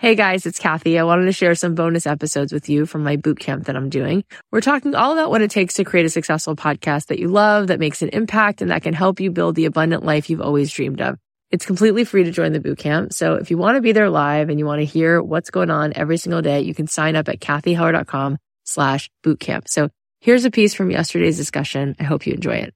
Hey 0.00 0.14
guys, 0.14 0.46
it's 0.46 0.60
Cathy. 0.60 0.96
I 0.96 1.02
wanted 1.02 1.24
to 1.24 1.32
share 1.32 1.56
some 1.56 1.74
bonus 1.74 2.06
episodes 2.06 2.52
with 2.52 2.68
you 2.68 2.86
from 2.86 3.02
my 3.02 3.16
boot 3.16 3.40
camp 3.40 3.64
that 3.64 3.74
I'm 3.74 3.90
doing. 3.90 4.22
We're 4.52 4.60
talking 4.60 4.94
all 4.94 5.12
about 5.12 5.28
what 5.28 5.42
it 5.42 5.50
takes 5.50 5.74
to 5.74 5.84
create 5.84 6.06
a 6.06 6.08
successful 6.08 6.54
podcast 6.54 7.06
that 7.06 7.18
you 7.18 7.26
love, 7.26 7.66
that 7.66 7.80
makes 7.80 8.00
an 8.00 8.10
impact, 8.10 8.62
and 8.62 8.70
that 8.70 8.84
can 8.84 8.94
help 8.94 9.18
you 9.18 9.32
build 9.32 9.56
the 9.56 9.64
abundant 9.64 10.04
life 10.04 10.30
you've 10.30 10.40
always 10.40 10.70
dreamed 10.70 11.00
of. 11.00 11.18
It's 11.50 11.66
completely 11.66 12.04
free 12.04 12.22
to 12.22 12.30
join 12.30 12.52
the 12.52 12.60
boot 12.60 12.78
camp. 12.78 13.12
So 13.12 13.34
if 13.34 13.50
you 13.50 13.58
want 13.58 13.74
to 13.74 13.80
be 13.80 13.90
there 13.90 14.08
live 14.08 14.50
and 14.50 14.60
you 14.60 14.66
want 14.66 14.78
to 14.78 14.84
hear 14.84 15.20
what's 15.20 15.50
going 15.50 15.68
on 15.68 15.92
every 15.96 16.16
single 16.16 16.42
day, 16.42 16.60
you 16.60 16.74
can 16.74 16.86
sign 16.86 17.16
up 17.16 17.28
at 17.28 17.40
cathyheller.com 17.40 18.38
slash 18.62 19.10
bootcamp. 19.24 19.66
So 19.66 19.88
here's 20.20 20.44
a 20.44 20.52
piece 20.52 20.74
from 20.74 20.92
yesterday's 20.92 21.38
discussion. 21.38 21.96
I 21.98 22.04
hope 22.04 22.24
you 22.24 22.34
enjoy 22.34 22.58
it. 22.58 22.74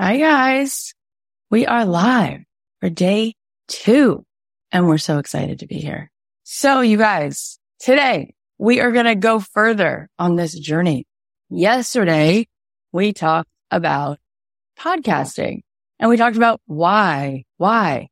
Hi 0.00 0.16
guys. 0.16 0.94
We 1.50 1.66
are 1.66 1.84
live 1.84 2.44
for 2.80 2.88
day 2.88 3.34
two 3.68 4.24
and 4.72 4.88
we're 4.88 4.96
so 4.96 5.18
excited 5.18 5.58
to 5.58 5.66
be 5.66 5.80
here. 5.80 6.10
So 6.46 6.82
you 6.82 6.98
guys, 6.98 7.58
today 7.80 8.34
we 8.58 8.80
are 8.80 8.92
going 8.92 9.06
to 9.06 9.14
go 9.14 9.40
further 9.40 10.10
on 10.18 10.36
this 10.36 10.52
journey. 10.52 11.06
Yesterday 11.48 12.48
we 12.92 13.14
talked 13.14 13.48
about 13.70 14.18
podcasting 14.78 15.60
and 15.98 16.10
we 16.10 16.18
talked 16.18 16.36
about 16.36 16.60
why, 16.66 17.44
why, 17.56 18.08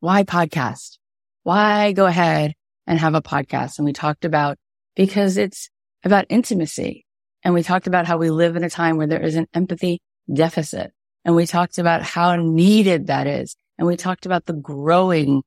why 0.00 0.24
podcast? 0.24 0.98
Why 1.44 1.92
go 1.92 2.06
ahead 2.06 2.54
and 2.88 2.98
have 2.98 3.14
a 3.14 3.22
podcast? 3.22 3.78
And 3.78 3.84
we 3.84 3.92
talked 3.92 4.24
about 4.24 4.58
because 4.96 5.36
it's 5.36 5.70
about 6.02 6.26
intimacy. 6.28 7.06
And 7.44 7.54
we 7.54 7.62
talked 7.62 7.86
about 7.86 8.04
how 8.04 8.18
we 8.18 8.30
live 8.30 8.56
in 8.56 8.64
a 8.64 8.68
time 8.68 8.96
where 8.96 9.06
there 9.06 9.22
is 9.22 9.36
an 9.36 9.46
empathy 9.54 10.00
deficit. 10.30 10.92
And 11.24 11.36
we 11.36 11.46
talked 11.46 11.78
about 11.78 12.02
how 12.02 12.34
needed 12.34 13.06
that 13.06 13.28
is. 13.28 13.54
And 13.78 13.86
we 13.86 13.96
talked 13.96 14.26
about 14.26 14.44
the 14.46 14.54
growing 14.54 15.44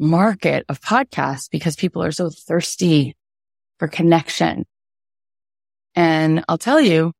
market 0.00 0.64
of 0.68 0.80
podcasts 0.80 1.48
because 1.50 1.76
people 1.76 2.02
are 2.02 2.10
so 2.10 2.30
thirsty 2.30 3.16
for 3.78 3.86
connection. 3.86 4.64
And 5.94 6.44
I'll 6.48 6.58
tell 6.58 6.80
you 6.80 7.12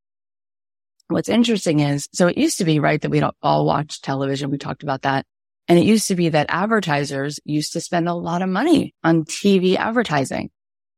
what's 1.09 1.29
interesting 1.29 1.81
is, 1.81 2.09
so 2.13 2.27
it 2.27 2.39
used 2.39 2.59
to 2.59 2.65
be 2.65 2.81
right 2.81 3.01
that 3.01 3.11
we 3.11 3.21
don't 3.21 3.37
all 3.43 3.67
watch 3.67 4.01
television. 4.01 4.51
We 4.51 4.59
talked 4.59 4.83
about 4.83 5.03
that. 5.03 5.27
And 5.69 5.79
it 5.79 5.85
used 5.85 6.09
to 6.09 6.17
be 6.17 6.31
that 6.31 6.47
advertisers 6.49 7.39
used 7.45 7.75
to 7.75 7.81
spend 7.81 8.09
a 8.09 8.15
lot 8.15 8.43
of 8.43 8.49
money 8.49 8.95
on 9.05 9.25
TV 9.25 9.77
advertising. 9.77 10.51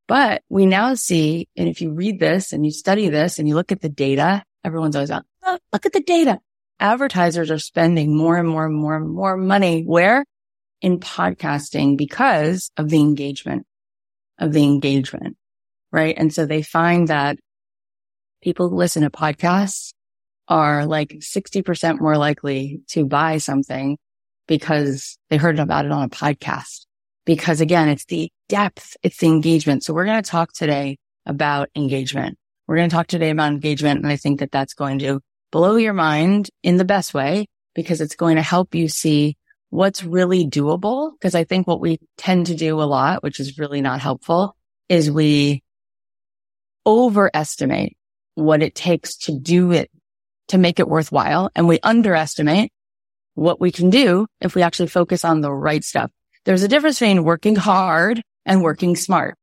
But 0.08 0.42
we 0.48 0.66
now 0.66 0.94
see, 0.94 1.48
and 1.56 1.68
if 1.68 1.80
you 1.80 1.92
read 1.92 2.18
this 2.18 2.52
and 2.52 2.64
you 2.64 2.70
study 2.70 3.08
this 3.08 3.38
and 3.38 3.48
you 3.48 3.54
look 3.54 3.72
at 3.72 3.80
the 3.80 3.88
data, 3.88 4.44
everyone's 4.64 4.96
always 4.96 5.10
on, 5.10 5.24
oh, 5.42 5.58
look 5.72 5.86
at 5.86 5.92
the 5.92 6.02
data. 6.02 6.38
Advertisers 6.80 7.50
are 7.50 7.58
spending 7.58 8.16
more 8.16 8.36
and 8.36 8.48
more 8.48 8.66
and 8.66 8.74
more 8.74 8.96
and 8.96 9.10
more 9.10 9.36
money 9.36 9.82
where? 9.82 10.24
In 10.82 10.98
podcasting 10.98 11.96
because 11.96 12.70
of 12.76 12.90
the 12.90 13.00
engagement 13.00 13.66
of 14.38 14.52
the 14.52 14.64
engagement. 14.64 15.36
Right. 15.90 16.14
And 16.18 16.32
so 16.32 16.44
they 16.44 16.62
find 16.62 17.08
that 17.08 17.38
people 18.42 18.68
who 18.68 18.76
listen 18.76 19.02
to 19.02 19.10
podcasts 19.10 19.94
are 20.48 20.84
like 20.84 21.10
60% 21.10 22.00
more 22.00 22.16
likely 22.16 22.80
to 22.88 23.06
buy 23.06 23.38
something 23.38 23.96
because 24.48 25.16
they 25.30 25.36
heard 25.36 25.58
about 25.58 25.84
it 25.84 25.92
on 25.92 26.02
a 26.02 26.08
podcast. 26.08 26.86
Because 27.24 27.60
again, 27.60 27.88
it's 27.88 28.04
the 28.06 28.30
depth, 28.48 28.96
it's 29.02 29.18
the 29.18 29.28
engagement. 29.28 29.84
So 29.84 29.94
we're 29.94 30.06
going 30.06 30.22
to 30.22 30.28
talk 30.28 30.52
today 30.52 30.98
about 31.24 31.70
engagement. 31.76 32.36
We're 32.66 32.76
going 32.76 32.90
to 32.90 32.94
talk 32.94 33.06
today 33.06 33.30
about 33.30 33.52
engagement. 33.52 34.02
And 34.02 34.10
I 34.10 34.16
think 34.16 34.40
that 34.40 34.50
that's 34.50 34.74
going 34.74 34.98
to 35.00 35.20
blow 35.52 35.76
your 35.76 35.92
mind 35.92 36.50
in 36.62 36.78
the 36.78 36.84
best 36.84 37.14
way 37.14 37.46
because 37.74 38.00
it's 38.00 38.16
going 38.16 38.36
to 38.36 38.42
help 38.42 38.74
you 38.74 38.88
see 38.88 39.36
what's 39.72 40.04
really 40.04 40.46
doable. 40.46 41.12
Cause 41.22 41.34
I 41.34 41.44
think 41.44 41.66
what 41.66 41.80
we 41.80 41.98
tend 42.18 42.48
to 42.48 42.54
do 42.54 42.82
a 42.82 42.84
lot, 42.84 43.22
which 43.22 43.40
is 43.40 43.58
really 43.58 43.80
not 43.80 44.00
helpful, 44.00 44.54
is 44.90 45.10
we 45.10 45.62
overestimate 46.84 47.96
what 48.34 48.62
it 48.62 48.74
takes 48.74 49.16
to 49.16 49.32
do 49.32 49.72
it, 49.72 49.90
to 50.48 50.58
make 50.58 50.78
it 50.78 50.88
worthwhile. 50.88 51.50
And 51.56 51.66
we 51.66 51.80
underestimate 51.82 52.70
what 53.34 53.62
we 53.62 53.72
can 53.72 53.88
do 53.88 54.26
if 54.42 54.54
we 54.54 54.60
actually 54.60 54.88
focus 54.88 55.24
on 55.24 55.40
the 55.40 55.50
right 55.50 55.82
stuff. 55.82 56.10
There's 56.44 56.62
a 56.62 56.68
difference 56.68 56.98
between 57.00 57.24
working 57.24 57.56
hard 57.56 58.20
and 58.44 58.60
working 58.62 58.94
smart, 58.94 59.38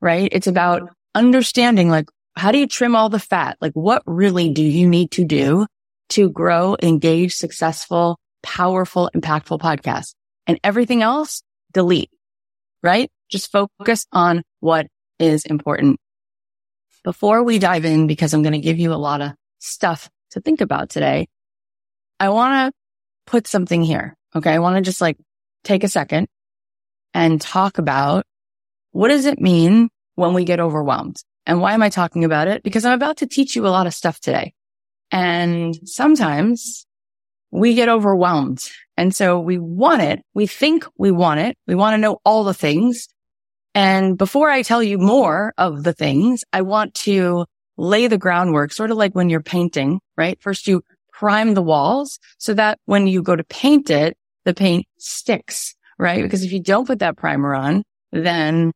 right? 0.00 0.30
It's 0.32 0.46
about 0.46 0.88
understanding 1.14 1.90
like, 1.90 2.08
how 2.36 2.52
do 2.52 2.58
you 2.58 2.66
trim 2.66 2.96
all 2.96 3.10
the 3.10 3.18
fat? 3.18 3.58
Like 3.60 3.74
what 3.74 4.02
really 4.06 4.50
do 4.50 4.62
you 4.62 4.88
need 4.88 5.10
to 5.10 5.26
do 5.26 5.66
to 6.10 6.30
grow, 6.30 6.74
engage, 6.82 7.34
successful, 7.34 8.18
powerful, 8.44 9.10
impactful 9.14 9.58
podcast 9.58 10.14
and 10.46 10.60
everything 10.62 11.02
else 11.02 11.42
delete, 11.72 12.10
right? 12.82 13.10
Just 13.30 13.50
focus 13.50 14.06
on 14.12 14.42
what 14.60 14.86
is 15.18 15.44
important. 15.44 15.98
Before 17.02 17.42
we 17.42 17.58
dive 17.58 17.84
in, 17.84 18.06
because 18.06 18.32
I'm 18.32 18.42
going 18.42 18.52
to 18.52 18.58
give 18.60 18.78
you 18.78 18.92
a 18.92 18.96
lot 18.96 19.20
of 19.20 19.32
stuff 19.58 20.08
to 20.30 20.40
think 20.40 20.60
about 20.60 20.90
today, 20.90 21.26
I 22.20 22.28
want 22.28 22.72
to 22.72 23.30
put 23.30 23.46
something 23.46 23.82
here. 23.82 24.16
Okay. 24.36 24.52
I 24.52 24.58
want 24.58 24.76
to 24.76 24.82
just 24.82 25.00
like 25.00 25.16
take 25.64 25.84
a 25.84 25.88
second 25.88 26.28
and 27.12 27.40
talk 27.40 27.78
about 27.78 28.24
what 28.92 29.08
does 29.08 29.26
it 29.26 29.40
mean 29.40 29.88
when 30.14 30.34
we 30.34 30.44
get 30.44 30.60
overwhelmed? 30.60 31.16
And 31.46 31.60
why 31.60 31.74
am 31.74 31.82
I 31.82 31.88
talking 31.88 32.24
about 32.24 32.48
it? 32.48 32.62
Because 32.62 32.84
I'm 32.84 32.94
about 32.94 33.18
to 33.18 33.26
teach 33.26 33.56
you 33.56 33.66
a 33.66 33.68
lot 33.68 33.86
of 33.86 33.94
stuff 33.94 34.20
today. 34.20 34.54
And 35.10 35.76
sometimes 35.88 36.86
we 37.54 37.74
get 37.74 37.88
overwhelmed. 37.88 38.68
And 38.96 39.14
so 39.14 39.38
we 39.38 39.58
want 39.58 40.02
it. 40.02 40.22
We 40.34 40.48
think 40.48 40.86
we 40.98 41.12
want 41.12 41.38
it. 41.38 41.56
We 41.68 41.76
want 41.76 41.94
to 41.94 41.98
know 41.98 42.18
all 42.24 42.42
the 42.42 42.52
things. 42.52 43.06
And 43.76 44.18
before 44.18 44.50
I 44.50 44.62
tell 44.62 44.82
you 44.82 44.98
more 44.98 45.54
of 45.56 45.84
the 45.84 45.92
things, 45.92 46.42
I 46.52 46.62
want 46.62 46.94
to 46.94 47.46
lay 47.76 48.08
the 48.08 48.18
groundwork, 48.18 48.72
sort 48.72 48.90
of 48.90 48.96
like 48.96 49.14
when 49.14 49.30
you're 49.30 49.40
painting, 49.40 50.00
right? 50.16 50.36
First 50.40 50.66
you 50.66 50.82
prime 51.12 51.54
the 51.54 51.62
walls 51.62 52.18
so 52.38 52.54
that 52.54 52.80
when 52.86 53.06
you 53.06 53.22
go 53.22 53.36
to 53.36 53.44
paint 53.44 53.88
it, 53.88 54.16
the 54.44 54.52
paint 54.54 54.86
sticks, 54.98 55.76
right? 55.96 56.22
Because 56.22 56.42
if 56.42 56.52
you 56.52 56.60
don't 56.60 56.88
put 56.88 56.98
that 56.98 57.16
primer 57.16 57.54
on, 57.54 57.84
then 58.10 58.72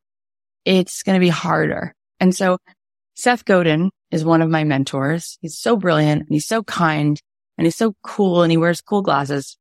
it's 0.65 1.03
going 1.03 1.17
to 1.17 1.21
be 1.21 1.29
harder. 1.29 1.95
And 2.21 2.35
so 2.35 2.59
Seth 3.17 3.45
Godin 3.45 3.91
is 4.13 4.25
one 4.25 4.41
of 4.41 4.51
my 4.51 4.63
mentors. 4.63 5.37
He's 5.41 5.59
so 5.59 5.77
brilliant 5.77 6.21
and 6.21 6.29
he's 6.31 6.47
so 6.47 6.63
kind 6.63 7.21
and 7.59 7.67
he's 7.67 7.77
so 7.77 7.95
cool 8.03 8.43
and 8.43 8.53
he 8.53 8.57
wears 8.57 8.81
cool 8.81 9.03
glasses. 9.03 9.59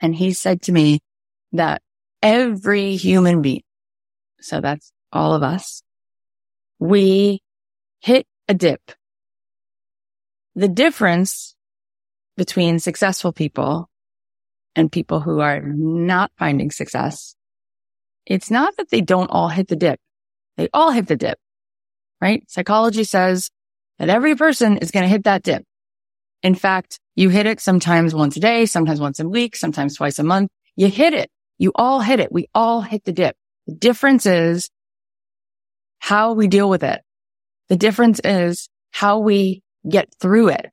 And 0.00 0.14
he 0.14 0.32
said 0.32 0.60
to 0.62 0.72
me 0.72 1.00
that 1.52 1.80
every 2.22 2.96
human 2.96 3.40
being, 3.40 3.62
so 4.40 4.60
that's 4.60 4.92
all 5.10 5.32
of 5.32 5.42
us, 5.42 5.82
we 6.78 7.40
hit 8.00 8.26
a 8.48 8.54
dip. 8.54 8.82
The 10.54 10.68
difference 10.68 11.56
between 12.36 12.78
successful 12.78 13.32
people 13.32 13.88
and 14.76 14.92
people 14.92 15.20
who 15.20 15.40
are 15.40 15.60
not 15.62 16.32
finding 16.38 16.70
success, 16.70 17.34
it's 18.26 18.50
not 18.50 18.76
that 18.76 18.90
they 18.90 19.00
don't 19.00 19.30
all 19.30 19.48
hit 19.48 19.68
the 19.68 19.76
dip. 19.76 19.98
They 20.58 20.68
all 20.74 20.90
hit 20.90 21.06
the 21.06 21.16
dip, 21.16 21.38
right? 22.20 22.44
Psychology 22.48 23.04
says 23.04 23.50
that 23.98 24.10
every 24.10 24.34
person 24.34 24.76
is 24.78 24.90
going 24.90 25.04
to 25.04 25.08
hit 25.08 25.24
that 25.24 25.42
dip. 25.42 25.64
In 26.44 26.54
fact, 26.54 27.00
you 27.16 27.30
hit 27.30 27.46
it 27.46 27.58
sometimes 27.58 28.14
once 28.14 28.36
a 28.36 28.40
day, 28.40 28.66
sometimes 28.66 29.00
once 29.00 29.18
a 29.18 29.26
week, 29.26 29.56
sometimes 29.56 29.96
twice 29.96 30.18
a 30.18 30.22
month. 30.22 30.50
You 30.76 30.88
hit 30.88 31.14
it. 31.14 31.30
You 31.56 31.72
all 31.74 32.00
hit 32.00 32.20
it. 32.20 32.30
We 32.30 32.48
all 32.54 32.82
hit 32.82 33.04
the 33.04 33.12
dip. 33.12 33.34
The 33.66 33.74
difference 33.74 34.26
is 34.26 34.68
how 36.00 36.34
we 36.34 36.46
deal 36.46 36.68
with 36.68 36.84
it. 36.84 37.00
The 37.70 37.76
difference 37.76 38.20
is 38.22 38.68
how 38.90 39.20
we 39.20 39.62
get 39.88 40.14
through 40.20 40.48
it. 40.50 40.66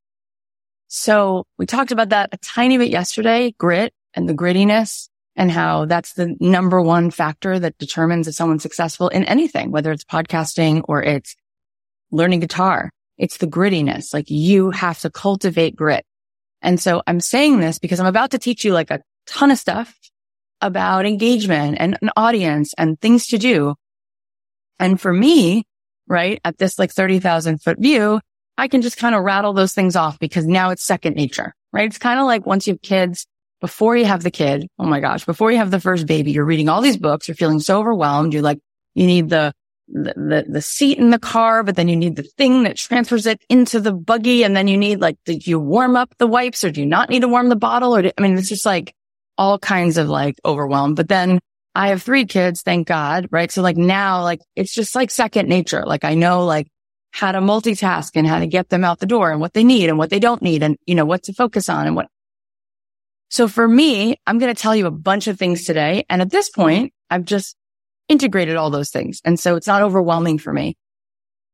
So 0.89 1.45
we 1.57 1.65
talked 1.65 1.93
about 1.93 2.09
that 2.09 2.31
a 2.33 2.37
tiny 2.37 2.77
bit 2.77 2.89
yesterday, 2.89 3.55
grit 3.57 3.93
and 4.13 4.27
the 4.27 4.33
grittiness 4.33 5.07
and 5.37 5.49
how 5.49 5.85
that's 5.85 6.13
the 6.13 6.35
number 6.41 6.81
one 6.81 7.11
factor 7.11 7.57
that 7.57 7.77
determines 7.77 8.27
if 8.27 8.35
someone's 8.35 8.63
successful 8.63 9.07
in 9.07 9.23
anything, 9.23 9.71
whether 9.71 9.93
it's 9.93 10.03
podcasting 10.03 10.83
or 10.89 11.01
it's 11.01 11.37
learning 12.11 12.41
guitar. 12.41 12.91
It's 13.21 13.37
the 13.37 13.45
grittiness. 13.45 14.15
Like 14.15 14.31
you 14.31 14.71
have 14.71 14.99
to 15.01 15.11
cultivate 15.11 15.75
grit. 15.75 16.03
And 16.63 16.79
so 16.79 17.03
I'm 17.05 17.19
saying 17.19 17.59
this 17.59 17.77
because 17.77 17.99
I'm 17.99 18.07
about 18.07 18.31
to 18.31 18.39
teach 18.39 18.65
you 18.65 18.73
like 18.73 18.89
a 18.89 19.01
ton 19.27 19.51
of 19.51 19.59
stuff 19.59 19.95
about 20.59 21.05
engagement 21.05 21.77
and 21.79 21.99
an 22.01 22.09
audience 22.17 22.73
and 22.79 22.99
things 22.99 23.27
to 23.27 23.37
do. 23.37 23.75
And 24.79 24.99
for 24.99 25.13
me, 25.13 25.65
right 26.07 26.41
at 26.43 26.57
this 26.57 26.79
like 26.79 26.91
30,000 26.91 27.61
foot 27.61 27.77
view, 27.79 28.19
I 28.57 28.67
can 28.67 28.81
just 28.81 28.97
kind 28.97 29.13
of 29.13 29.23
rattle 29.23 29.53
those 29.53 29.73
things 29.73 29.95
off 29.95 30.17
because 30.17 30.47
now 30.47 30.71
it's 30.71 30.83
second 30.83 31.15
nature, 31.15 31.53
right? 31.71 31.85
It's 31.85 31.99
kind 31.99 32.19
of 32.19 32.25
like 32.25 32.47
once 32.47 32.65
you 32.65 32.73
have 32.73 32.81
kids, 32.81 33.27
before 33.59 33.95
you 33.95 34.05
have 34.05 34.23
the 34.23 34.31
kid, 34.31 34.67
oh 34.79 34.85
my 34.85 34.99
gosh, 34.99 35.25
before 35.25 35.51
you 35.51 35.59
have 35.59 35.69
the 35.69 35.79
first 35.79 36.07
baby, 36.07 36.31
you're 36.31 36.43
reading 36.43 36.69
all 36.69 36.81
these 36.81 36.97
books, 36.97 37.27
you're 37.27 37.35
feeling 37.35 37.59
so 37.59 37.79
overwhelmed. 37.79 38.33
You're 38.33 38.41
like, 38.41 38.57
you 38.95 39.05
need 39.05 39.29
the 39.29 39.53
the, 39.91 40.13
the, 40.15 40.45
the 40.47 40.61
seat 40.61 40.97
in 40.97 41.09
the 41.09 41.19
car, 41.19 41.63
but 41.63 41.75
then 41.75 41.87
you 41.87 41.95
need 41.95 42.15
the 42.15 42.23
thing 42.23 42.63
that 42.63 42.77
transfers 42.77 43.25
it 43.25 43.41
into 43.49 43.79
the 43.79 43.93
buggy. 43.93 44.43
And 44.43 44.55
then 44.55 44.67
you 44.67 44.77
need 44.77 45.01
like, 45.01 45.17
do 45.25 45.33
you 45.33 45.59
warm 45.59 45.95
up 45.95 46.13
the 46.17 46.27
wipes 46.27 46.63
or 46.63 46.71
do 46.71 46.81
you 46.81 46.87
not 46.87 47.09
need 47.09 47.21
to 47.21 47.27
warm 47.27 47.49
the 47.49 47.55
bottle? 47.55 47.95
Or 47.95 48.01
do, 48.01 48.11
I 48.17 48.21
mean, 48.21 48.37
it's 48.37 48.49
just 48.49 48.65
like 48.65 48.93
all 49.37 49.59
kinds 49.59 49.97
of 49.97 50.07
like 50.07 50.35
overwhelm. 50.45 50.95
But 50.95 51.07
then 51.07 51.39
I 51.75 51.89
have 51.89 52.03
three 52.03 52.25
kids, 52.25 52.61
thank 52.61 52.87
God. 52.87 53.27
Right. 53.31 53.51
So 53.51 53.61
like 53.61 53.77
now, 53.77 54.23
like 54.23 54.41
it's 54.55 54.73
just 54.73 54.95
like 54.95 55.11
second 55.11 55.49
nature. 55.49 55.83
Like 55.85 56.03
I 56.03 56.15
know 56.15 56.45
like 56.45 56.67
how 57.11 57.31
to 57.31 57.39
multitask 57.39 58.11
and 58.15 58.25
how 58.25 58.39
to 58.39 58.47
get 58.47 58.69
them 58.69 58.83
out 58.83 58.99
the 58.99 59.05
door 59.05 59.31
and 59.31 59.41
what 59.41 59.53
they 59.53 59.63
need 59.63 59.89
and 59.89 59.97
what 59.97 60.09
they 60.09 60.19
don't 60.19 60.41
need 60.41 60.63
and, 60.63 60.77
you 60.85 60.95
know, 60.95 61.05
what 61.05 61.23
to 61.23 61.33
focus 61.33 61.69
on 61.69 61.87
and 61.87 61.95
what. 61.95 62.07
So 63.29 63.47
for 63.47 63.65
me, 63.65 64.17
I'm 64.27 64.39
going 64.39 64.53
to 64.53 64.61
tell 64.61 64.75
you 64.75 64.87
a 64.87 64.91
bunch 64.91 65.27
of 65.27 65.39
things 65.39 65.63
today. 65.63 66.05
And 66.09 66.21
at 66.21 66.29
this 66.29 66.49
point, 66.49 66.93
I've 67.09 67.23
just 67.23 67.55
integrated 68.07 68.55
all 68.55 68.69
those 68.69 68.89
things. 68.89 69.21
And 69.23 69.39
so 69.39 69.55
it's 69.55 69.67
not 69.67 69.81
overwhelming 69.81 70.37
for 70.37 70.51
me, 70.51 70.75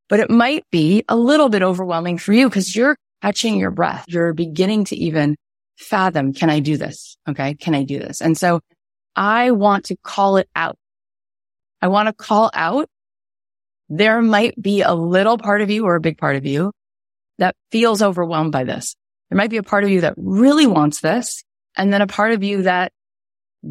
but 0.10 0.20
it 0.20 0.30
might 0.30 0.66
be 0.72 1.04
a 1.08 1.16
little 1.16 1.50
bit 1.50 1.62
overwhelming 1.62 2.18
for 2.18 2.34
you 2.34 2.50
because 2.50 2.76
you're 2.76 2.98
catching 3.22 3.58
your 3.58 3.72
breath. 3.72 4.06
You're 4.08 4.34
beginning 4.34 4.86
to 4.86 4.96
even 4.96 5.36
fathom, 5.78 6.34
can 6.34 6.50
I 6.50 6.60
do 6.60 6.78
this? 6.78 7.18
Okay. 7.30 7.54
Can 7.56 7.76
I 7.76 7.84
do 7.84 8.00
this? 8.00 8.22
And 8.22 8.38
so 8.38 8.62
I 9.16 9.52
want 9.52 9.86
to 9.86 9.98
call 10.04 10.38
it 10.38 10.50
out. 10.56 10.78
I 11.82 11.88
want 11.88 12.08
to 12.08 12.14
call 12.14 12.50
out. 12.54 12.90
There 13.90 14.22
might 14.22 14.62
be 14.62 14.82
a 14.82 14.94
little 14.94 15.38
part 15.38 15.62
of 15.62 15.70
you 15.70 15.86
or 15.86 15.96
a 15.96 16.02
big 16.02 16.18
part 16.18 16.36
of 16.36 16.46
you 16.46 16.72
that 17.38 17.56
feels 17.72 18.02
overwhelmed 18.02 18.52
by 18.52 18.64
this. 18.64 18.96
There 19.30 19.38
might 19.38 19.50
be 19.50 19.58
a 19.58 19.64
part 19.64 19.84
of 19.84 19.90
you 19.90 20.02
that 20.02 20.16
really 20.18 20.68
wants 20.68 21.00
this 21.00 21.44
and 21.76 21.94
then 21.94 22.02
a 22.02 22.08
part 22.08 22.32
of 22.34 22.44
you 22.44 22.64
that 22.64 22.92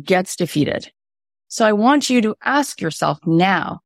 gets 0.02 0.36
defeated. 0.36 0.90
So 1.48 1.64
I 1.64 1.72
want 1.72 2.10
you 2.10 2.20
to 2.22 2.34
ask 2.42 2.80
yourself 2.80 3.18
now, 3.24 3.80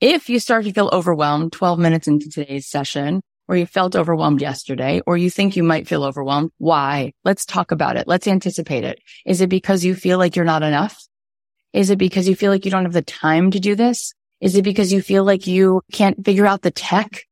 if 0.00 0.28
you 0.28 0.40
start 0.40 0.64
to 0.64 0.72
feel 0.72 0.90
overwhelmed 0.92 1.52
12 1.52 1.78
minutes 1.78 2.08
into 2.08 2.28
today's 2.28 2.66
session, 2.66 3.22
or 3.48 3.56
you 3.56 3.66
felt 3.66 3.94
overwhelmed 3.94 4.40
yesterday, 4.40 5.00
or 5.06 5.16
you 5.16 5.30
think 5.30 5.56
you 5.56 5.62
might 5.62 5.86
feel 5.86 6.04
overwhelmed, 6.04 6.50
why? 6.58 7.12
Let's 7.24 7.44
talk 7.44 7.70
about 7.70 7.96
it. 7.96 8.08
Let's 8.08 8.26
anticipate 8.26 8.84
it. 8.84 9.00
Is 9.24 9.40
it 9.40 9.48
because 9.48 9.84
you 9.84 9.94
feel 9.94 10.18
like 10.18 10.34
you're 10.34 10.44
not 10.44 10.62
enough? 10.62 11.06
Is 11.72 11.90
it 11.90 11.98
because 11.98 12.28
you 12.28 12.34
feel 12.34 12.50
like 12.50 12.64
you 12.64 12.70
don't 12.70 12.84
have 12.84 12.92
the 12.92 13.02
time 13.02 13.50
to 13.52 13.60
do 13.60 13.74
this? 13.74 14.12
Is 14.40 14.56
it 14.56 14.62
because 14.62 14.92
you 14.92 15.00
feel 15.00 15.24
like 15.24 15.46
you 15.46 15.82
can't 15.92 16.24
figure 16.24 16.46
out 16.46 16.62
the 16.62 16.70
tech? 16.70 17.24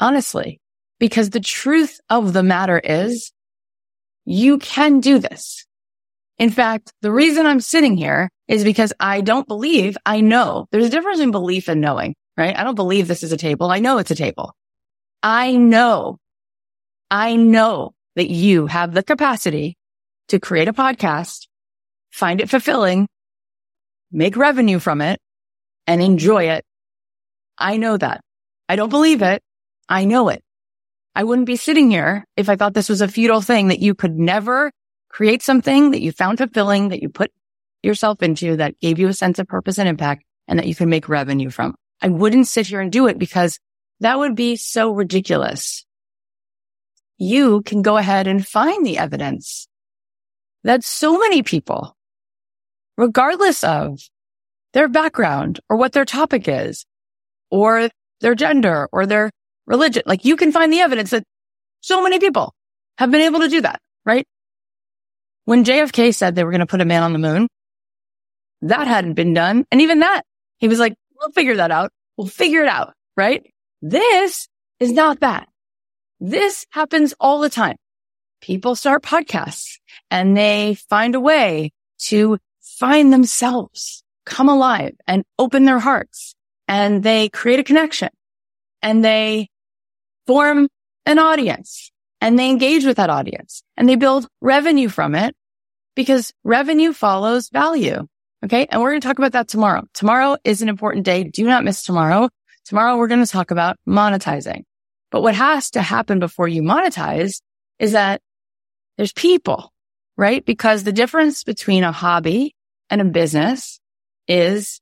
Honestly, 0.00 0.60
because 0.98 1.30
the 1.30 1.40
truth 1.40 2.00
of 2.10 2.32
the 2.32 2.42
matter 2.42 2.78
is 2.78 3.32
you 4.24 4.58
can 4.58 5.00
do 5.00 5.18
this. 5.18 5.64
In 6.40 6.48
fact, 6.48 6.94
the 7.02 7.12
reason 7.12 7.44
I'm 7.44 7.60
sitting 7.60 7.98
here 7.98 8.30
is 8.48 8.64
because 8.64 8.94
I 8.98 9.20
don't 9.20 9.46
believe 9.46 9.98
I 10.06 10.22
know 10.22 10.66
there's 10.72 10.86
a 10.86 10.90
difference 10.90 11.20
in 11.20 11.32
belief 11.32 11.68
and 11.68 11.82
knowing, 11.82 12.14
right? 12.34 12.56
I 12.56 12.64
don't 12.64 12.76
believe 12.76 13.06
this 13.06 13.22
is 13.22 13.30
a 13.30 13.36
table. 13.36 13.70
I 13.70 13.78
know 13.78 13.98
it's 13.98 14.10
a 14.10 14.14
table. 14.14 14.54
I 15.22 15.54
know, 15.56 16.16
I 17.10 17.36
know 17.36 17.92
that 18.16 18.30
you 18.30 18.66
have 18.68 18.94
the 18.94 19.02
capacity 19.02 19.76
to 20.28 20.40
create 20.40 20.66
a 20.66 20.72
podcast, 20.72 21.46
find 22.10 22.40
it 22.40 22.48
fulfilling, 22.48 23.06
make 24.10 24.34
revenue 24.34 24.78
from 24.78 25.02
it 25.02 25.20
and 25.86 26.00
enjoy 26.02 26.48
it. 26.48 26.64
I 27.58 27.76
know 27.76 27.98
that. 27.98 28.22
I 28.66 28.76
don't 28.76 28.88
believe 28.88 29.20
it. 29.20 29.42
I 29.90 30.06
know 30.06 30.30
it. 30.30 30.42
I 31.14 31.24
wouldn't 31.24 31.46
be 31.46 31.56
sitting 31.56 31.90
here 31.90 32.24
if 32.38 32.48
I 32.48 32.56
thought 32.56 32.72
this 32.72 32.88
was 32.88 33.02
a 33.02 33.08
futile 33.08 33.42
thing 33.42 33.68
that 33.68 33.80
you 33.80 33.94
could 33.94 34.16
never 34.18 34.72
create 35.10 35.42
something 35.42 35.90
that 35.90 36.00
you 36.00 36.12
found 36.12 36.38
fulfilling, 36.38 36.88
that 36.88 37.02
you 37.02 37.08
put 37.08 37.30
yourself 37.82 38.22
into 38.22 38.56
that 38.56 38.78
gave 38.80 38.98
you 38.98 39.08
a 39.08 39.12
sense 39.12 39.38
of 39.38 39.46
purpose 39.46 39.78
and 39.78 39.88
impact 39.88 40.24
and 40.48 40.58
that 40.58 40.66
you 40.66 40.74
can 40.74 40.88
make 40.88 41.08
revenue 41.08 41.50
from. 41.50 41.74
I 42.00 42.08
wouldn't 42.08 42.48
sit 42.48 42.66
here 42.66 42.80
and 42.80 42.90
do 42.90 43.06
it 43.08 43.18
because 43.18 43.58
that 44.00 44.18
would 44.18 44.34
be 44.34 44.56
so 44.56 44.92
ridiculous. 44.92 45.84
You 47.18 47.62
can 47.62 47.82
go 47.82 47.96
ahead 47.96 48.26
and 48.26 48.46
find 48.46 48.84
the 48.84 48.98
evidence 48.98 49.68
that 50.64 50.84
so 50.84 51.18
many 51.18 51.42
people, 51.42 51.96
regardless 52.96 53.62
of 53.64 54.00
their 54.72 54.88
background 54.88 55.60
or 55.68 55.76
what 55.76 55.92
their 55.92 56.04
topic 56.04 56.48
is 56.48 56.86
or 57.50 57.90
their 58.20 58.34
gender 58.34 58.88
or 58.92 59.04
their 59.04 59.30
religion, 59.66 60.02
like 60.06 60.24
you 60.24 60.36
can 60.36 60.52
find 60.52 60.72
the 60.72 60.80
evidence 60.80 61.10
that 61.10 61.24
so 61.80 62.02
many 62.02 62.18
people 62.18 62.54
have 62.98 63.10
been 63.10 63.22
able 63.22 63.40
to 63.40 63.48
do 63.48 63.60
that, 63.62 63.80
right? 64.04 64.26
When 65.44 65.64
JFK 65.64 66.14
said 66.14 66.34
they 66.34 66.44
were 66.44 66.50
going 66.50 66.60
to 66.60 66.66
put 66.66 66.80
a 66.80 66.84
man 66.84 67.02
on 67.02 67.12
the 67.12 67.18
moon, 67.18 67.48
that 68.62 68.86
hadn't 68.86 69.14
been 69.14 69.34
done. 69.34 69.64
And 69.70 69.80
even 69.80 70.00
that, 70.00 70.22
he 70.58 70.68
was 70.68 70.78
like, 70.78 70.94
we'll 71.18 71.32
figure 71.32 71.56
that 71.56 71.70
out. 71.70 71.90
We'll 72.16 72.26
figure 72.26 72.62
it 72.62 72.68
out, 72.68 72.94
right? 73.16 73.44
This 73.80 74.48
is 74.78 74.92
not 74.92 75.20
that. 75.20 75.48
This 76.20 76.66
happens 76.70 77.14
all 77.18 77.40
the 77.40 77.48
time. 77.48 77.76
People 78.40 78.74
start 78.74 79.02
podcasts 79.02 79.78
and 80.10 80.36
they 80.36 80.74
find 80.88 81.14
a 81.14 81.20
way 81.20 81.72
to 82.06 82.38
find 82.60 83.12
themselves, 83.12 84.02
come 84.26 84.48
alive 84.48 84.94
and 85.06 85.24
open 85.38 85.64
their 85.64 85.78
hearts 85.78 86.34
and 86.68 87.02
they 87.02 87.28
create 87.28 87.60
a 87.60 87.64
connection 87.64 88.10
and 88.82 89.04
they 89.04 89.48
form 90.26 90.68
an 91.06 91.18
audience 91.18 91.89
and 92.20 92.38
they 92.38 92.50
engage 92.50 92.84
with 92.84 92.98
that 92.98 93.10
audience 93.10 93.62
and 93.76 93.88
they 93.88 93.96
build 93.96 94.28
revenue 94.40 94.88
from 94.88 95.14
it 95.14 95.34
because 95.94 96.32
revenue 96.44 96.92
follows 96.92 97.48
value. 97.50 98.06
Okay. 98.44 98.66
And 98.70 98.80
we're 98.80 98.90
going 98.90 99.00
to 99.00 99.06
talk 99.06 99.18
about 99.18 99.32
that 99.32 99.48
tomorrow. 99.48 99.84
Tomorrow 99.92 100.36
is 100.44 100.62
an 100.62 100.68
important 100.68 101.04
day. 101.04 101.24
Do 101.24 101.44
not 101.44 101.64
miss 101.64 101.82
tomorrow. 101.82 102.30
Tomorrow 102.64 102.96
we're 102.96 103.08
going 103.08 103.24
to 103.24 103.30
talk 103.30 103.50
about 103.50 103.76
monetizing. 103.86 104.64
But 105.10 105.22
what 105.22 105.34
has 105.34 105.70
to 105.72 105.82
happen 105.82 106.20
before 106.20 106.48
you 106.48 106.62
monetize 106.62 107.42
is 107.78 107.92
that 107.92 108.20
there's 108.96 109.12
people, 109.12 109.72
right? 110.16 110.44
Because 110.44 110.84
the 110.84 110.92
difference 110.92 111.42
between 111.42 111.84
a 111.84 111.92
hobby 111.92 112.54
and 112.88 113.00
a 113.00 113.04
business 113.04 113.80
is 114.28 114.80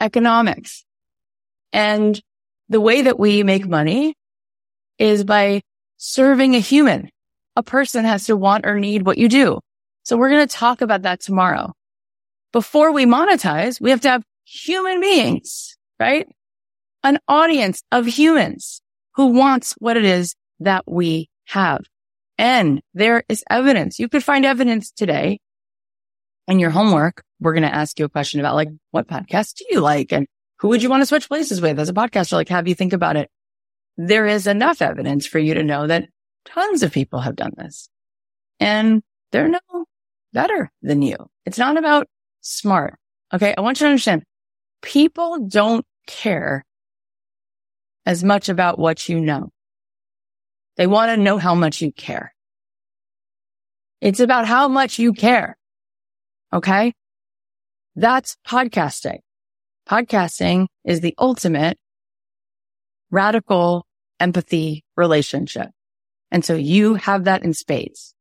economics. 0.00 0.84
And 1.72 2.20
the 2.68 2.80
way 2.80 3.02
that 3.02 3.18
we 3.18 3.42
make 3.42 3.66
money 3.66 4.14
is 4.98 5.24
by 5.24 5.62
serving 5.96 6.54
a 6.54 6.60
human. 6.60 7.10
A 7.56 7.62
person 7.62 8.04
has 8.04 8.26
to 8.26 8.36
want 8.36 8.66
or 8.66 8.78
need 8.78 9.06
what 9.06 9.18
you 9.18 9.28
do. 9.28 9.60
So 10.02 10.16
we're 10.16 10.30
going 10.30 10.46
to 10.46 10.54
talk 10.54 10.80
about 10.82 11.02
that 11.02 11.20
tomorrow. 11.20 11.72
Before 12.52 12.92
we 12.92 13.06
monetize, 13.06 13.80
we 13.80 13.90
have 13.90 14.00
to 14.02 14.10
have 14.10 14.22
human 14.44 15.00
beings, 15.00 15.76
right? 15.98 16.28
An 17.02 17.18
audience 17.28 17.82
of 17.90 18.06
humans 18.06 18.80
who 19.14 19.28
wants 19.28 19.74
what 19.78 19.96
it 19.96 20.04
is 20.04 20.34
that 20.60 20.84
we 20.86 21.28
have. 21.46 21.80
And 22.38 22.82
there 22.94 23.24
is 23.28 23.42
evidence. 23.50 23.98
You 23.98 24.08
could 24.08 24.22
find 24.22 24.44
evidence 24.44 24.90
today 24.90 25.38
in 26.46 26.58
your 26.58 26.70
homework. 26.70 27.22
We're 27.40 27.54
going 27.54 27.62
to 27.62 27.74
ask 27.74 27.98
you 27.98 28.04
a 28.04 28.10
question 28.10 28.40
about 28.40 28.54
like, 28.54 28.68
what 28.90 29.08
podcast 29.08 29.56
do 29.56 29.64
you 29.70 29.80
like? 29.80 30.12
And 30.12 30.26
who 30.58 30.68
would 30.68 30.82
you 30.82 30.90
want 30.90 31.02
to 31.02 31.06
switch 31.06 31.28
places 31.28 31.60
with 31.60 31.78
as 31.78 31.88
a 31.88 31.94
podcaster? 31.94 32.32
Like, 32.32 32.48
have 32.48 32.68
you 32.68 32.74
think 32.74 32.92
about 32.92 33.16
it? 33.16 33.30
There 33.96 34.26
is 34.26 34.46
enough 34.46 34.82
evidence 34.82 35.26
for 35.26 35.38
you 35.38 35.54
to 35.54 35.62
know 35.62 35.86
that 35.86 36.08
tons 36.44 36.82
of 36.82 36.92
people 36.92 37.20
have 37.20 37.36
done 37.36 37.52
this 37.56 37.88
and 38.60 39.02
they're 39.32 39.48
no 39.48 39.86
better 40.32 40.70
than 40.82 41.02
you. 41.02 41.16
It's 41.44 41.58
not 41.58 41.76
about 41.76 42.06
smart. 42.40 42.98
Okay. 43.32 43.54
I 43.56 43.60
want 43.60 43.80
you 43.80 43.86
to 43.86 43.90
understand 43.90 44.22
people 44.82 45.46
don't 45.48 45.84
care 46.06 46.64
as 48.04 48.22
much 48.22 48.48
about 48.48 48.78
what 48.78 49.08
you 49.08 49.20
know. 49.20 49.50
They 50.76 50.86
want 50.86 51.10
to 51.10 51.16
know 51.16 51.38
how 51.38 51.54
much 51.54 51.80
you 51.80 51.90
care. 51.90 52.34
It's 54.00 54.20
about 54.20 54.46
how 54.46 54.68
much 54.68 54.98
you 54.98 55.12
care. 55.12 55.56
Okay. 56.52 56.92
That's 57.96 58.36
podcasting. 58.46 59.20
Podcasting 59.88 60.66
is 60.84 61.00
the 61.00 61.14
ultimate 61.18 61.78
radical 63.10 63.85
empathy 64.20 64.84
relationship. 64.96 65.68
And 66.30 66.44
so 66.44 66.54
you 66.54 66.94
have 66.94 67.24
that 67.24 67.42
in 67.42 67.54
spades. 67.54 68.14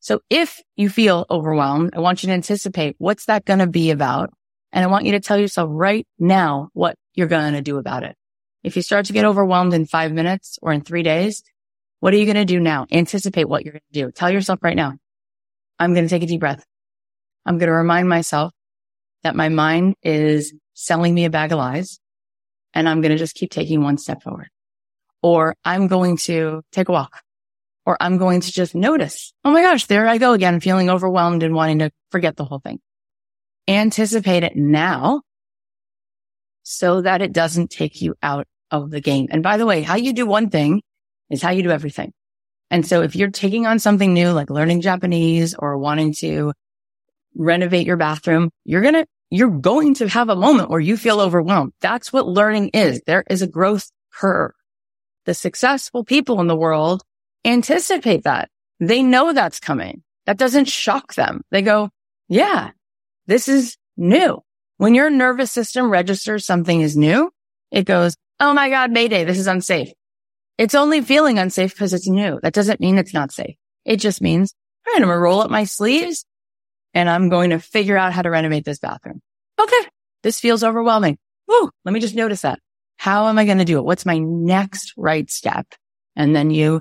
So 0.00 0.20
if 0.30 0.60
you 0.76 0.88
feel 0.88 1.26
overwhelmed, 1.30 1.90
I 1.94 2.00
want 2.00 2.22
you 2.22 2.28
to 2.28 2.32
anticipate 2.32 2.94
what's 2.98 3.26
that 3.26 3.44
going 3.44 3.58
to 3.58 3.66
be 3.66 3.90
about. 3.90 4.30
And 4.72 4.84
I 4.84 4.88
want 4.88 5.04
you 5.04 5.12
to 5.12 5.20
tell 5.20 5.38
yourself 5.38 5.68
right 5.72 6.06
now 6.18 6.68
what 6.74 6.96
you're 7.14 7.26
going 7.26 7.54
to 7.54 7.62
do 7.62 7.78
about 7.78 8.02
it. 8.02 8.14
If 8.62 8.76
you 8.76 8.82
start 8.82 9.06
to 9.06 9.12
get 9.12 9.24
overwhelmed 9.24 9.74
in 9.74 9.86
five 9.86 10.12
minutes 10.12 10.58
or 10.60 10.72
in 10.72 10.82
three 10.82 11.02
days, 11.02 11.42
what 12.00 12.12
are 12.12 12.18
you 12.18 12.24
going 12.24 12.36
to 12.36 12.44
do 12.44 12.60
now? 12.60 12.86
Anticipate 12.92 13.48
what 13.48 13.64
you're 13.64 13.72
going 13.72 13.82
to 13.92 14.04
do. 14.04 14.10
Tell 14.12 14.30
yourself 14.30 14.60
right 14.62 14.76
now, 14.76 14.94
I'm 15.78 15.94
going 15.94 16.04
to 16.04 16.10
take 16.10 16.22
a 16.22 16.26
deep 16.26 16.40
breath. 16.40 16.64
I'm 17.44 17.58
going 17.58 17.68
to 17.68 17.72
remind 17.72 18.08
myself 18.08 18.52
that 19.22 19.36
my 19.36 19.48
mind 19.48 19.94
is 20.02 20.52
selling 20.74 21.14
me 21.14 21.24
a 21.24 21.30
bag 21.30 21.52
of 21.52 21.58
lies 21.58 21.98
and 22.74 22.88
I'm 22.88 23.00
going 23.00 23.12
to 23.12 23.18
just 23.18 23.34
keep 23.34 23.50
taking 23.50 23.82
one 23.82 23.98
step 23.98 24.22
forward. 24.22 24.48
Or 25.26 25.56
I'm 25.64 25.88
going 25.88 26.18
to 26.18 26.62
take 26.70 26.88
a 26.88 26.92
walk 26.92 27.20
or 27.84 27.96
I'm 28.00 28.16
going 28.16 28.42
to 28.42 28.52
just 28.52 28.76
notice, 28.76 29.32
oh 29.44 29.50
my 29.50 29.60
gosh, 29.60 29.86
there 29.86 30.06
I 30.06 30.18
go 30.18 30.34
again, 30.34 30.60
feeling 30.60 30.88
overwhelmed 30.88 31.42
and 31.42 31.52
wanting 31.52 31.80
to 31.80 31.90
forget 32.12 32.36
the 32.36 32.44
whole 32.44 32.60
thing. 32.60 32.78
Anticipate 33.66 34.44
it 34.44 34.54
now 34.54 35.22
so 36.62 37.00
that 37.00 37.22
it 37.22 37.32
doesn't 37.32 37.72
take 37.72 38.00
you 38.00 38.14
out 38.22 38.46
of 38.70 38.92
the 38.92 39.00
game. 39.00 39.26
And 39.32 39.42
by 39.42 39.56
the 39.56 39.66
way, 39.66 39.82
how 39.82 39.96
you 39.96 40.12
do 40.12 40.26
one 40.26 40.48
thing 40.48 40.80
is 41.28 41.42
how 41.42 41.50
you 41.50 41.64
do 41.64 41.72
everything. 41.72 42.12
And 42.70 42.86
so 42.86 43.02
if 43.02 43.16
you're 43.16 43.32
taking 43.32 43.66
on 43.66 43.80
something 43.80 44.14
new, 44.14 44.30
like 44.30 44.48
learning 44.48 44.80
Japanese 44.80 45.56
or 45.58 45.76
wanting 45.76 46.14
to 46.20 46.52
renovate 47.34 47.84
your 47.84 47.96
bathroom, 47.96 48.50
you're 48.64 48.82
going 48.82 48.94
to 48.94 49.06
you're 49.30 49.50
going 49.50 49.94
to 49.94 50.08
have 50.08 50.28
a 50.28 50.36
moment 50.36 50.70
where 50.70 50.78
you 50.78 50.96
feel 50.96 51.20
overwhelmed. 51.20 51.72
That's 51.80 52.12
what 52.12 52.28
learning 52.28 52.68
is. 52.74 53.02
There 53.08 53.24
is 53.28 53.42
a 53.42 53.48
growth 53.48 53.90
curve. 54.14 54.52
The 55.26 55.34
successful 55.34 56.04
people 56.04 56.40
in 56.40 56.46
the 56.46 56.56
world 56.56 57.02
anticipate 57.44 58.24
that. 58.24 58.48
They 58.80 59.02
know 59.02 59.32
that's 59.32 59.60
coming. 59.60 60.02
That 60.26 60.38
doesn't 60.38 60.66
shock 60.68 61.14
them. 61.14 61.42
They 61.50 61.62
go, 61.62 61.90
yeah, 62.28 62.70
this 63.26 63.48
is 63.48 63.76
new. 63.96 64.42
When 64.78 64.94
your 64.94 65.10
nervous 65.10 65.52
system 65.52 65.90
registers 65.90 66.44
something 66.44 66.80
is 66.80 66.96
new, 66.96 67.30
it 67.70 67.84
goes, 67.84 68.16
Oh 68.38 68.52
my 68.52 68.68
God, 68.68 68.90
Mayday. 68.90 69.24
This 69.24 69.38
is 69.38 69.46
unsafe. 69.46 69.92
It's 70.58 70.74
only 70.74 71.00
feeling 71.00 71.38
unsafe 71.38 71.72
because 71.72 71.94
it's 71.94 72.08
new. 72.08 72.38
That 72.42 72.52
doesn't 72.52 72.80
mean 72.80 72.98
it's 72.98 73.14
not 73.14 73.32
safe. 73.32 73.56
It 73.84 73.96
just 73.96 74.20
means, 74.20 74.54
all 74.86 74.92
right, 74.92 75.02
I'm 75.02 75.08
going 75.08 75.16
to 75.16 75.20
roll 75.20 75.40
up 75.40 75.50
my 75.50 75.64
sleeves 75.64 76.24
and 76.92 77.08
I'm 77.08 77.28
going 77.28 77.50
to 77.50 77.58
figure 77.58 77.96
out 77.96 78.12
how 78.12 78.22
to 78.22 78.30
renovate 78.30 78.64
this 78.64 78.78
bathroom. 78.78 79.20
Okay. 79.60 79.88
This 80.22 80.40
feels 80.40 80.62
overwhelming. 80.62 81.18
Woo. 81.48 81.70
Let 81.84 81.92
me 81.92 82.00
just 82.00 82.14
notice 82.14 82.42
that. 82.42 82.58
How 82.96 83.28
am 83.28 83.38
I 83.38 83.44
going 83.44 83.58
to 83.58 83.64
do 83.64 83.78
it? 83.78 83.84
What's 83.84 84.06
my 84.06 84.18
next 84.18 84.94
right 84.96 85.30
step? 85.30 85.66
And 86.14 86.34
then 86.34 86.50
you 86.50 86.80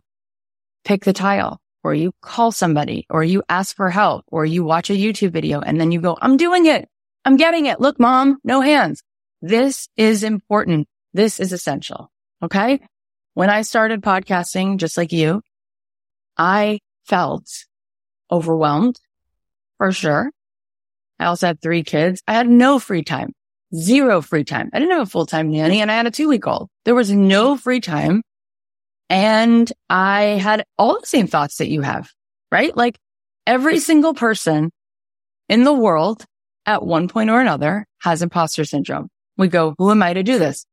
pick 0.84 1.04
the 1.04 1.14
tile 1.14 1.60
or 1.84 1.94
you 1.94 2.14
call 2.22 2.52
somebody 2.52 3.06
or 3.10 3.24
you 3.24 3.44
ask 3.50 3.76
for 3.76 3.90
help 3.90 4.26
or 4.28 4.46
you 4.46 4.64
watch 4.64 4.90
a 4.90 4.94
YouTube 4.94 5.32
video 5.32 5.60
and 5.60 5.80
then 5.80 5.92
you 5.92 6.02
go, 6.02 6.18
I'm 6.22 6.38
doing 6.38 6.66
it. 6.66 6.88
I'm 7.26 7.38
getting 7.38 7.66
it. 7.66 7.80
Look, 7.80 8.00
mom, 8.00 8.38
no 8.44 8.62
hands. 8.62 9.04
This 9.42 9.90
is 9.98 10.24
important. 10.24 10.88
This 11.14 11.40
is 11.40 11.54
essential. 11.54 12.12
Okay. 12.42 12.80
When 13.34 13.50
I 13.50 13.64
started 13.64 14.02
podcasting, 14.02 14.78
just 14.78 14.98
like 14.98 15.12
you, 15.12 15.42
I 16.38 16.80
felt 17.06 17.48
overwhelmed 18.32 19.00
for 19.78 19.92
sure. 19.92 20.32
I 21.20 21.26
also 21.26 21.48
had 21.48 21.62
three 21.62 21.84
kids. 21.84 22.22
I 22.28 22.34
had 22.34 22.50
no 22.50 22.80
free 22.80 23.04
time, 23.04 23.34
zero 23.76 24.22
free 24.22 24.44
time. 24.44 24.70
I 24.74 24.80
didn't 24.80 24.94
have 24.98 25.08
a 25.08 25.10
full 25.10 25.26
time 25.26 25.52
nanny 25.52 25.82
and 25.82 25.92
I 25.92 25.96
had 25.96 26.08
a 26.08 26.12
two 26.12 26.28
week 26.28 26.48
old. 26.48 26.70
There 26.86 26.96
was 26.96 27.12
no 27.12 27.58
free 27.58 27.82
time. 27.82 28.22
And 29.10 29.72
I 29.90 30.22
had 30.42 30.66
all 30.78 31.00
the 31.00 31.06
same 31.06 31.28
thoughts 31.28 31.58
that 31.58 31.70
you 31.70 31.82
have, 31.82 32.10
right? 32.52 32.76
Like 32.76 32.98
every 33.46 33.80
single 33.80 34.16
person 34.16 34.72
in 35.48 35.64
the 35.64 35.74
world 35.74 36.26
at 36.66 36.84
one 36.84 37.08
point 37.08 37.30
or 37.30 37.40
another 37.40 37.86
has 38.00 38.22
imposter 38.22 38.66
syndrome. 38.66 39.10
We 39.38 39.48
go, 39.48 39.76
who 39.78 39.92
am 39.92 40.02
I 40.02 40.14
to 40.14 40.24
do 40.24 40.40
this? 40.40 40.66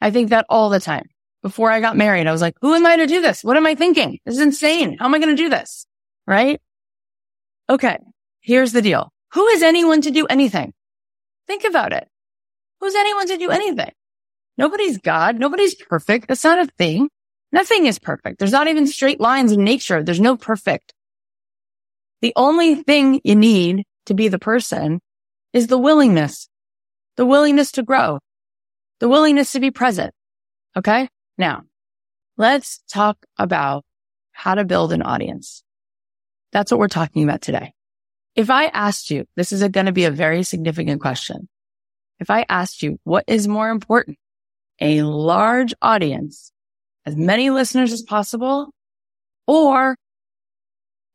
I 0.00 0.10
think 0.10 0.30
that 0.30 0.46
all 0.48 0.70
the 0.70 0.80
time. 0.80 1.06
Before 1.42 1.70
I 1.70 1.80
got 1.80 1.96
married, 1.96 2.26
I 2.26 2.32
was 2.32 2.42
like, 2.42 2.54
who 2.60 2.74
am 2.74 2.84
I 2.84 2.96
to 2.96 3.06
do 3.06 3.22
this? 3.22 3.42
What 3.42 3.56
am 3.56 3.66
I 3.66 3.74
thinking? 3.74 4.18
This 4.26 4.34
is 4.34 4.42
insane. 4.42 4.98
How 4.98 5.06
am 5.06 5.14
I 5.14 5.18
going 5.18 5.34
to 5.34 5.42
do 5.42 5.48
this? 5.48 5.86
Right? 6.26 6.60
Okay. 7.68 7.98
Here's 8.40 8.72
the 8.72 8.82
deal. 8.82 9.10
Who 9.32 9.46
is 9.48 9.62
anyone 9.62 10.02
to 10.02 10.10
do 10.10 10.26
anything? 10.26 10.74
Think 11.46 11.64
about 11.64 11.92
it. 11.94 12.06
Who's 12.80 12.94
anyone 12.94 13.26
to 13.28 13.36
do 13.36 13.50
anything? 13.50 13.92
Nobody's 14.56 14.98
God. 14.98 15.38
Nobody's 15.38 15.74
perfect. 15.74 16.28
That's 16.28 16.44
not 16.44 16.58
a 16.58 16.70
thing. 16.78 17.08
Nothing 17.52 17.86
is 17.86 17.98
perfect. 17.98 18.38
There's 18.38 18.52
not 18.52 18.68
even 18.68 18.86
straight 18.86 19.20
lines 19.20 19.52
in 19.52 19.64
nature. 19.64 20.02
There's 20.02 20.20
no 20.20 20.36
perfect. 20.36 20.94
The 22.22 22.32
only 22.36 22.76
thing 22.76 23.20
you 23.24 23.34
need 23.34 23.84
to 24.06 24.14
be 24.14 24.28
the 24.28 24.38
person 24.38 25.00
is 25.52 25.66
the 25.66 25.78
willingness, 25.78 26.48
the 27.16 27.26
willingness 27.26 27.72
to 27.72 27.82
grow, 27.82 28.18
the 29.00 29.08
willingness 29.08 29.52
to 29.52 29.60
be 29.60 29.70
present. 29.70 30.14
Okay. 30.76 31.08
Now 31.38 31.62
let's 32.36 32.82
talk 32.92 33.18
about 33.38 33.84
how 34.32 34.54
to 34.54 34.64
build 34.64 34.92
an 34.92 35.02
audience. 35.02 35.62
That's 36.52 36.70
what 36.70 36.80
we're 36.80 36.88
talking 36.88 37.24
about 37.24 37.42
today. 37.42 37.72
If 38.36 38.50
I 38.50 38.66
asked 38.66 39.10
you, 39.10 39.26
this 39.36 39.52
is 39.52 39.66
going 39.68 39.86
to 39.86 39.92
be 39.92 40.04
a 40.04 40.10
very 40.10 40.42
significant 40.42 41.00
question. 41.00 41.48
If 42.20 42.30
I 42.30 42.44
asked 42.48 42.82
you, 42.82 43.00
what 43.04 43.24
is 43.26 43.48
more 43.48 43.70
important? 43.70 44.18
A 44.80 45.02
large 45.02 45.74
audience, 45.82 46.52
as 47.06 47.16
many 47.16 47.50
listeners 47.50 47.92
as 47.92 48.02
possible, 48.02 48.72
or 49.46 49.96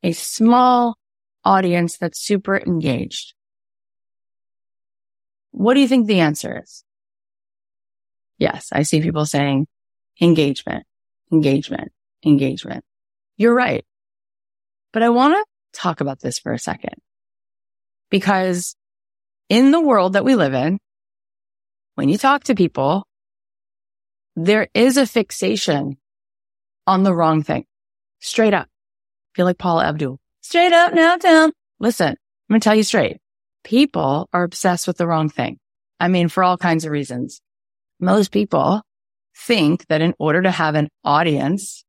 a 0.04 0.12
small 0.12 0.98
audience 1.44 1.98
that's 1.98 2.20
super 2.20 2.58
engaged? 2.58 3.34
What 5.52 5.76
do 5.76 5.80
you 5.80 5.88
think 5.88 6.08
the 6.08 6.20
answer 6.20 6.62
is? 6.64 6.84
Yes, 8.38 8.70
I 8.72 8.84
see 8.84 9.02
people 9.02 9.26
saying 9.26 9.68
engagement, 10.20 10.86
engagement, 11.32 11.92
engagement. 12.26 12.84
You're 13.38 13.54
right. 13.54 13.86
But 14.92 15.04
I 15.04 15.10
want 15.10 15.34
to 15.34 15.80
talk 15.80 16.02
about 16.02 16.20
this 16.20 16.40
for 16.40 16.52
a 16.52 16.60
second 16.60 16.96
because 18.10 18.76
in 19.50 19.72
the 19.72 19.82
world 19.82 20.14
that 20.14 20.26
we 20.26 20.36
live 20.36 20.54
in, 20.54 20.80
when 21.96 22.10
you 22.10 22.18
talk 22.18 22.46
to 22.46 22.56
people, 22.56 23.08
there 24.36 24.68
is 24.74 24.98
a 24.98 25.06
fixation 25.06 25.98
on 26.86 27.04
the 27.04 27.14
wrong 27.14 27.42
thing. 27.44 27.66
Straight 28.20 28.54
up. 28.54 28.68
I 28.68 29.32
feel 29.36 29.46
like 29.46 29.58
Paula 29.58 29.86
Abdul. 29.86 30.20
Straight 30.42 30.74
up, 30.74 30.94
now 30.94 31.18
down. 31.18 31.52
Listen, 31.80 32.10
I'm 32.10 32.54
going 32.54 32.62
to 32.62 32.64
tell 32.64 32.76
you 32.76 32.84
straight 32.84 33.18
people 33.66 34.30
are 34.32 34.44
obsessed 34.44 34.88
with 34.88 34.96
the 34.96 35.08
wrong 35.08 35.28
thing. 35.28 35.58
I 36.00 36.08
mean, 36.08 36.30
for 36.30 36.44
all 36.44 36.58
kinds 36.58 36.86
of 36.86 36.92
reasons. 36.92 37.42
Most 38.00 38.32
people 38.32 38.82
think 39.36 39.86
that 39.88 40.02
in 40.02 40.14
order 40.20 40.44
to 40.44 40.52
have 40.52 40.76
an 40.76 40.88
audience, 41.04 41.84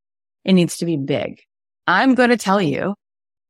it 0.44 0.54
needs 0.54 0.78
to 0.78 0.86
be 0.86 0.96
big. 0.96 1.42
I'm 1.86 2.14
going 2.14 2.30
to 2.30 2.36
tell 2.36 2.60
you 2.60 2.94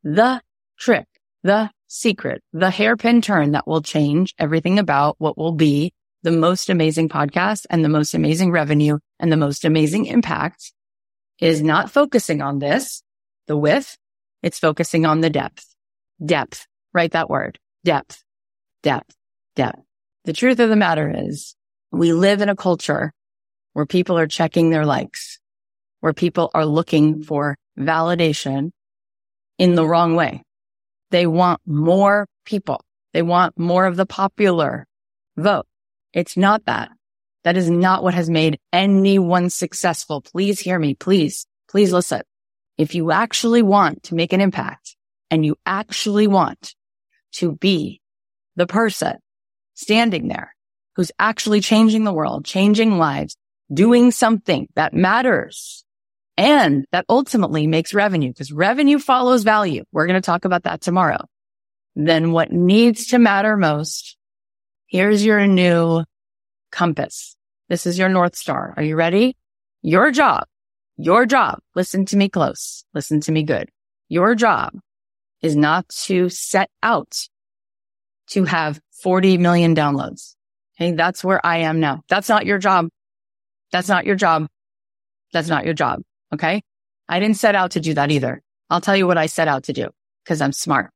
the 0.03 0.43
trick, 0.79 1.07
the 1.43 1.71
secret, 1.87 2.43
the 2.53 2.71
hairpin 2.71 3.23
turn 3.23 3.53
that 3.53 3.67
will 3.67 3.81
change 3.81 4.35
everything 4.39 4.79
about 4.79 5.15
what 5.19 5.39
will 5.39 5.53
be 5.53 5.93
the 6.27 6.33
most 6.33 6.69
amazing 6.69 7.09
podcast 7.09 7.67
and 7.71 7.85
the 7.85 7.89
most 7.89 8.13
amazing 8.13 8.51
revenue 8.51 8.99
and 9.21 9.31
the 9.31 9.37
most 9.37 9.65
amazing 9.65 10.07
impact 10.07 10.73
is 11.39 11.63
not 11.63 11.89
focusing 11.89 12.43
on 12.43 12.59
this, 12.59 13.05
the 13.47 13.57
width. 13.57 13.97
It's 14.43 14.59
focusing 14.59 15.07
on 15.07 15.21
the 15.21 15.31
depth, 15.31 15.65
depth. 16.25 16.67
Write 16.93 17.13
that 17.13 17.31
word 17.31 17.61
depth, 17.85 18.25
depth, 18.83 19.15
depth. 19.55 19.79
The 20.25 20.33
truth 20.33 20.59
of 20.59 20.69
the 20.69 20.75
matter 20.75 21.15
is 21.17 21.55
we 21.93 22.13
live 22.13 22.41
in 22.41 22.49
a 22.49 22.57
culture 22.57 23.13
where 23.75 23.87
people 23.87 24.19
are 24.19 24.27
checking 24.27 24.71
their 24.71 24.85
likes, 24.85 25.39
where 26.01 26.13
people 26.13 26.51
are 26.55 26.67
looking 26.67 27.23
for 27.23 27.57
validation 27.79 28.73
in 29.59 29.77
the 29.77 29.87
wrong 29.87 30.17
way. 30.17 30.43
They 31.13 31.29
want 31.29 31.61
more 31.67 32.27
people. 32.45 32.81
They 33.13 33.23
want 33.23 33.57
more 33.57 33.87
of 33.87 33.95
the 33.95 34.07
popular 34.07 34.89
vote. 35.37 35.69
It's 36.13 36.37
not 36.37 36.65
that. 36.67 36.91
That 37.45 37.57
is 37.57 37.71
not 37.71 38.03
what 38.03 38.15
has 38.15 38.29
made 38.29 38.59
anyone 38.73 39.51
successful. 39.51 40.21
Please 40.21 40.59
hear 40.59 40.79
me. 40.79 40.95
Please, 40.95 41.47
please 41.69 41.93
listen. 41.93 42.23
If 42.77 42.95
you 42.95 43.11
actually 43.11 43.63
want 43.63 44.05
to 44.05 44.15
make 44.15 44.33
an 44.33 44.41
impact 44.41 44.97
and 45.31 45.47
you 45.47 45.57
actually 45.65 46.27
want 46.27 46.75
to 47.35 47.53
be 47.53 48.01
the 48.57 48.67
person 48.67 49.17
standing 49.75 50.29
there 50.29 50.55
who's 50.97 51.13
actually 51.19 51.61
changing 51.61 52.05
the 52.05 52.13
world, 52.13 52.45
changing 52.45 52.99
lives, 52.99 53.37
doing 53.73 54.11
something 54.11 54.69
that 54.75 54.95
matters 54.95 55.85
and 56.37 56.85
that 56.93 57.05
ultimately 57.09 57.67
makes 57.67 57.95
revenue 57.95 58.29
because 58.29 58.53
revenue 58.53 58.99
follows 58.99 59.43
value. 59.43 59.85
We're 59.93 60.07
going 60.07 60.21
to 60.21 60.27
talk 60.27 60.45
about 60.45 60.65
that 60.65 60.81
tomorrow. 60.81 61.25
Then 61.95 62.33
what 62.33 62.53
needs 62.53 63.09
to 63.09 63.19
matter 63.19 63.57
most? 63.57 64.17
Here's 64.89 65.25
your 65.25 65.49
new 65.49 66.05
compass. 66.71 67.35
This 67.69 67.87
is 67.87 67.99
your 67.99 68.09
North 68.09 68.37
Star. 68.37 68.73
Are 68.77 68.85
you 68.85 68.95
ready? 68.95 69.37
Your 69.83 70.13
job, 70.13 70.45
your 70.97 71.27
job. 71.27 71.59
Listen 71.75 72.07
to 72.07 72.17
me 72.17 72.29
close. 72.29 72.85
Listen 72.95 73.21
to 73.23 73.33
me 73.33 73.43
good. 73.43 73.69
Your 74.09 74.37
job 74.37 74.79
is 75.43 75.57
not 75.57 75.89
to 76.05 76.29
set 76.29 76.71
out 76.85 77.27
to 78.29 78.45
have 78.45 78.81
40 79.03 79.39
million 79.39 79.75
downloads. 79.75 80.37
Okay. 80.81 80.93
That's 80.93 81.25
where 81.25 81.45
I 81.45 81.59
am 81.59 81.81
now. 81.81 82.03
That's 82.09 82.29
not 82.29 82.47
your 82.47 82.59
job. 82.59 82.89
That's 83.73 83.89
not 83.89 84.07
your 84.07 84.15
job. 84.15 84.47
That's 85.33 85.49
not 85.49 85.65
your 85.65 85.75
job. 85.75 86.03
Okay. 86.33 86.63
I 87.09 87.19
didn't 87.19 87.39
set 87.39 87.57
out 87.57 87.73
to 87.73 87.81
do 87.81 87.95
that 87.95 88.13
either. 88.13 88.41
I'll 88.71 88.81
tell 88.81 88.97
you 88.97 89.09
what 89.09 89.19
I 89.19 89.27
set 89.27 89.49
out 89.49 89.65
to 89.65 89.73
do 89.73 89.89
because 90.23 90.41
I'm 90.41 90.53
smart. 90.53 90.93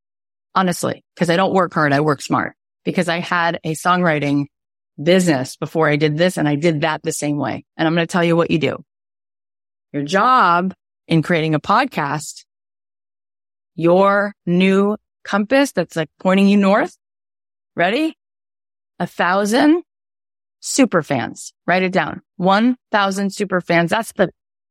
Honestly, 0.54 1.04
because 1.14 1.28
I 1.28 1.36
don't 1.36 1.54
work 1.54 1.74
hard. 1.74 1.92
I 1.92 2.00
work 2.00 2.22
smart 2.22 2.54
because 2.84 3.08
I 3.08 3.18
had 3.18 3.60
a 3.64 3.74
songwriting 3.74 4.46
business 5.02 5.56
before 5.56 5.88
I 5.88 5.96
did 5.96 6.16
this 6.16 6.36
and 6.36 6.48
I 6.48 6.56
did 6.56 6.82
that 6.82 7.02
the 7.02 7.12
same 7.12 7.38
way. 7.38 7.64
And 7.76 7.86
I'm 7.86 7.94
going 7.94 8.06
to 8.06 8.12
tell 8.12 8.24
you 8.24 8.36
what 8.36 8.50
you 8.50 8.58
do. 8.58 8.84
Your 9.92 10.02
job 10.02 10.74
in 11.08 11.22
creating 11.22 11.54
a 11.54 11.60
podcast, 11.60 12.44
your 13.74 14.34
new 14.46 14.96
compass 15.24 15.72
that's 15.72 15.96
like 15.96 16.10
pointing 16.18 16.48
you 16.48 16.56
north. 16.56 16.96
Ready? 17.74 18.16
A 18.98 19.06
thousand 19.06 19.82
super 20.60 21.02
fans. 21.02 21.52
Write 21.66 21.82
it 21.82 21.92
down. 21.92 22.22
1,000 22.36 23.32
super 23.32 23.60
fans. 23.60 23.90
That's 23.90 24.12
the 24.12 24.30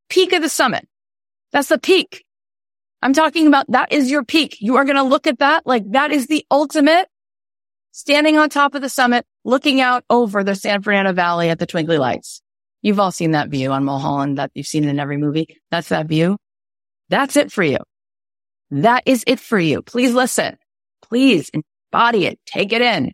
peak 0.09 0.33
of 0.33 0.41
the 0.41 0.49
summit. 0.49 0.87
That's 1.51 1.69
the 1.69 1.79
peak. 1.79 2.23
I'm 3.01 3.13
talking 3.13 3.47
about 3.47 3.71
that 3.71 3.91
is 3.91 4.11
your 4.11 4.23
peak. 4.23 4.57
You 4.59 4.75
are 4.75 4.85
going 4.85 4.97
to 4.97 5.03
look 5.03 5.27
at 5.27 5.39
that 5.39 5.65
like 5.65 5.89
that 5.91 6.11
is 6.11 6.27
the 6.27 6.45
ultimate 6.51 7.07
standing 7.91 8.37
on 8.37 8.49
top 8.49 8.75
of 8.75 8.81
the 8.81 8.89
summit, 8.89 9.25
looking 9.43 9.81
out 9.81 10.03
over 10.09 10.43
the 10.43 10.55
San 10.55 10.81
Fernando 10.81 11.13
Valley 11.13 11.49
at 11.49 11.59
the 11.59 11.65
twinkly 11.65 11.97
lights. 11.97 12.41
You've 12.81 12.99
all 12.99 13.11
seen 13.11 13.31
that 13.31 13.49
view 13.49 13.71
on 13.71 13.83
Mulholland 13.83 14.37
that 14.37 14.51
you've 14.53 14.67
seen 14.67 14.85
in 14.85 14.99
every 14.99 15.17
movie. 15.17 15.57
That's 15.71 15.89
that 15.89 16.07
view. 16.07 16.37
That's 17.09 17.35
it 17.35 17.51
for 17.51 17.63
you. 17.63 17.79
That 18.71 19.03
is 19.05 19.23
it 19.27 19.39
for 19.39 19.59
you. 19.59 19.81
Please 19.81 20.13
listen. 20.13 20.57
Please 21.01 21.49
embody 21.53 22.25
it. 22.25 22.39
Take 22.45 22.71
it 22.71 22.81
in. 22.81 23.11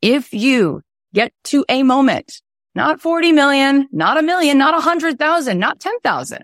If 0.00 0.32
you 0.32 0.82
get 1.12 1.32
to 1.44 1.64
a 1.68 1.82
moment, 1.82 2.40
not 2.74 3.00
40 3.00 3.32
million, 3.32 3.88
not 3.92 4.18
a 4.18 4.22
million, 4.22 4.58
not 4.58 4.76
a 4.76 4.80
hundred 4.80 5.18
thousand, 5.18 5.58
not 5.58 5.80
10,000. 5.80 6.42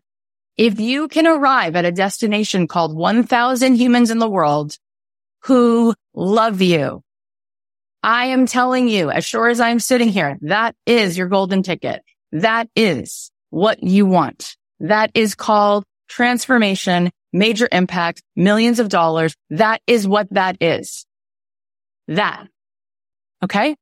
If 0.57 0.79
you 0.79 1.09
can 1.09 1.27
arrive 1.27 1.77
at 1.77 1.85
a 1.85 1.93
destination 1.93 2.69
called 2.69 2.95
1000 2.95 3.77
humans 3.77 4.11
in 4.11 4.19
the 4.19 4.29
world 4.29 4.77
who 5.45 5.95
love 6.15 6.61
you, 6.61 7.03
I 8.03 8.27
am 8.27 8.47
telling 8.47 8.89
you, 8.89 9.11
as 9.11 9.25
sure 9.25 9.49
as 9.49 9.61
I'm 9.61 9.79
sitting 9.79 10.09
here, 10.09 10.39
that 10.43 10.75
is 10.87 11.19
your 11.19 11.29
golden 11.29 11.63
ticket. 11.63 12.03
That 12.33 12.69
is 12.75 13.31
what 13.51 13.83
you 13.83 14.07
want. 14.07 14.57
That 14.81 15.11
is 15.15 15.35
called 15.35 15.85
transformation, 16.09 17.11
major 17.33 17.69
impact, 17.71 18.23
millions 18.37 18.81
of 18.81 18.89
dollars. 18.89 19.35
That 19.51 19.83
is 19.87 20.09
what 20.09 20.29
that 20.33 20.57
is. 20.61 21.05
That. 22.09 22.47
Okay. 23.43 23.77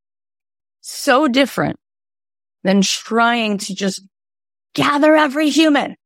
So 0.80 1.28
different 1.28 1.78
than 2.64 2.82
trying 2.82 3.58
to 3.58 3.74
just 3.74 4.02
gather 4.74 5.14
every 5.14 5.50
human, 5.50 5.96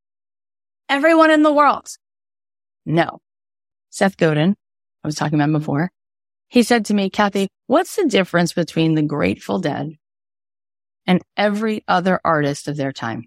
everyone 0.88 1.31
in 1.31 1.42
the 1.42 1.52
world. 1.52 1.88
No. 2.85 3.21
Seth 3.90 4.16
Godin, 4.16 4.57
I 5.04 5.09
was 5.09 5.14
talking 5.14 5.40
about 5.40 5.52
before, 5.59 5.90
he 6.52 6.62
said 6.62 6.85
to 6.85 6.94
me, 6.94 7.09
Cathy, 7.09 7.49
what's 7.66 7.97
the 7.97 8.04
difference 8.04 8.52
between 8.52 8.94
the 8.94 9.02
Grateful 9.02 9.59
Dead 9.59 9.92
and 11.06 11.23
every 11.35 11.82
other 11.88 12.21
artist 12.23 12.68
of 12.68 12.76
their 12.76 12.92
time? 12.92 13.25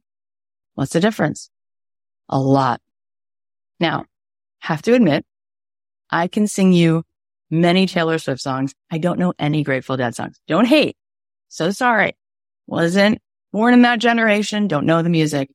What's 0.75 0.93
the 0.93 0.99
difference? 0.99 1.49
A 2.29 2.37
lot. 2.39 2.81
Now, 3.79 4.05
have 4.59 4.83
to 4.83 4.93
admit, 4.93 5.25
I 6.11 6.27
can 6.27 6.45
sing 6.45 6.71
you 6.71 7.01
many 7.49 7.87
Taylor 7.87 8.19
Swift 8.19 8.41
songs. 8.41 8.75
I 8.91 8.99
don't 8.99 9.17
know 9.17 9.33
any 9.39 9.63
Grateful 9.63 9.97
Dead 9.97 10.13
songs. 10.13 10.39
Don't 10.47 10.67
hate. 10.67 10.95
So 11.49 11.71
sorry. 11.71 12.15
Wasn't 12.67 13.17
born 13.51 13.73
in 13.73 13.81
that 13.81 13.97
generation. 13.97 14.67
Don't 14.67 14.85
know 14.85 15.01
the 15.01 15.09
music. 15.09 15.49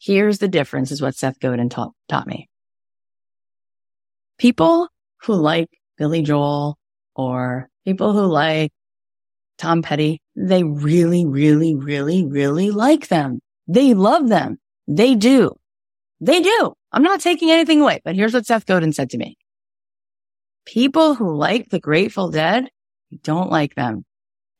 Here's 0.00 0.38
the 0.38 0.48
difference 0.48 0.90
is 0.90 1.00
what 1.00 1.14
Seth 1.14 1.38
Godin 1.38 1.68
taught, 1.68 1.92
taught 2.08 2.26
me. 2.26 2.48
People 4.36 4.88
who 5.22 5.34
like 5.34 5.68
Billy 5.96 6.22
Joel 6.22 6.76
or 7.14 7.68
people 7.84 8.12
who 8.12 8.26
like 8.26 8.72
Tom 9.58 9.82
Petty, 9.82 10.20
they 10.36 10.64
really, 10.64 11.24
really, 11.24 11.74
really, 11.74 12.24
really 12.24 12.70
like 12.70 13.08
them. 13.08 13.40
They 13.66 13.94
love 13.94 14.28
them. 14.28 14.58
They 14.88 15.14
do. 15.14 15.52
They 16.20 16.40
do. 16.40 16.74
I'm 16.92 17.02
not 17.02 17.20
taking 17.20 17.50
anything 17.50 17.80
away, 17.80 18.00
but 18.04 18.16
here's 18.16 18.34
what 18.34 18.46
Seth 18.46 18.66
Godin 18.66 18.92
said 18.92 19.10
to 19.10 19.18
me. 19.18 19.36
People 20.66 21.14
who 21.14 21.34
like 21.34 21.68
the 21.68 21.80
Grateful 21.80 22.30
Dead 22.30 22.68
don't 23.22 23.50
like 23.50 23.74
them. 23.74 24.04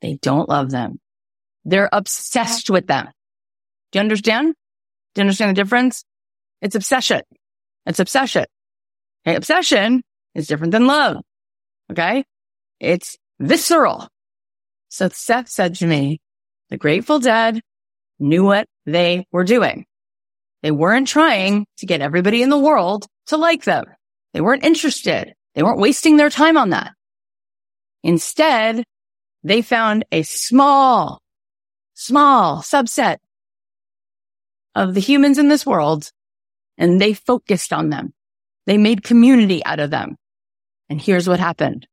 They 0.03 0.19
don't 0.21 0.49
love 0.49 0.71
them. 0.71 1.01
They're 1.65 1.89
obsessed 1.93 2.71
with 2.71 2.87
them. 2.87 3.09
Do 3.91 3.99
you 3.99 4.01
understand? 4.01 4.55
Do 5.15 5.21
you 5.21 5.23
understand 5.23 5.51
the 5.51 5.63
difference? 5.63 6.05
It's 6.61 6.75
obsession. 6.75 7.23
It's 7.87 8.01
obsession. 8.01 8.45
Okay. 9.27 9.37
Obsession 9.37 10.03
is 10.35 10.47
different 10.47 10.73
than 10.73 10.87
love. 10.87 11.19
Okay. 11.91 12.25
It's 12.81 13.17
visceral. 13.39 14.09
So 14.89 15.09
Seth 15.09 15.49
said 15.49 15.75
to 15.77 15.87
me, 15.87 16.21
the 16.71 16.77
Grateful 16.77 17.19
Dead 17.19 17.61
knew 18.19 18.45
what 18.45 18.67
they 18.87 19.27
were 19.33 19.45
doing. 19.45 19.87
They 20.63 20.71
weren't 20.71 21.09
trying 21.09 21.67
to 21.79 21.87
get 21.87 22.01
everybody 22.01 22.43
in 22.43 22.51
the 22.51 22.59
world 22.59 23.07
to 23.27 23.37
like 23.37 23.65
them. 23.65 23.85
They 24.33 24.41
weren't 24.41 24.65
interested. 24.65 25.35
They 25.55 25.63
weren't 25.63 25.79
wasting 25.79 26.17
their 26.17 26.31
time 26.31 26.57
on 26.57 26.71
that. 26.71 26.93
Instead, 28.03 28.85
they 29.43 29.63
found 29.63 30.05
a 30.11 30.23
small, 30.23 31.21
small 31.95 32.63
subset 32.63 33.19
of 34.75 34.95
the 34.95 35.01
humans 35.01 35.39
in 35.39 35.49
this 35.49 35.67
world 35.67 36.11
and 36.77 37.01
they 37.01 37.15
focused 37.15 37.73
on 37.73 37.91
them. 37.91 38.13
They 38.67 38.79
made 38.79 39.03
community 39.03 39.65
out 39.65 39.81
of 39.81 39.91
them. 39.91 40.17
And 40.89 41.01
here's 41.01 41.29
what 41.29 41.41
happened 41.41 41.87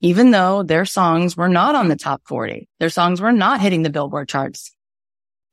even 0.00 0.30
though 0.30 0.62
their 0.62 0.84
songs 0.84 1.36
were 1.36 1.48
not 1.48 1.74
on 1.74 1.88
the 1.88 1.96
top 1.96 2.22
40, 2.26 2.68
their 2.78 2.90
songs 2.90 3.20
were 3.20 3.32
not 3.32 3.60
hitting 3.60 3.82
the 3.82 3.90
billboard 3.90 4.28
charts. 4.28 4.74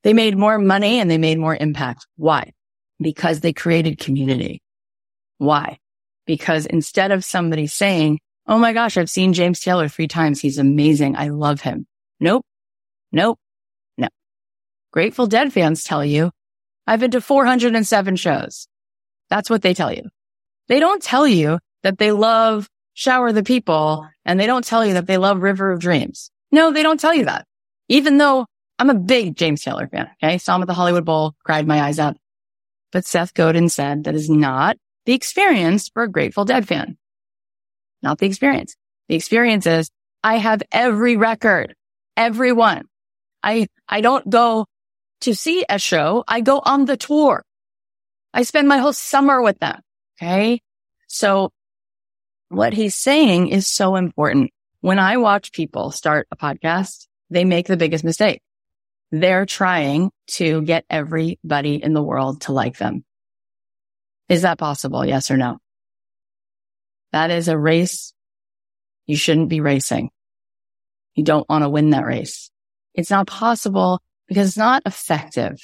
They 0.04 0.12
made 0.12 0.36
more 0.36 0.58
money 0.58 1.00
and 1.00 1.10
they 1.10 1.18
made 1.18 1.38
more 1.38 1.56
impact. 1.56 2.06
Why? 2.16 2.52
Because 3.00 3.40
they 3.40 3.52
created 3.52 3.98
community. 3.98 4.62
Why? 5.38 5.78
Because 6.26 6.66
instead 6.66 7.10
of 7.10 7.24
somebody 7.24 7.66
saying, 7.66 8.20
Oh 8.46 8.58
my 8.58 8.72
gosh, 8.72 8.96
I've 8.96 9.10
seen 9.10 9.34
James 9.34 9.60
Taylor 9.60 9.88
three 9.88 10.08
times. 10.08 10.40
He's 10.40 10.56
amazing. 10.56 11.16
I 11.16 11.28
love 11.28 11.60
him. 11.60 11.86
Nope. 12.18 12.46
Nope. 13.12 13.38
No. 13.98 14.08
Grateful 14.90 15.26
Dead 15.26 15.52
fans 15.52 15.84
tell 15.84 16.02
you, 16.02 16.30
I've 16.86 17.00
been 17.00 17.10
to 17.10 17.20
407 17.20 18.16
shows. 18.16 18.66
That's 19.28 19.50
what 19.50 19.60
they 19.60 19.74
tell 19.74 19.92
you. 19.92 20.04
They 20.68 20.80
don't 20.80 21.02
tell 21.02 21.28
you 21.28 21.58
that 21.82 21.98
they 21.98 22.12
love 22.12 22.70
Shower 22.98 23.30
the 23.30 23.44
People 23.44 24.08
and 24.24 24.40
they 24.40 24.46
don't 24.46 24.64
tell 24.64 24.84
you 24.84 24.94
that 24.94 25.06
they 25.06 25.18
love 25.18 25.40
River 25.40 25.70
of 25.70 25.78
Dreams. 25.78 26.32
No, 26.50 26.72
they 26.72 26.82
don't 26.82 26.98
tell 26.98 27.14
you 27.14 27.26
that. 27.26 27.46
Even 27.88 28.18
though 28.18 28.44
I'm 28.76 28.90
a 28.90 28.94
big 28.94 29.36
James 29.36 29.62
Taylor 29.62 29.86
fan. 29.86 30.10
Okay. 30.20 30.36
Saw 30.38 30.56
him 30.56 30.62
at 30.62 30.66
the 30.66 30.74
Hollywood 30.74 31.04
Bowl, 31.04 31.36
cried 31.44 31.64
my 31.64 31.80
eyes 31.80 32.00
out. 32.00 32.16
But 32.90 33.04
Seth 33.04 33.34
Godin 33.34 33.68
said 33.68 34.02
that 34.02 34.16
is 34.16 34.28
not 34.28 34.78
the 35.06 35.12
experience 35.12 35.88
for 35.88 36.02
a 36.02 36.10
Grateful 36.10 36.44
Dead 36.44 36.66
fan. 36.66 36.98
Not 38.02 38.18
the 38.18 38.26
experience. 38.26 38.74
The 39.08 39.14
experience 39.14 39.64
is 39.68 39.92
I 40.24 40.38
have 40.38 40.64
every 40.72 41.16
record, 41.16 41.76
every 42.16 42.50
one. 42.50 42.82
I, 43.44 43.68
I 43.88 44.00
don't 44.00 44.28
go 44.28 44.66
to 45.20 45.36
see 45.36 45.64
a 45.68 45.78
show. 45.78 46.24
I 46.26 46.40
go 46.40 46.60
on 46.64 46.86
the 46.86 46.96
tour. 46.96 47.44
I 48.34 48.42
spend 48.42 48.66
my 48.66 48.78
whole 48.78 48.92
summer 48.92 49.40
with 49.40 49.60
them. 49.60 49.80
Okay. 50.20 50.62
So 51.06 51.52
what 52.48 52.72
he's 52.72 52.94
saying 52.94 53.48
is 53.48 53.66
so 53.66 53.96
important. 53.96 54.50
When 54.80 54.98
I 54.98 55.16
watch 55.16 55.52
people 55.52 55.90
start 55.90 56.28
a 56.30 56.36
podcast, 56.36 57.06
they 57.30 57.44
make 57.44 57.66
the 57.66 57.76
biggest 57.76 58.04
mistake. 58.04 58.42
They're 59.10 59.46
trying 59.46 60.10
to 60.32 60.62
get 60.62 60.84
everybody 60.88 61.82
in 61.82 61.94
the 61.94 62.02
world 62.02 62.42
to 62.42 62.52
like 62.52 62.78
them. 62.78 63.04
Is 64.28 64.42
that 64.42 64.58
possible? 64.58 65.04
Yes 65.04 65.30
or 65.30 65.36
no? 65.36 65.58
That 67.12 67.30
is 67.30 67.48
a 67.48 67.58
race 67.58 68.12
you 69.06 69.16
shouldn't 69.16 69.48
be 69.48 69.60
racing. 69.60 70.10
You 71.14 71.24
don't 71.24 71.48
want 71.48 71.64
to 71.64 71.68
win 71.70 71.90
that 71.90 72.04
race. 72.04 72.50
It's 72.94 73.10
not 73.10 73.26
possible 73.26 74.00
because 74.28 74.48
it's 74.48 74.56
not 74.58 74.82
effective. 74.84 75.58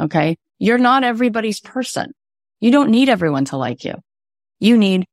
Okay. 0.00 0.36
You're 0.58 0.78
not 0.78 1.02
everybody's 1.02 1.60
person. 1.60 2.12
You 2.60 2.70
don't 2.70 2.90
need 2.90 3.08
everyone 3.08 3.44
to 3.46 3.56
like 3.56 3.84
you. 3.84 3.96
You 4.60 4.78
need 4.78 5.06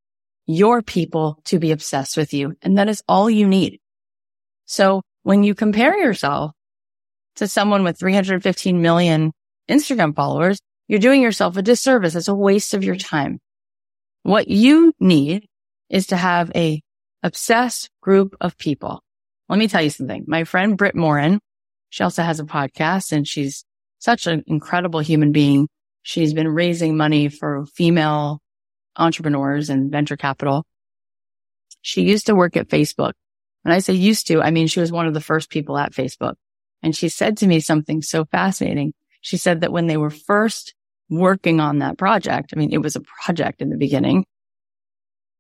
your 0.53 0.81
people 0.81 1.39
to 1.45 1.59
be 1.59 1.71
obsessed 1.71 2.17
with 2.17 2.33
you. 2.33 2.55
And 2.61 2.77
that 2.77 2.89
is 2.89 3.03
all 3.07 3.29
you 3.29 3.47
need. 3.47 3.79
So 4.65 5.01
when 5.23 5.43
you 5.43 5.55
compare 5.55 5.97
yourself 5.97 6.51
to 7.35 7.47
someone 7.47 7.83
with 7.83 7.99
315 7.99 8.81
million 8.81 9.31
Instagram 9.69 10.15
followers, 10.15 10.59
you're 10.87 10.99
doing 10.99 11.21
yourself 11.21 11.57
a 11.57 11.61
disservice. 11.61 12.15
It's 12.15 12.27
a 12.27 12.35
waste 12.35 12.73
of 12.73 12.83
your 12.83 12.95
time. 12.95 13.39
What 14.23 14.47
you 14.47 14.93
need 14.99 15.47
is 15.89 16.07
to 16.07 16.17
have 16.17 16.51
a 16.55 16.81
obsessed 17.23 17.89
group 18.01 18.35
of 18.41 18.57
people. 18.57 19.01
Let 19.49 19.59
me 19.59 19.67
tell 19.67 19.81
you 19.81 19.89
something. 19.89 20.25
My 20.27 20.43
friend 20.43 20.77
Britt 20.77 20.95
Morin, 20.95 21.39
she 21.89 22.03
also 22.03 22.23
has 22.23 22.39
a 22.39 22.45
podcast 22.45 23.11
and 23.11 23.27
she's 23.27 23.65
such 23.99 24.27
an 24.27 24.43
incredible 24.47 24.99
human 24.99 25.31
being. 25.31 25.67
She's 26.03 26.33
been 26.33 26.47
raising 26.47 26.97
money 26.97 27.29
for 27.29 27.65
female 27.65 28.39
entrepreneurs 28.95 29.69
and 29.69 29.91
venture 29.91 30.17
capital. 30.17 30.65
She 31.81 32.03
used 32.03 32.27
to 32.27 32.35
work 32.35 32.55
at 32.57 32.67
Facebook. 32.67 33.13
When 33.63 33.73
I 33.73 33.79
say 33.79 33.93
used 33.93 34.27
to, 34.27 34.41
I 34.41 34.51
mean, 34.51 34.67
she 34.67 34.79
was 34.79 34.91
one 34.91 35.07
of 35.07 35.13
the 35.13 35.21
first 35.21 35.49
people 35.49 35.77
at 35.77 35.93
Facebook. 35.93 36.35
And 36.83 36.95
she 36.95 37.09
said 37.09 37.37
to 37.37 37.47
me 37.47 37.59
something 37.59 38.01
so 38.01 38.25
fascinating. 38.25 38.93
She 39.21 39.37
said 39.37 39.61
that 39.61 39.71
when 39.71 39.87
they 39.87 39.97
were 39.97 40.09
first 40.09 40.73
working 41.09 41.59
on 41.59 41.79
that 41.79 41.97
project, 41.97 42.53
I 42.53 42.59
mean, 42.59 42.73
it 42.73 42.81
was 42.81 42.95
a 42.95 43.01
project 43.01 43.61
in 43.61 43.69
the 43.69 43.77
beginning. 43.77 44.25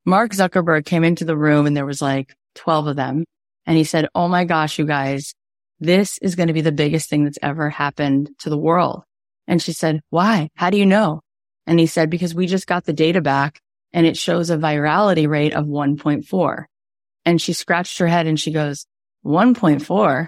Mark 0.05 0.31
Zuckerberg 0.31 0.85
came 0.85 1.03
into 1.03 1.25
the 1.25 1.37
room 1.37 1.65
and 1.65 1.75
there 1.75 1.85
was 1.85 2.01
like 2.01 2.35
12 2.55 2.87
of 2.87 2.95
them. 2.95 3.25
And 3.65 3.77
he 3.77 3.83
said, 3.83 4.07
Oh 4.13 4.27
my 4.27 4.45
gosh, 4.45 4.77
you 4.79 4.85
guys, 4.85 5.33
this 5.79 6.19
is 6.19 6.35
going 6.35 6.47
to 6.47 6.53
be 6.53 6.61
the 6.61 6.71
biggest 6.71 7.09
thing 7.09 7.23
that's 7.23 7.39
ever 7.41 7.69
happened 7.69 8.29
to 8.39 8.49
the 8.49 8.57
world. 8.57 9.03
And 9.47 9.61
she 9.61 9.73
said, 9.73 10.01
why? 10.09 10.49
How 10.55 10.69
do 10.69 10.77
you 10.77 10.85
know? 10.85 11.21
And 11.67 11.79
he 11.79 11.85
said, 11.85 12.09
because 12.09 12.35
we 12.35 12.47
just 12.47 12.67
got 12.67 12.85
the 12.85 12.93
data 12.93 13.21
back 13.21 13.59
and 13.93 14.05
it 14.05 14.17
shows 14.17 14.49
a 14.49 14.57
virality 14.57 15.27
rate 15.27 15.53
of 15.53 15.65
1.4. 15.65 16.65
And 17.25 17.41
she 17.41 17.53
scratched 17.53 17.99
her 17.99 18.07
head 18.07 18.27
and 18.27 18.39
she 18.39 18.51
goes, 18.51 18.85
1.4. 19.25 20.27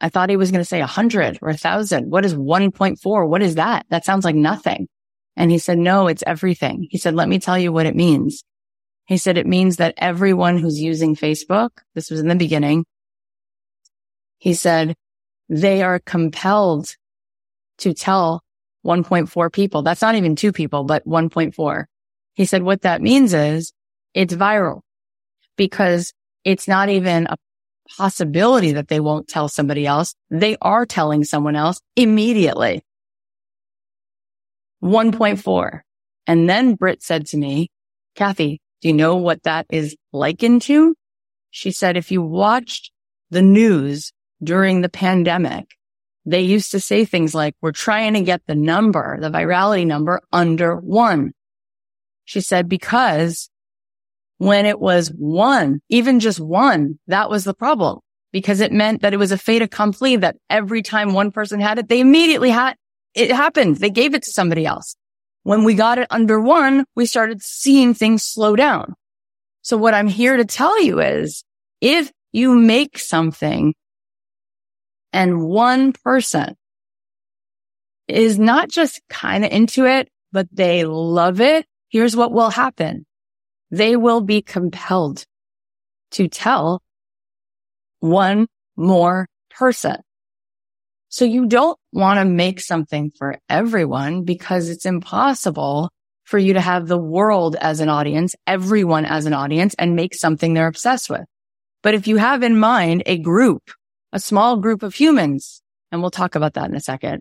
I 0.00 0.08
thought 0.08 0.28
he 0.28 0.36
was 0.36 0.50
going 0.50 0.60
to 0.60 0.68
say 0.68 0.80
a 0.80 0.86
hundred 0.86 1.38
or 1.40 1.48
a 1.48 1.56
thousand. 1.56 2.10
What 2.10 2.24
is 2.24 2.34
1.4? 2.34 3.28
What 3.28 3.42
is 3.42 3.54
that? 3.54 3.86
That 3.88 4.04
sounds 4.04 4.24
like 4.24 4.34
nothing. 4.34 4.88
And 5.36 5.50
he 5.50 5.58
said, 5.58 5.78
no, 5.78 6.08
it's 6.08 6.22
everything. 6.26 6.86
He 6.90 6.98
said, 6.98 7.14
let 7.14 7.28
me 7.28 7.38
tell 7.38 7.58
you 7.58 7.72
what 7.72 7.86
it 7.86 7.96
means. 7.96 8.44
He 9.06 9.16
said, 9.16 9.36
it 9.36 9.46
means 9.46 9.76
that 9.76 9.94
everyone 9.96 10.58
who's 10.58 10.80
using 10.80 11.16
Facebook, 11.16 11.70
this 11.94 12.10
was 12.10 12.20
in 12.20 12.28
the 12.28 12.34
beginning. 12.34 12.84
He 14.38 14.54
said, 14.54 14.94
they 15.48 15.82
are 15.82 15.98
compelled 15.98 16.96
to 17.78 17.94
tell 17.94 18.42
1.4 18.84 19.52
people. 19.52 19.82
That's 19.82 20.02
not 20.02 20.14
even 20.14 20.36
two 20.36 20.52
people, 20.52 20.84
but 20.84 21.06
1.4. 21.06 21.84
He 22.34 22.44
said, 22.44 22.62
what 22.62 22.82
that 22.82 23.00
means 23.00 23.32
is 23.32 23.72
it's 24.12 24.34
viral 24.34 24.80
because 25.56 26.12
it's 26.44 26.68
not 26.68 26.88
even 26.88 27.26
a 27.26 27.36
possibility 27.96 28.72
that 28.72 28.88
they 28.88 29.00
won't 29.00 29.28
tell 29.28 29.48
somebody 29.48 29.86
else. 29.86 30.14
They 30.30 30.56
are 30.60 30.86
telling 30.86 31.24
someone 31.24 31.56
else 31.56 31.80
immediately. 31.96 32.82
1.4. 34.82 35.80
And 36.26 36.48
then 36.48 36.74
Britt 36.74 37.02
said 37.02 37.26
to 37.26 37.36
me, 37.36 37.70
Cathy, 38.14 38.60
do 38.80 38.88
you 38.88 38.94
know 38.94 39.16
what 39.16 39.42
that 39.44 39.66
is 39.70 39.96
likened 40.12 40.62
to? 40.62 40.94
She 41.50 41.70
said, 41.70 41.96
if 41.96 42.10
you 42.10 42.22
watched 42.22 42.90
the 43.30 43.42
news 43.42 44.12
during 44.42 44.80
the 44.80 44.88
pandemic, 44.88 45.66
they 46.26 46.40
used 46.40 46.70
to 46.70 46.80
say 46.80 47.04
things 47.04 47.34
like, 47.34 47.54
we're 47.60 47.72
trying 47.72 48.14
to 48.14 48.20
get 48.22 48.42
the 48.46 48.54
number, 48.54 49.20
the 49.20 49.30
virality 49.30 49.86
number 49.86 50.20
under 50.32 50.76
one. 50.76 51.32
She 52.24 52.40
said, 52.40 52.68
because 52.68 53.50
when 54.38 54.66
it 54.66 54.80
was 54.80 55.08
one, 55.08 55.80
even 55.88 56.20
just 56.20 56.40
one, 56.40 56.98
that 57.06 57.28
was 57.30 57.44
the 57.44 57.54
problem 57.54 58.00
because 58.32 58.60
it 58.60 58.72
meant 58.72 59.02
that 59.02 59.14
it 59.14 59.18
was 59.18 59.30
a 59.30 59.38
fait 59.38 59.62
accompli 59.62 60.16
that 60.16 60.36
every 60.50 60.82
time 60.82 61.12
one 61.12 61.30
person 61.30 61.60
had 61.60 61.78
it, 61.78 61.88
they 61.88 62.00
immediately 62.00 62.50
had 62.50 62.74
it 63.14 63.30
happened. 63.30 63.76
They 63.76 63.90
gave 63.90 64.14
it 64.14 64.24
to 64.24 64.32
somebody 64.32 64.66
else. 64.66 64.96
When 65.44 65.62
we 65.62 65.74
got 65.74 65.98
it 65.98 66.08
under 66.10 66.40
one, 66.40 66.84
we 66.96 67.06
started 67.06 67.42
seeing 67.42 67.94
things 67.94 68.22
slow 68.22 68.56
down. 68.56 68.94
So 69.62 69.76
what 69.76 69.94
I'm 69.94 70.08
here 70.08 70.36
to 70.36 70.44
tell 70.44 70.82
you 70.82 71.00
is 71.00 71.44
if 71.80 72.10
you 72.32 72.56
make 72.56 72.98
something 72.98 73.74
and 75.14 75.40
one 75.40 75.92
person 75.92 76.56
is 78.08 78.38
not 78.38 78.68
just 78.68 79.00
kind 79.08 79.44
of 79.44 79.52
into 79.52 79.86
it, 79.86 80.10
but 80.32 80.48
they 80.52 80.84
love 80.84 81.40
it, 81.40 81.64
here's 81.88 82.16
what 82.16 82.32
will 82.32 82.50
happen. 82.50 83.06
They 83.70 83.96
will 83.96 84.20
be 84.20 84.42
compelled 84.42 85.24
to 86.10 86.28
tell 86.28 86.82
one 88.00 88.48
more 88.76 89.28
person. 89.50 89.96
So 91.08 91.24
you 91.24 91.46
don't 91.46 91.78
want 91.92 92.18
to 92.18 92.24
make 92.24 92.60
something 92.60 93.12
for 93.16 93.38
everyone 93.48 94.24
because 94.24 94.68
it's 94.68 94.84
impossible 94.84 95.90
for 96.24 96.38
you 96.38 96.54
to 96.54 96.60
have 96.60 96.88
the 96.88 96.98
world 96.98 97.54
as 97.60 97.78
an 97.78 97.88
audience, 97.88 98.34
everyone 98.48 99.04
as 99.04 99.26
an 99.26 99.32
audience 99.32 99.74
and 99.78 99.94
make 99.94 100.14
something 100.14 100.54
they're 100.54 100.66
obsessed 100.66 101.08
with. 101.08 101.24
But 101.84 101.94
if 101.94 102.08
you 102.08 102.16
have 102.16 102.42
in 102.42 102.58
mind 102.58 103.04
a 103.06 103.16
group, 103.16 103.62
a 104.14 104.20
small 104.20 104.56
group 104.56 104.82
of 104.82 104.94
humans, 104.94 105.60
and 105.92 106.00
we'll 106.00 106.10
talk 106.10 106.36
about 106.36 106.54
that 106.54 106.70
in 106.70 106.76
a 106.76 106.80
second, 106.80 107.20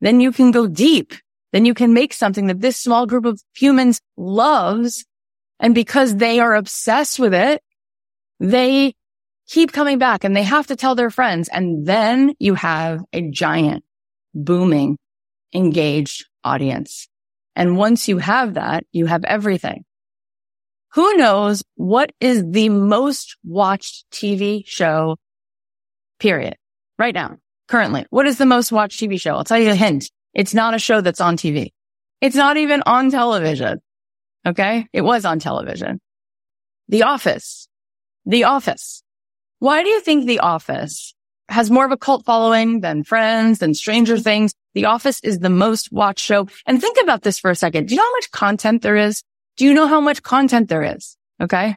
then 0.00 0.20
you 0.20 0.32
can 0.32 0.50
go 0.50 0.66
deep. 0.66 1.14
Then 1.52 1.64
you 1.64 1.72
can 1.72 1.94
make 1.94 2.12
something 2.12 2.46
that 2.46 2.60
this 2.60 2.76
small 2.76 3.06
group 3.06 3.24
of 3.24 3.40
humans 3.54 4.00
loves. 4.16 5.04
And 5.58 5.74
because 5.74 6.16
they 6.16 6.40
are 6.40 6.54
obsessed 6.54 7.18
with 7.18 7.34
it, 7.34 7.62
they 8.38 8.94
keep 9.48 9.72
coming 9.72 9.98
back 9.98 10.24
and 10.24 10.34
they 10.34 10.42
have 10.42 10.66
to 10.68 10.76
tell 10.76 10.94
their 10.94 11.10
friends. 11.10 11.48
And 11.48 11.86
then 11.86 12.34
you 12.38 12.54
have 12.54 13.02
a 13.12 13.30
giant, 13.30 13.84
booming, 14.34 14.98
engaged 15.54 16.26
audience. 16.44 17.08
And 17.56 17.76
once 17.76 18.08
you 18.08 18.18
have 18.18 18.54
that, 18.54 18.84
you 18.92 19.06
have 19.06 19.24
everything. 19.24 19.84
Who 20.94 21.14
knows 21.14 21.62
what 21.74 22.12
is 22.20 22.44
the 22.48 22.68
most 22.68 23.36
watched 23.44 24.06
TV 24.10 24.64
show, 24.66 25.16
period, 26.20 26.56
right 26.98 27.14
now, 27.14 27.38
currently? 27.66 28.06
What 28.10 28.26
is 28.26 28.38
the 28.38 28.46
most 28.46 28.70
watched 28.70 29.00
TV 29.00 29.20
show? 29.20 29.34
I'll 29.34 29.44
tell 29.44 29.58
you 29.58 29.70
a 29.70 29.74
hint. 29.74 30.10
It's 30.34 30.54
not 30.54 30.74
a 30.74 30.78
show 30.78 31.00
that's 31.00 31.20
on 31.20 31.36
TV. 31.36 31.72
It's 32.20 32.36
not 32.36 32.56
even 32.56 32.82
on 32.86 33.10
television. 33.10 33.80
Okay. 34.46 34.86
It 34.92 35.00
was 35.00 35.24
on 35.24 35.38
television. 35.38 36.00
The 36.88 37.02
Office. 37.02 37.68
The 38.26 38.44
Office. 38.44 39.02
Why 39.58 39.82
do 39.82 39.88
you 39.88 40.00
think 40.00 40.26
The 40.26 40.40
Office 40.40 41.14
has 41.48 41.70
more 41.70 41.84
of 41.84 41.92
a 41.92 41.96
cult 41.96 42.24
following 42.24 42.80
than 42.80 43.04
Friends, 43.04 43.58
than 43.58 43.74
Stranger 43.74 44.18
Things? 44.18 44.52
The 44.74 44.84
Office 44.84 45.20
is 45.24 45.40
the 45.40 45.50
most 45.50 45.90
watched 45.90 46.24
show. 46.24 46.46
And 46.66 46.80
think 46.80 46.98
about 47.02 47.22
this 47.22 47.38
for 47.38 47.50
a 47.50 47.56
second. 47.56 47.88
Do 47.88 47.94
you 47.94 48.00
know 48.00 48.04
how 48.04 48.12
much 48.12 48.30
content 48.30 48.82
there 48.82 48.96
is? 48.96 49.22
Do 49.56 49.64
you 49.64 49.74
know 49.74 49.88
how 49.88 50.00
much 50.00 50.22
content 50.22 50.68
there 50.68 50.84
is? 50.84 51.16
Okay. 51.42 51.74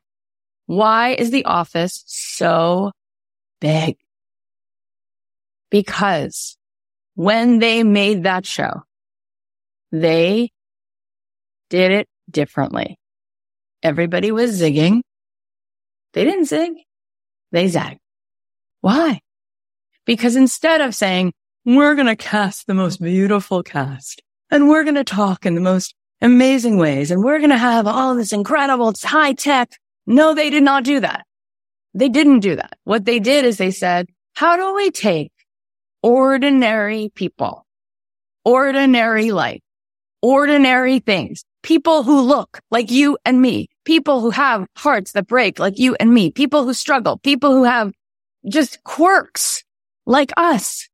Why 0.68 1.10
is 1.16 1.32
The 1.32 1.46
Office 1.46 2.04
so 2.08 2.92
big? 3.60 3.98
Because 5.74 6.56
when 7.16 7.58
they 7.58 7.82
made 7.82 8.26
that 8.26 8.46
show, 8.46 8.84
they 9.92 10.52
did 11.72 11.92
it 11.92 12.08
differently. 12.30 13.00
Everybody 13.82 14.32
was 14.32 14.62
zigging. 14.62 15.02
They 16.14 16.26
didn't 16.26 16.46
zig. 16.46 16.74
They 17.52 17.70
zag. 17.70 17.98
Why? 18.82 19.22
Because 20.06 20.36
instead 20.36 20.80
of 20.80 20.94
saying, 20.94 21.34
we're 21.66 21.96
going 21.96 22.06
to 22.06 22.16
cast 22.16 22.68
the 22.68 22.76
most 22.76 23.02
beautiful 23.02 23.64
cast 23.64 24.22
and 24.52 24.70
we're 24.70 24.84
going 24.84 24.94
to 24.94 25.04
talk 25.04 25.44
in 25.44 25.56
the 25.56 25.62
most 25.62 25.96
amazing 26.22 26.78
ways 26.78 27.10
and 27.10 27.24
we're 27.24 27.40
going 27.40 27.50
to 27.50 27.58
have 27.58 27.88
all 27.88 28.14
this 28.14 28.32
incredible, 28.32 28.94
high 29.02 29.34
tech. 29.34 29.72
No, 30.06 30.36
they 30.36 30.52
did 30.52 30.62
not 30.62 30.84
do 30.84 31.00
that. 31.00 31.26
They 31.96 32.10
didn't 32.10 32.42
do 32.42 32.58
that. 32.58 32.78
What 32.84 33.06
they 33.06 33.20
did 33.20 33.44
is 33.44 33.58
they 33.58 33.72
said, 33.72 34.06
how 34.36 34.56
do 34.56 34.76
we 34.76 34.92
take 34.92 35.33
ordinary 36.04 37.12
people, 37.16 37.66
ordinary 38.46 39.32
life, 39.32 39.62
ordinary 40.22 41.00
things, 41.00 41.44
people 41.64 42.04
who 42.04 42.22
look 42.22 42.60
like 42.70 42.92
you 42.92 43.18
and 43.26 43.42
me, 43.42 43.70
people 43.86 44.22
who 44.22 44.30
have 44.30 44.68
hearts 44.76 45.14
that 45.14 45.28
break 45.28 45.58
like 45.58 45.80
you 45.80 45.96
and 46.00 46.14
me, 46.14 46.32
people 46.32 46.66
who 46.66 46.74
struggle, 46.74 47.18
people 47.18 47.52
who 47.52 47.64
have 47.64 47.92
just 48.48 48.84
quirks 48.84 49.64
like 50.06 50.32
us. 50.38 50.88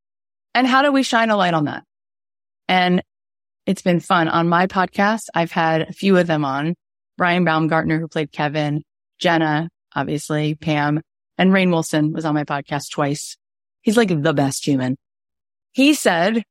And 0.55 0.65
how 0.65 0.81
do 0.81 0.91
we 0.91 1.03
shine 1.03 1.29
a 1.29 1.35
light 1.37 1.53
on 1.53 1.65
that? 1.65 1.83
And 2.67 3.03
it's 3.65 3.81
been 3.81 3.99
fun 3.99 4.27
on 4.27 4.47
my 4.47 4.67
podcast. 4.67 5.23
I've 5.33 5.51
had 5.51 5.81
a 5.81 5.91
few 5.91 6.17
of 6.17 6.27
them 6.27 6.45
on 6.45 6.75
Brian 7.17 7.43
Baumgartner, 7.43 7.99
who 7.99 8.07
played 8.07 8.31
Kevin, 8.31 8.83
Jenna, 9.19 9.69
obviously 9.95 10.55
Pam 10.55 11.01
and 11.37 11.51
Rainn 11.51 11.71
Wilson 11.71 12.11
was 12.11 12.25
on 12.25 12.35
my 12.35 12.43
podcast 12.43 12.91
twice. 12.91 13.37
He's 13.81 13.97
like 13.97 14.09
the 14.09 14.33
best 14.33 14.65
human. 14.65 14.97
He 15.71 15.93
said 15.93 16.43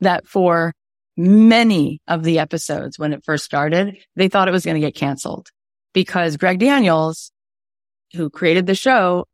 that 0.00 0.26
for 0.26 0.72
many 1.16 2.00
of 2.08 2.22
the 2.22 2.38
episodes 2.38 2.98
when 2.98 3.12
it 3.12 3.24
first 3.24 3.44
started, 3.44 3.96
they 4.16 4.28
thought 4.28 4.48
it 4.48 4.52
was 4.52 4.64
going 4.64 4.76
to 4.76 4.80
get 4.80 4.94
canceled 4.94 5.48
because 5.92 6.36
Greg 6.36 6.58
Daniels, 6.58 7.32
who 8.14 8.30
created 8.30 8.66
the 8.66 8.74
show, 8.74 9.26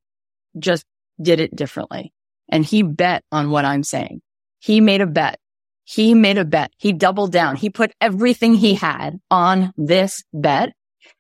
just 0.59 0.85
did 1.21 1.41
it 1.41 1.55
differently. 1.55 2.13
And 2.49 2.65
he 2.65 2.83
bet 2.83 3.25
on 3.31 3.51
what 3.51 3.65
I'm 3.65 3.83
saying. 3.83 4.21
He 4.59 4.81
made 4.81 5.01
a 5.01 5.07
bet. 5.07 5.39
He 5.85 6.15
made 6.15 6.39
a 6.39 6.45
bet. 6.45 6.73
He 6.79 6.93
doubled 6.93 7.33
down. 7.33 7.57
He 7.57 7.71
put 7.71 7.93
everything 8.01 8.55
he 8.55 8.75
had 8.75 9.19
on 9.31 9.73
this 9.77 10.25
bet 10.33 10.73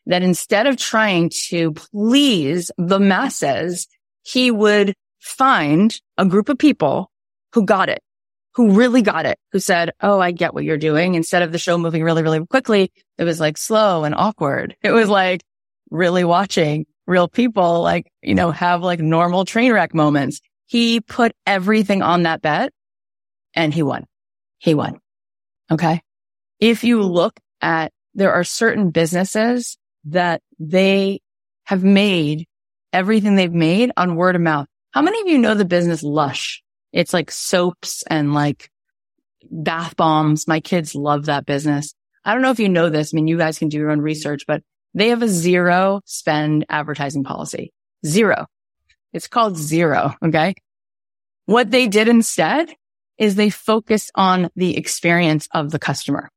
that 0.07 0.23
instead 0.23 0.67
of 0.67 0.77
trying 0.77 1.31
to 1.49 1.73
please 1.73 2.71
the 2.77 2.99
masses, 2.99 3.87
he 4.23 4.51
would 4.51 4.95
find 5.27 6.01
a 6.17 6.25
group 6.25 6.49
of 6.49 6.59
people 6.59 7.11
who 7.53 7.65
got 7.65 7.89
it, 7.89 8.01
who 8.55 8.73
really 8.73 9.03
got 9.03 9.27
it, 9.27 9.39
who 9.53 9.59
said, 9.59 9.91
Oh, 10.01 10.21
I 10.21 10.31
get 10.31 10.55
what 10.55 10.65
you're 10.65 10.79
doing. 10.79 11.15
Instead 11.15 11.43
of 11.43 11.53
the 11.53 11.59
show 11.59 11.77
moving 11.77 12.03
really, 12.03 12.23
really 12.23 12.45
quickly, 12.47 12.93
it 13.19 13.25
was 13.25 13.41
like 13.41 13.59
slow 13.59 14.05
and 14.05 14.15
awkward. 14.15 14.77
It 14.83 14.93
was 14.93 15.09
like 15.09 15.43
really 15.91 16.25
watching 16.25 16.87
real 17.07 17.29
people, 17.29 17.83
like, 17.83 18.11
you 18.23 18.35
know, 18.35 18.51
have 18.51 18.83
like 18.83 19.01
normal 19.01 19.45
train 19.45 19.73
wreck 19.73 19.95
moments. 19.95 20.41
He 20.67 21.01
put 21.01 21.33
everything 21.47 22.03
on 22.03 22.23
that 22.23 22.41
bet 22.41 22.73
and 23.55 23.75
he 23.75 23.83
won. 23.83 24.07
He 24.59 24.75
won. 24.75 25.01
Okay. 25.71 26.03
If 26.61 26.85
you 26.85 27.03
look 27.03 27.39
at, 27.61 27.93
there 28.15 28.33
are 28.33 28.45
certain 28.45 28.91
businesses 28.91 29.77
that 30.05 30.41
they 30.59 31.21
have 31.65 31.85
made 31.85 32.47
everything 32.93 33.35
they've 33.35 33.53
made 33.53 33.93
on 33.97 34.17
word 34.17 34.37
of 34.37 34.43
mouth. 34.43 34.67
How 34.97 35.03
many 35.03 35.21
of 35.21 35.29
you 35.29 35.37
know 35.37 35.53
the 35.53 35.67
business 35.67 36.03
Lush? 36.03 36.63
It's 36.91 37.13
like 37.13 37.31
soaps 37.31 38.03
and 38.09 38.33
like 38.33 38.71
bath 39.51 39.95
bombs. 39.95 40.49
My 40.49 40.61
kids 40.61 40.95
love 40.95 41.27
that 41.27 41.45
business. 41.45 41.93
I 42.25 42.33
don't 42.33 42.41
know 42.41 42.51
if 42.51 42.59
you 42.59 42.71
know 42.71 42.89
this. 42.89 43.13
I 43.13 43.17
mean, 43.17 43.29
you 43.29 43.37
guys 43.37 43.59
can 43.59 43.69
do 43.69 43.77
your 43.77 43.91
own 43.91 44.01
research, 44.01 44.45
but 44.49 44.63
They 44.95 45.09
have 45.09 45.21
a 45.21 45.29
zero 45.29 46.01
spend 46.07 46.65
advertising 46.71 47.25
policy. 47.25 47.75
Zero. 48.07 48.47
It's 49.13 49.29
called 49.29 49.59
zero. 49.59 50.15
Okay. 50.25 50.55
What 51.45 51.71
they 51.71 51.89
did 51.89 52.09
instead 52.09 52.75
is 53.19 53.35
they 53.35 53.51
focused 53.51 54.11
on 54.15 54.49
the 54.57 54.79
experience 54.79 55.47
of 55.53 55.73
the 55.73 55.79
customer. 55.79 56.31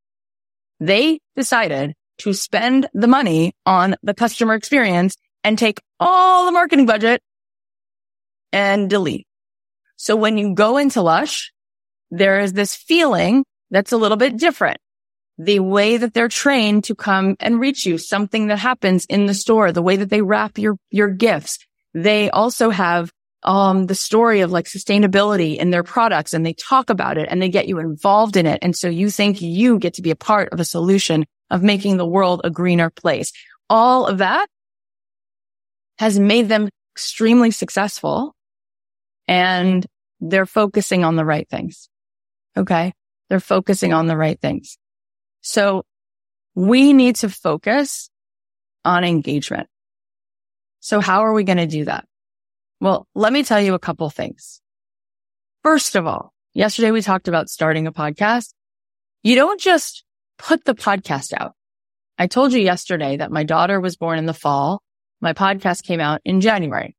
They 0.82 1.22
decided 1.38 1.94
to 2.18 2.34
spend 2.34 2.90
the 2.94 3.08
money 3.08 3.54
on 3.66 3.96
the 4.04 4.14
customer 4.14 4.56
experience 4.56 5.16
and 5.46 5.58
take 5.58 5.80
all 5.98 6.44
the 6.44 6.52
marketing 6.52 6.88
budget 6.88 7.22
and 8.52 8.90
delete. 8.90 9.28
So 9.96 10.16
when 10.16 10.38
you 10.38 10.54
go 10.54 10.78
into 10.78 11.02
Lush, 11.02 11.52
there 12.12 12.40
is 12.40 12.54
this 12.54 12.76
feeling 12.76 13.44
that's 13.70 13.92
a 13.92 13.98
little 13.98 14.18
bit 14.18 14.38
different. 14.38 14.78
The 15.38 15.60
way 15.60 15.98
that 15.98 16.14
they're 16.14 16.28
trained 16.28 16.86
to 16.86 16.96
come 16.96 17.36
and 17.40 17.60
reach 17.60 17.86
you, 17.86 17.98
something 17.98 18.48
that 18.48 18.60
happens 18.60 19.06
in 19.06 19.26
the 19.26 19.34
store, 19.34 19.72
the 19.72 19.82
way 19.82 19.96
that 19.98 20.10
they 20.10 20.22
wrap 20.22 20.58
your, 20.58 20.78
your 20.90 21.10
gifts. 21.10 21.60
They 21.94 22.30
also 22.30 22.70
have 22.70 23.12
um, 23.44 23.88
the 23.88 23.96
story 23.96 24.42
of 24.42 24.52
like 24.52 24.66
sustainability 24.66 25.56
in 25.58 25.70
their 25.70 25.84
products 25.84 26.34
and 26.34 26.46
they 26.46 26.54
talk 26.54 26.90
about 26.90 27.18
it 27.18 27.28
and 27.32 27.42
they 27.42 27.50
get 27.50 27.68
you 27.68 27.80
involved 27.80 28.36
in 28.36 28.46
it. 28.46 28.60
And 28.62 28.76
so 28.76 28.90
you 28.90 29.10
think 29.10 29.42
you 29.42 29.80
get 29.80 29.94
to 29.96 30.02
be 30.02 30.12
a 30.12 30.16
part 30.16 30.50
of 30.52 30.60
a 30.60 30.66
solution 30.66 31.26
of 31.50 31.64
making 31.64 31.98
the 31.98 32.06
world 32.06 32.42
a 32.44 32.50
greener 32.50 32.90
place. 32.90 33.32
All 33.70 34.08
of 34.08 34.18
that 34.18 34.48
has 36.00 36.20
made 36.20 36.50
them 36.50 36.70
extremely 36.94 37.52
successful 37.52 38.36
and 39.30 39.86
they're 40.20 40.48
focusing 40.48 41.06
on 41.06 41.16
the 41.16 41.24
right 41.24 41.48
things. 41.48 41.88
Okay. 42.58 42.94
They're 43.30 43.40
focusing 43.40 43.94
on 43.94 44.08
the 44.08 44.18
right 44.18 44.42
things. 44.42 44.80
So 45.42 45.84
we 46.56 46.94
need 46.94 47.18
to 47.18 47.30
focus 47.30 48.10
on 48.84 49.04
engagement. 49.04 49.68
So 50.80 51.00
how 51.00 51.26
are 51.26 51.34
we 51.34 51.44
going 51.44 51.60
to 51.60 51.68
do 51.68 51.86
that? 51.86 52.06
Well, 52.82 53.08
let 53.14 53.32
me 53.32 53.44
tell 53.44 53.62
you 53.62 53.76
a 53.76 53.80
couple 53.80 54.10
things. 54.10 54.62
First 55.62 55.96
of 55.96 56.08
all, 56.08 56.34
yesterday 56.56 56.90
we 56.90 57.04
talked 57.04 57.28
about 57.28 57.50
starting 57.50 57.86
a 57.86 57.94
podcast. 57.94 58.54
You 59.22 59.36
don't 59.36 59.62
just 59.62 60.06
put 60.40 60.66
the 60.66 60.74
podcast 60.74 61.34
out. 61.40 61.54
I 62.18 62.26
told 62.26 62.52
you 62.52 62.62
yesterday 62.62 63.18
that 63.18 63.32
my 63.32 63.44
daughter 63.44 63.80
was 63.80 63.96
born 63.96 64.18
in 64.18 64.26
the 64.26 64.34
fall. 64.34 64.82
My 65.22 65.34
podcast 65.34 65.84
came 65.84 66.00
out 66.00 66.20
in 66.26 66.42
January. 66.42 66.96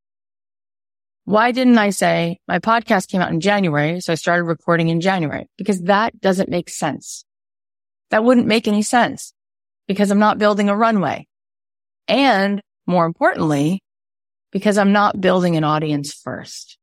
Why 1.31 1.53
didn't 1.53 1.79
I 1.79 1.91
say 1.91 2.41
my 2.49 2.59
podcast 2.59 3.07
came 3.07 3.21
out 3.21 3.31
in 3.31 3.39
January? 3.39 4.01
So 4.01 4.13
I 4.13 4.17
started 4.17 4.43
recording 4.43 4.89
in 4.89 5.01
January 5.01 5.47
because 5.57 5.83
that 5.83 6.21
doesn't 6.21 6.49
make 6.49 6.69
sense. 6.69 7.25
That 8.11 8.25
wouldn't 8.25 8.49
make 8.49 8.67
any 8.67 8.83
sense 8.83 9.33
because 9.87 10.11
I'm 10.11 10.19
not 10.19 10.39
building 10.39 10.69
a 10.69 10.77
runway. 10.77 11.29
And 12.09 12.61
more 12.85 13.07
importantly, 13.07 13.81
because 14.51 14.77
I'm 14.77 14.91
not 14.91 15.21
building 15.21 15.57
an 15.57 15.63
audience 15.63 16.13
first. 16.13 16.79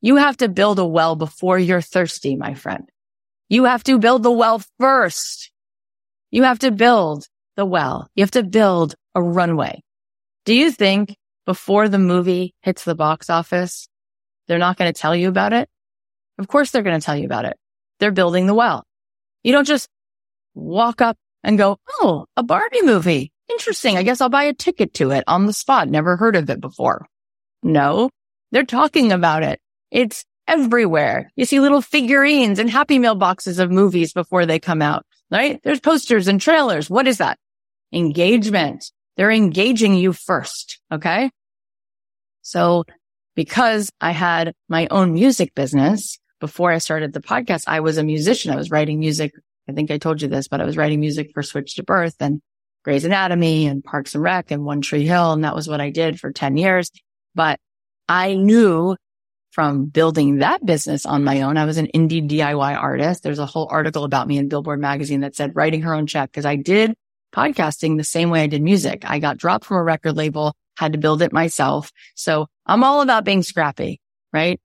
You 0.00 0.14
have 0.14 0.36
to 0.36 0.48
build 0.48 0.78
a 0.78 0.86
well 0.86 1.16
before 1.16 1.58
you're 1.58 1.80
thirsty, 1.80 2.36
my 2.36 2.54
friend. 2.54 2.88
You 3.48 3.64
have 3.64 3.82
to 3.82 3.98
build 3.98 4.22
the 4.22 4.30
well 4.30 4.62
first. 4.78 5.50
You 6.30 6.44
have 6.44 6.60
to 6.60 6.70
build 6.70 7.26
the 7.56 7.66
well. 7.66 8.08
You 8.14 8.22
have 8.22 8.30
to 8.30 8.44
build 8.44 8.94
a 9.16 9.20
runway. 9.20 9.82
Do 10.44 10.54
you 10.54 10.70
think 10.70 11.16
before 11.46 11.88
the 11.88 11.98
movie 11.98 12.54
hits 12.60 12.84
the 12.84 12.94
box 12.94 13.30
office, 13.30 13.87
they're 14.48 14.58
not 14.58 14.76
going 14.76 14.92
to 14.92 14.98
tell 14.98 15.14
you 15.14 15.28
about 15.28 15.52
it? 15.52 15.68
Of 16.38 16.48
course 16.48 16.70
they're 16.70 16.82
going 16.82 16.98
to 16.98 17.04
tell 17.04 17.16
you 17.16 17.26
about 17.26 17.44
it. 17.44 17.56
They're 18.00 18.10
building 18.12 18.46
the 18.46 18.54
well. 18.54 18.84
You 19.42 19.52
don't 19.52 19.66
just 19.66 19.88
walk 20.54 21.00
up 21.00 21.16
and 21.44 21.58
go, 21.58 21.78
Oh, 22.00 22.26
a 22.36 22.42
Barbie 22.42 22.82
movie. 22.82 23.32
Interesting. 23.48 23.96
I 23.96 24.02
guess 24.02 24.20
I'll 24.20 24.28
buy 24.28 24.44
a 24.44 24.54
ticket 24.54 24.94
to 24.94 25.10
it 25.10 25.24
on 25.26 25.46
the 25.46 25.52
spot. 25.52 25.88
Never 25.88 26.16
heard 26.16 26.36
of 26.36 26.50
it 26.50 26.60
before. 26.60 27.06
No, 27.62 28.10
they're 28.52 28.64
talking 28.64 29.12
about 29.12 29.42
it. 29.42 29.60
It's 29.90 30.24
everywhere. 30.46 31.30
You 31.36 31.44
see 31.44 31.60
little 31.60 31.82
figurines 31.82 32.58
and 32.58 32.70
Happy 32.70 32.98
Meal 32.98 33.14
boxes 33.14 33.58
of 33.58 33.70
movies 33.70 34.12
before 34.12 34.46
they 34.46 34.58
come 34.58 34.82
out, 34.82 35.04
right? 35.30 35.60
There's 35.62 35.80
posters 35.80 36.28
and 36.28 36.40
trailers. 36.40 36.90
What 36.90 37.06
is 37.06 37.18
that? 37.18 37.38
Engagement. 37.92 38.92
They're 39.16 39.30
engaging 39.30 39.94
you 39.94 40.12
first. 40.12 40.80
Okay. 40.92 41.30
So 42.42 42.84
because 43.38 43.88
I 44.00 44.10
had 44.10 44.52
my 44.68 44.88
own 44.90 45.12
music 45.14 45.54
business 45.54 46.18
before 46.40 46.72
I 46.72 46.78
started 46.78 47.12
the 47.12 47.20
podcast, 47.20 47.62
I 47.68 47.78
was 47.78 47.96
a 47.96 48.02
musician. 48.02 48.50
I 48.50 48.56
was 48.56 48.72
writing 48.72 48.98
music. 48.98 49.32
I 49.68 49.72
think 49.74 49.92
I 49.92 49.98
told 49.98 50.20
you 50.20 50.26
this, 50.26 50.48
but 50.48 50.60
I 50.60 50.64
was 50.64 50.76
writing 50.76 50.98
music 50.98 51.30
for 51.32 51.44
Switched 51.44 51.78
at 51.78 51.86
Birth 51.86 52.16
and 52.18 52.40
Grey's 52.84 53.04
Anatomy 53.04 53.68
and 53.68 53.84
Parks 53.84 54.16
and 54.16 54.24
Rec 54.24 54.50
and 54.50 54.64
One 54.64 54.80
Tree 54.80 55.06
Hill. 55.06 55.34
And 55.34 55.44
that 55.44 55.54
was 55.54 55.68
what 55.68 55.80
I 55.80 55.90
did 55.90 56.18
for 56.18 56.32
10 56.32 56.56
years. 56.56 56.90
But 57.36 57.60
I 58.08 58.34
knew 58.34 58.96
from 59.52 59.84
building 59.84 60.38
that 60.38 60.66
business 60.66 61.06
on 61.06 61.22
my 61.22 61.42
own, 61.42 61.56
I 61.56 61.64
was 61.64 61.78
an 61.78 61.90
indie 61.94 62.28
DIY 62.28 62.76
artist. 62.76 63.22
There's 63.22 63.38
a 63.38 63.46
whole 63.46 63.68
article 63.70 64.02
about 64.02 64.26
me 64.26 64.38
in 64.38 64.48
Billboard 64.48 64.80
magazine 64.80 65.20
that 65.20 65.36
said 65.36 65.54
writing 65.54 65.82
her 65.82 65.94
own 65.94 66.08
check 66.08 66.32
because 66.32 66.44
I 66.44 66.56
did 66.56 66.92
podcasting 67.32 67.98
the 67.98 68.04
same 68.04 68.30
way 68.30 68.42
I 68.42 68.48
did 68.48 68.62
music. 68.62 69.04
I 69.06 69.20
got 69.20 69.36
dropped 69.36 69.66
from 69.66 69.76
a 69.76 69.84
record 69.84 70.16
label, 70.16 70.56
had 70.78 70.92
to 70.92 70.98
build 70.98 71.22
it 71.22 71.32
myself. 71.32 71.92
So 72.14 72.46
I'm 72.64 72.84
all 72.84 73.00
about 73.02 73.24
being 73.24 73.42
scrappy, 73.42 74.00
right? 74.32 74.60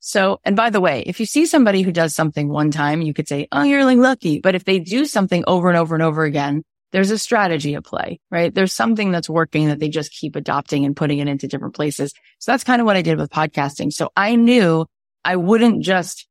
So, 0.00 0.40
and 0.44 0.56
by 0.56 0.70
the 0.70 0.80
way, 0.80 1.02
if 1.06 1.20
you 1.20 1.26
see 1.26 1.46
somebody 1.46 1.82
who 1.82 1.92
does 1.92 2.14
something 2.14 2.48
one 2.48 2.70
time, 2.70 3.02
you 3.02 3.14
could 3.14 3.28
say, 3.28 3.48
Oh, 3.52 3.62
you're 3.62 3.78
really 3.78 3.96
lucky. 3.96 4.40
But 4.40 4.54
if 4.54 4.64
they 4.64 4.78
do 4.78 5.04
something 5.04 5.44
over 5.46 5.68
and 5.68 5.78
over 5.78 5.94
and 5.94 6.02
over 6.02 6.24
again, 6.24 6.62
there's 6.92 7.10
a 7.10 7.18
strategy 7.18 7.74
at 7.74 7.84
play, 7.84 8.20
right? 8.30 8.54
There's 8.54 8.72
something 8.72 9.10
that's 9.10 9.28
working 9.28 9.68
that 9.68 9.80
they 9.80 9.88
just 9.88 10.12
keep 10.12 10.36
adopting 10.36 10.84
and 10.84 10.96
putting 10.96 11.18
it 11.18 11.28
into 11.28 11.48
different 11.48 11.74
places. 11.74 12.12
So 12.38 12.52
that's 12.52 12.64
kind 12.64 12.80
of 12.80 12.86
what 12.86 12.96
I 12.96 13.02
did 13.02 13.18
with 13.18 13.30
podcasting. 13.30 13.92
So 13.92 14.10
I 14.16 14.36
knew 14.36 14.86
I 15.24 15.36
wouldn't 15.36 15.82
just 15.82 16.28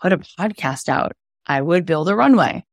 put 0.00 0.12
a 0.12 0.18
podcast 0.18 0.88
out. 0.88 1.12
I 1.46 1.60
would 1.60 1.84
build 1.86 2.08
a 2.08 2.16
runway. 2.16 2.64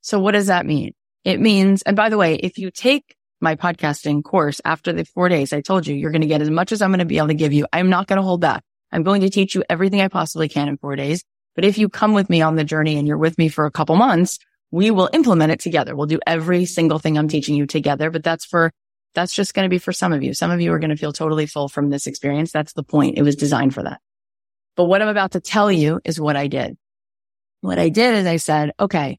So 0.00 0.20
what 0.20 0.32
does 0.32 0.46
that 0.46 0.66
mean? 0.66 0.94
It 1.24 1.40
means, 1.40 1.82
and 1.82 1.96
by 1.96 2.08
the 2.08 2.18
way, 2.18 2.36
if 2.36 2.58
you 2.58 2.70
take 2.70 3.16
my 3.42 3.56
podcasting 3.56 4.22
course 4.22 4.60
after 4.64 4.92
the 4.92 5.04
four 5.04 5.28
days, 5.28 5.52
I 5.52 5.60
told 5.60 5.86
you, 5.86 5.94
you're 5.94 6.12
going 6.12 6.22
to 6.22 6.28
get 6.28 6.40
as 6.40 6.50
much 6.50 6.72
as 6.72 6.80
I'm 6.80 6.90
going 6.90 7.00
to 7.00 7.04
be 7.04 7.18
able 7.18 7.28
to 7.28 7.34
give 7.34 7.52
you. 7.52 7.66
I'm 7.72 7.90
not 7.90 8.06
going 8.06 8.18
to 8.18 8.22
hold 8.22 8.40
back. 8.40 8.62
I'm 8.92 9.02
going 9.02 9.22
to 9.22 9.30
teach 9.30 9.54
you 9.54 9.64
everything 9.68 10.00
I 10.00 10.08
possibly 10.08 10.48
can 10.48 10.68
in 10.68 10.78
four 10.78 10.96
days. 10.96 11.24
But 11.54 11.64
if 11.64 11.76
you 11.76 11.88
come 11.88 12.14
with 12.14 12.30
me 12.30 12.40
on 12.40 12.56
the 12.56 12.64
journey 12.64 12.96
and 12.96 13.06
you're 13.06 13.18
with 13.18 13.36
me 13.38 13.48
for 13.48 13.66
a 13.66 13.70
couple 13.70 13.96
months, 13.96 14.38
we 14.70 14.90
will 14.90 15.10
implement 15.12 15.52
it 15.52 15.60
together. 15.60 15.94
We'll 15.94 16.06
do 16.06 16.20
every 16.26 16.64
single 16.64 16.98
thing 16.98 17.18
I'm 17.18 17.28
teaching 17.28 17.54
you 17.54 17.66
together, 17.66 18.10
but 18.10 18.22
that's 18.22 18.46
for, 18.46 18.72
that's 19.14 19.34
just 19.34 19.52
going 19.52 19.64
to 19.64 19.70
be 19.70 19.78
for 19.78 19.92
some 19.92 20.12
of 20.12 20.22
you. 20.22 20.32
Some 20.32 20.50
of 20.50 20.60
you 20.60 20.72
are 20.72 20.78
going 20.78 20.90
to 20.90 20.96
feel 20.96 21.12
totally 21.12 21.46
full 21.46 21.68
from 21.68 21.90
this 21.90 22.06
experience. 22.06 22.52
That's 22.52 22.72
the 22.72 22.82
point. 22.82 23.18
It 23.18 23.22
was 23.22 23.36
designed 23.36 23.74
for 23.74 23.82
that. 23.82 24.00
But 24.76 24.84
what 24.84 25.02
I'm 25.02 25.08
about 25.08 25.32
to 25.32 25.40
tell 25.40 25.70
you 25.70 26.00
is 26.04 26.18
what 26.18 26.36
I 26.36 26.46
did. 26.46 26.78
What 27.60 27.78
I 27.78 27.90
did 27.90 28.14
is 28.14 28.26
I 28.26 28.36
said, 28.36 28.72
okay, 28.80 29.18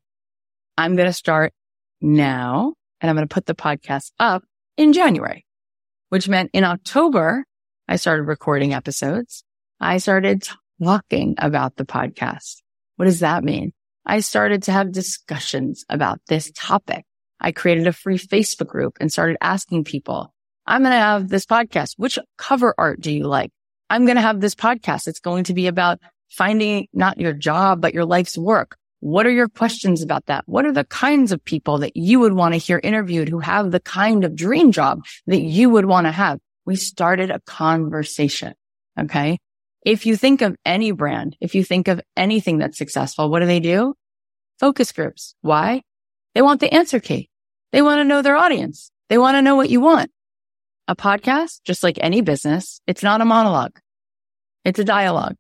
I'm 0.78 0.96
going 0.96 1.08
to 1.08 1.14
start 1.14 1.54
now 2.02 2.74
and 3.04 3.10
I'm 3.10 3.18
going 3.18 3.28
to 3.28 3.34
put 3.34 3.46
the 3.46 3.54
podcast 3.54 4.12
up 4.18 4.44
in 4.78 4.94
January, 4.94 5.46
which 6.10 6.30
meant 6.30 6.50
in 6.54 6.64
October, 6.64 7.44
I 7.88 7.98
started 7.98 8.24
recording 8.24 8.74
episodes. 8.74 9.44
I 9.80 9.98
started 9.98 10.48
talking 10.82 11.36
about 11.38 11.76
the 11.76 11.86
podcast. 11.86 12.62
What 12.96 13.06
does 13.06 13.20
that 13.20 13.44
mean? 13.44 13.74
I 14.06 14.22
started 14.22 14.64
to 14.64 14.72
have 14.72 14.94
discussions 14.94 15.84
about 15.90 16.22
this 16.28 16.50
topic. 16.56 17.04
I 17.42 17.52
created 17.52 17.88
a 17.88 17.94
free 17.94 18.18
Facebook 18.18 18.68
group 18.68 18.98
and 19.02 19.12
started 19.12 19.38
asking 19.42 19.84
people, 19.84 20.34
I'm 20.66 20.82
going 20.82 20.94
to 20.94 20.98
have 20.98 21.28
this 21.28 21.46
podcast. 21.46 21.96
Which 21.98 22.18
cover 22.38 22.74
art 22.78 23.02
do 23.02 23.12
you 23.12 23.28
like? 23.28 23.52
I'm 23.90 24.06
going 24.06 24.16
to 24.16 24.22
have 24.22 24.40
this 24.40 24.56
podcast. 24.56 25.08
It's 25.10 25.20
going 25.20 25.44
to 25.46 25.54
be 25.54 25.68
about 25.68 26.00
finding 26.30 26.88
not 26.94 27.20
your 27.20 27.34
job, 27.34 27.82
but 27.82 27.94
your 27.94 28.06
life's 28.06 28.38
work. 28.38 28.78
What 29.04 29.26
are 29.26 29.32
your 29.32 29.50
questions 29.50 30.02
about 30.02 30.28
that? 30.28 30.46
What 30.48 30.66
are 30.66 30.72
the 30.72 30.86
kinds 30.86 31.34
of 31.34 31.44
people 31.44 31.80
that 31.80 31.98
you 31.98 32.22
would 32.22 32.32
want 32.32 32.54
to 32.54 32.58
hear 32.58 32.80
interviewed 32.82 33.28
who 33.28 33.40
have 33.40 33.70
the 33.70 33.82
kind 33.82 34.24
of 34.24 34.34
dream 34.34 34.72
job 34.72 35.04
that 35.28 35.42
you 35.42 35.70
would 35.70 35.84
want 35.84 36.08
to 36.08 36.12
have? 36.12 36.40
We 36.64 36.78
started 36.78 37.30
a 37.30 37.42
conversation. 37.42 38.54
Okay. 38.98 39.40
If 39.86 40.06
you 40.06 40.16
think 40.16 40.42
of 40.42 40.56
any 40.66 40.94
brand, 40.94 41.36
if 41.42 41.54
you 41.54 41.66
think 41.66 41.90
of 41.90 42.00
anything 42.16 42.60
that's 42.60 42.78
successful, 42.78 43.30
what 43.30 43.42
do 43.42 43.46
they 43.46 43.60
do? 43.60 43.94
Focus 44.58 44.94
groups. 44.94 45.36
Why? 45.42 45.82
They 46.34 46.42
want 46.42 46.62
the 46.62 46.74
answer 46.74 47.02
key. 47.02 47.30
They 47.74 47.82
want 47.82 48.00
to 48.00 48.06
know 48.06 48.22
their 48.22 48.38
audience. 48.38 48.90
They 49.10 49.18
want 49.18 49.36
to 49.36 49.42
know 49.42 49.58
what 49.58 49.70
you 49.70 49.82
want. 49.82 50.12
A 50.88 50.96
podcast, 50.96 51.60
just 51.66 51.84
like 51.84 51.98
any 52.00 52.22
business, 52.22 52.80
it's 52.88 53.04
not 53.04 53.20
a 53.20 53.26
monologue. 53.26 53.78
It's 54.64 54.80
a 54.80 54.86
dialogue. 54.86 55.36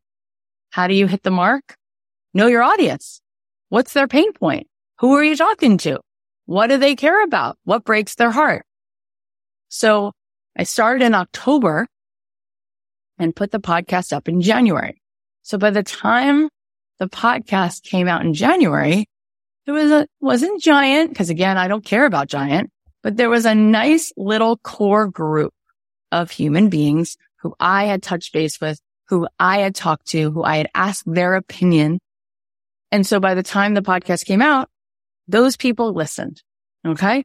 How 0.72 0.88
do 0.88 0.96
you 0.96 1.08
hit 1.08 1.24
the 1.24 1.32
mark? 1.32 1.78
Know 2.34 2.48
your 2.48 2.62
audience. 2.62 3.22
What's 3.74 3.94
their 3.94 4.08
pain 4.08 4.32
point? 4.34 4.68
Who 5.00 5.14
are 5.14 5.24
you 5.24 5.36
talking 5.36 5.80
to? 5.80 6.00
What 6.46 6.68
do 6.68 6.78
they 6.78 6.96
care 6.96 7.24
about? 7.24 7.58
What 7.64 7.84
breaks 7.84 8.14
their 8.14 8.30
heart? 8.30 8.68
So 9.70 10.12
I 10.56 10.62
started 10.62 11.04
in 11.04 11.16
October 11.16 11.88
and 13.18 13.36
put 13.36 13.50
the 13.50 13.60
podcast 13.60 14.14
up 14.14 14.30
in 14.30 14.42
January. 14.42 15.02
So 15.42 15.58
by 15.58 15.72
the 15.72 15.82
time 15.82 16.50
the 17.00 17.08
podcast 17.08 17.82
came 17.82 18.08
out 18.08 18.24
in 18.24 18.36
January, 18.36 19.08
it 19.66 19.72
was 19.72 19.90
a, 19.90 20.08
wasn't 20.22 20.62
giant 20.62 21.10
because 21.10 21.32
again, 21.32 21.58
I 21.58 21.68
don't 21.68 21.84
care 21.84 22.06
about 22.06 22.28
giant, 22.28 22.70
but 23.02 23.18
there 23.18 23.32
was 23.32 23.48
a 23.48 23.56
nice 23.56 24.14
little 24.16 24.58
core 24.58 25.08
group 25.08 25.52
of 26.12 26.30
human 26.30 26.70
beings 26.70 27.18
who 27.38 27.56
I 27.60 27.86
had 27.86 28.04
touched 28.04 28.34
base 28.34 28.62
with, 28.62 28.80
who 29.08 29.28
I 29.40 29.62
had 29.62 29.74
talked 29.74 30.10
to, 30.10 30.30
who 30.30 30.44
I 30.44 30.58
had 30.58 30.70
asked 30.76 31.12
their 31.12 31.34
opinion. 31.34 31.98
And 32.94 33.08
so 33.08 33.20
by 33.20 33.34
the 33.34 33.42
time 33.42 33.74
the 33.74 33.82
podcast 33.82 34.24
came 34.24 34.44
out, 34.44 34.70
those 35.28 35.58
people 35.58 35.94
listened. 35.94 36.44
Okay. 36.86 37.24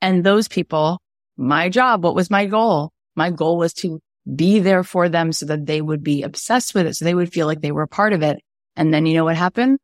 And 0.00 0.24
those 0.24 0.48
people, 0.48 0.98
my 1.36 1.68
job, 1.68 2.02
what 2.02 2.14
was 2.14 2.30
my 2.30 2.46
goal? 2.46 2.90
My 3.14 3.30
goal 3.30 3.58
was 3.58 3.74
to 3.74 4.00
be 4.34 4.60
there 4.60 4.82
for 4.82 5.10
them 5.10 5.30
so 5.32 5.44
that 5.44 5.66
they 5.66 5.82
would 5.82 6.02
be 6.02 6.22
obsessed 6.22 6.74
with 6.74 6.86
it. 6.86 6.94
So 6.94 7.04
they 7.04 7.14
would 7.14 7.30
feel 7.30 7.46
like 7.46 7.60
they 7.60 7.70
were 7.70 7.82
a 7.82 7.86
part 7.86 8.14
of 8.14 8.22
it. 8.22 8.38
And 8.76 8.94
then 8.94 9.04
you 9.04 9.12
know 9.12 9.24
what 9.24 9.36
happened? 9.36 9.78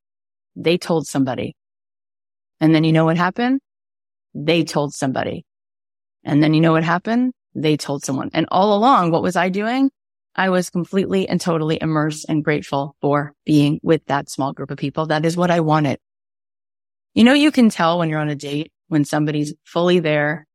They 0.56 0.78
told 0.78 1.06
somebody. 1.06 1.54
And 2.59 2.74
then 2.74 2.85
you 2.85 2.92
know 2.92 3.04
what 3.04 3.18
happened? 3.18 3.61
They 4.35 4.64
told 4.64 4.94
somebody. 4.94 5.44
And 6.24 6.42
then 6.42 6.54
you 6.54 6.62
know 6.62 6.72
what 6.72 6.85
happened? 6.85 7.35
They 7.54 7.76
told 7.76 8.04
someone. 8.04 8.30
And 8.33 8.46
all 8.50 8.74
along, 8.74 9.11
what 9.11 9.22
was 9.22 9.37
I 9.37 9.50
doing? 9.50 9.90
I 10.34 10.50
was 10.50 10.70
completely 10.70 11.28
and 11.28 11.40
totally 11.40 11.78
immersed 11.80 12.26
and 12.28 12.44
grateful 12.44 12.96
for 13.00 13.34
being 13.44 13.80
with 13.82 14.04
that 14.06 14.30
small 14.30 14.52
group 14.52 14.70
of 14.70 14.78
people. 14.78 15.06
That 15.06 15.24
is 15.24 15.36
what 15.36 15.50
I 15.50 15.60
wanted. 15.60 15.98
You 17.14 17.24
know, 17.24 17.32
you 17.32 17.50
can 17.50 17.68
tell 17.68 17.98
when 17.98 18.08
you're 18.08 18.20
on 18.20 18.28
a 18.28 18.36
date 18.36 18.72
when 18.88 19.04
somebody's 19.04 19.54
fully 19.64 20.00
there 20.00 20.46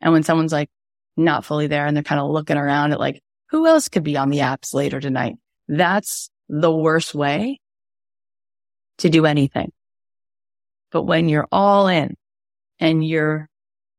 and 0.00 0.12
when 0.12 0.22
someone's 0.22 0.52
like 0.52 0.70
not 1.16 1.44
fully 1.44 1.66
there 1.66 1.86
and 1.86 1.96
they're 1.96 2.02
kind 2.02 2.20
of 2.20 2.30
looking 2.30 2.56
around 2.56 2.92
at 2.92 3.00
like, 3.00 3.22
who 3.50 3.66
else 3.66 3.88
could 3.88 4.02
be 4.02 4.16
on 4.16 4.30
the 4.30 4.38
apps 4.38 4.74
later 4.74 5.00
tonight? 5.00 5.36
That's 5.68 6.30
the 6.48 6.70
worst 6.70 7.14
way 7.14 7.60
to 8.98 9.10
do 9.10 9.26
anything. 9.26 9.72
But 10.90 11.02
when 11.02 11.28
you're 11.28 11.48
all 11.50 11.88
in 11.88 12.16
and 12.78 13.06
you're 13.06 13.48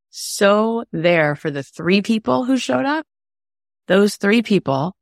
so 0.10 0.86
there 0.92 1.36
for 1.36 1.50
the 1.50 1.64
three 1.64 2.02
people 2.02 2.46
who 2.46 2.58
showed 2.58 2.86
up, 2.86 3.06
those 3.88 4.16
three 4.16 4.42
people, 4.42 4.96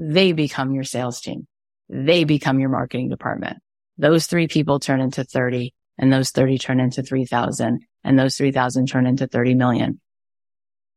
they 0.00 0.32
become 0.32 0.72
your 0.72 0.84
sales 0.84 1.20
team. 1.20 1.46
They 1.90 2.24
become 2.24 2.58
your 2.58 2.70
marketing 2.70 3.10
department. 3.10 3.58
Those 3.98 4.26
three 4.26 4.48
people 4.48 4.80
turn 4.80 5.00
into 5.00 5.24
30 5.24 5.74
and 5.98 6.10
those 6.10 6.30
30 6.30 6.56
turn 6.56 6.80
into 6.80 7.02
3000 7.02 7.80
and 8.02 8.18
those 8.18 8.36
3000 8.36 8.86
turn 8.86 9.06
into 9.06 9.26
30 9.26 9.54
million. 9.54 10.00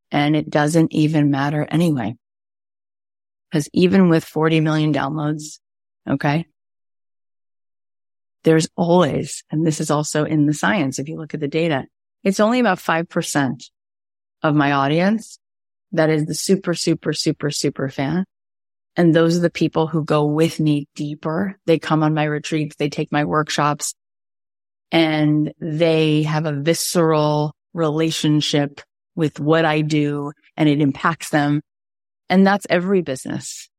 And 0.09 0.35
it 0.37 0.49
doesn't 0.49 0.93
even 0.93 1.31
matter 1.31 1.67
anyway. 1.69 2.15
Cause 3.51 3.67
even 3.73 4.09
with 4.09 4.23
40 4.23 4.61
million 4.61 4.93
downloads, 4.93 5.59
okay, 6.09 6.45
there's 8.43 8.69
always, 8.77 9.43
and 9.51 9.67
this 9.67 9.81
is 9.81 9.91
also 9.91 10.23
in 10.23 10.45
the 10.45 10.53
science, 10.53 10.97
if 10.97 11.09
you 11.09 11.17
look 11.17 11.33
at 11.33 11.39
the 11.39 11.47
data, 11.47 11.85
it's 12.23 12.39
only 12.39 12.59
about 12.59 12.77
5% 12.77 13.69
of 14.43 14.55
my 14.55 14.71
audience 14.71 15.39
that 15.91 16.09
is 16.09 16.25
the 16.25 16.35
super, 16.35 16.73
super, 16.73 17.11
super, 17.13 17.51
super 17.51 17.89
fan. 17.89 18.25
And 18.95 19.15
those 19.15 19.37
are 19.37 19.41
the 19.41 19.49
people 19.49 19.87
who 19.87 20.03
go 20.03 20.25
with 20.25 20.59
me 20.59 20.87
deeper. 20.95 21.57
They 21.65 21.79
come 21.79 22.03
on 22.03 22.13
my 22.13 22.25
retreats. 22.25 22.75
They 22.75 22.89
take 22.89 23.11
my 23.11 23.25
workshops 23.25 23.95
and 24.91 25.51
they 25.59 26.23
have 26.23 26.45
a 26.45 26.53
visceral 26.53 27.55
relationship 27.73 28.81
with 29.15 29.39
what 29.39 29.65
I 29.65 29.81
do 29.81 30.31
and 30.55 30.69
it 30.69 30.81
impacts 30.81 31.29
them. 31.29 31.61
And 32.29 32.45
that's 32.45 32.67
every 32.69 33.01
business. 33.01 33.69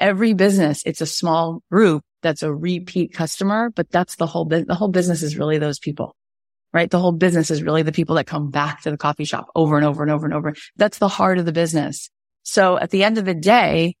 Every 0.00 0.34
business, 0.34 0.82
it's 0.84 1.00
a 1.00 1.06
small 1.06 1.62
group 1.70 2.02
that's 2.22 2.42
a 2.42 2.52
repeat 2.52 3.12
customer, 3.12 3.70
but 3.70 3.90
that's 3.90 4.16
the 4.16 4.26
whole, 4.26 4.44
the 4.46 4.74
whole 4.74 4.88
business 4.88 5.22
is 5.22 5.38
really 5.38 5.58
those 5.58 5.78
people, 5.78 6.16
right? 6.72 6.90
The 6.90 6.98
whole 6.98 7.12
business 7.12 7.52
is 7.52 7.62
really 7.62 7.82
the 7.82 7.92
people 7.92 8.16
that 8.16 8.26
come 8.26 8.50
back 8.50 8.82
to 8.82 8.90
the 8.90 8.96
coffee 8.96 9.24
shop 9.24 9.46
over 9.54 9.76
and 9.76 9.86
over 9.86 10.02
and 10.02 10.10
over 10.10 10.26
and 10.26 10.34
over. 10.34 10.54
That's 10.76 10.98
the 10.98 11.08
heart 11.08 11.38
of 11.38 11.44
the 11.44 11.52
business. 11.52 12.10
So 12.42 12.76
at 12.76 12.90
the 12.90 13.04
end 13.04 13.18
of 13.18 13.24
the 13.24 13.34
day, 13.34 13.94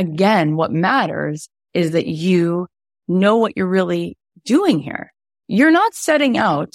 again, 0.00 0.56
what 0.56 0.72
matters 0.72 1.48
is 1.74 1.92
that 1.92 2.06
you 2.06 2.66
know 3.06 3.36
what 3.36 3.52
you're 3.54 3.68
really 3.68 4.16
doing 4.44 4.80
here. 4.80 5.12
You're 5.46 5.70
not 5.70 5.94
setting 5.94 6.38
out. 6.38 6.74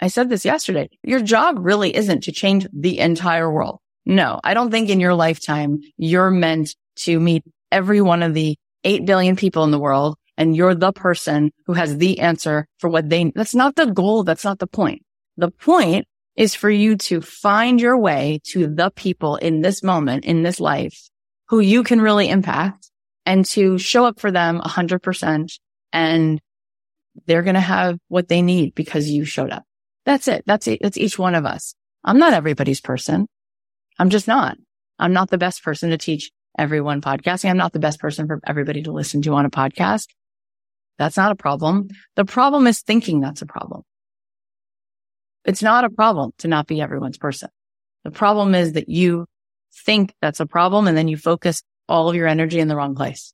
I 0.00 0.08
said 0.08 0.30
this 0.30 0.46
yesterday. 0.46 0.88
Your 1.04 1.20
job 1.20 1.56
really 1.58 1.94
isn't 1.94 2.22
to 2.24 2.32
change 2.32 2.66
the 2.72 2.98
entire 2.98 3.52
world. 3.52 3.78
No, 4.06 4.40
I 4.42 4.54
don't 4.54 4.70
think 4.70 4.88
in 4.88 5.00
your 5.00 5.14
lifetime 5.14 5.80
you're 5.98 6.30
meant 6.30 6.74
to 7.00 7.20
meet 7.20 7.44
every 7.70 8.00
one 8.00 8.22
of 8.22 8.32
the 8.32 8.56
8 8.84 9.04
billion 9.04 9.36
people 9.36 9.62
in 9.64 9.70
the 9.70 9.78
world 9.78 10.16
and 10.38 10.56
you're 10.56 10.74
the 10.74 10.92
person 10.92 11.52
who 11.66 11.74
has 11.74 11.98
the 11.98 12.20
answer 12.20 12.66
for 12.78 12.88
what 12.88 13.10
they, 13.10 13.30
that's 13.34 13.54
not 13.54 13.76
the 13.76 13.86
goal. 13.86 14.24
That's 14.24 14.44
not 14.44 14.58
the 14.58 14.66
point. 14.66 15.02
The 15.36 15.50
point 15.50 16.06
is 16.36 16.54
for 16.54 16.70
you 16.70 16.96
to 16.96 17.20
find 17.20 17.78
your 17.78 17.98
way 17.98 18.40
to 18.44 18.66
the 18.66 18.90
people 18.96 19.36
in 19.36 19.60
this 19.60 19.82
moment, 19.82 20.24
in 20.24 20.42
this 20.42 20.58
life 20.58 21.10
who 21.50 21.58
you 21.58 21.82
can 21.82 22.00
really 22.00 22.28
impact 22.28 22.90
and 23.26 23.44
to 23.44 23.76
show 23.76 24.06
up 24.06 24.20
for 24.20 24.30
them 24.30 24.60
a 24.60 24.68
hundred 24.68 25.02
percent 25.02 25.52
and 25.92 26.40
they're 27.26 27.42
going 27.42 27.54
to 27.54 27.60
have 27.60 27.98
what 28.06 28.28
they 28.28 28.40
need 28.40 28.72
because 28.74 29.10
you 29.10 29.24
showed 29.24 29.50
up. 29.50 29.64
That's 30.06 30.28
it. 30.28 30.44
That's 30.46 30.68
it. 30.68 30.78
That's 30.80 30.96
each 30.96 31.18
one 31.18 31.34
of 31.34 31.44
us. 31.44 31.74
I'm 32.04 32.18
not 32.20 32.32
everybody's 32.32 32.80
person. 32.80 33.26
I'm 33.98 34.10
just 34.10 34.28
not. 34.28 34.56
I'm 35.00 35.12
not 35.12 35.28
the 35.28 35.38
best 35.38 35.64
person 35.64 35.90
to 35.90 35.98
teach 35.98 36.30
everyone 36.56 37.00
podcasting. 37.00 37.50
I'm 37.50 37.56
not 37.56 37.72
the 37.72 37.80
best 37.80 37.98
person 37.98 38.28
for 38.28 38.40
everybody 38.46 38.82
to 38.84 38.92
listen 38.92 39.20
to 39.22 39.34
on 39.34 39.44
a 39.44 39.50
podcast. 39.50 40.06
That's 40.98 41.16
not 41.16 41.32
a 41.32 41.36
problem. 41.36 41.88
The 42.14 42.24
problem 42.24 42.68
is 42.68 42.80
thinking 42.80 43.20
that's 43.20 43.42
a 43.42 43.46
problem. 43.46 43.82
It's 45.44 45.62
not 45.62 45.84
a 45.84 45.90
problem 45.90 46.30
to 46.38 46.48
not 46.48 46.68
be 46.68 46.80
everyone's 46.80 47.18
person. 47.18 47.48
The 48.04 48.12
problem 48.12 48.54
is 48.54 48.74
that 48.74 48.88
you 48.88 49.26
think 49.72 50.14
that's 50.20 50.40
a 50.40 50.46
problem 50.46 50.86
and 50.86 50.96
then 50.96 51.08
you 51.08 51.16
focus 51.16 51.62
all 51.88 52.08
of 52.08 52.16
your 52.16 52.26
energy 52.26 52.60
in 52.60 52.68
the 52.68 52.76
wrong 52.76 52.94
place. 52.94 53.32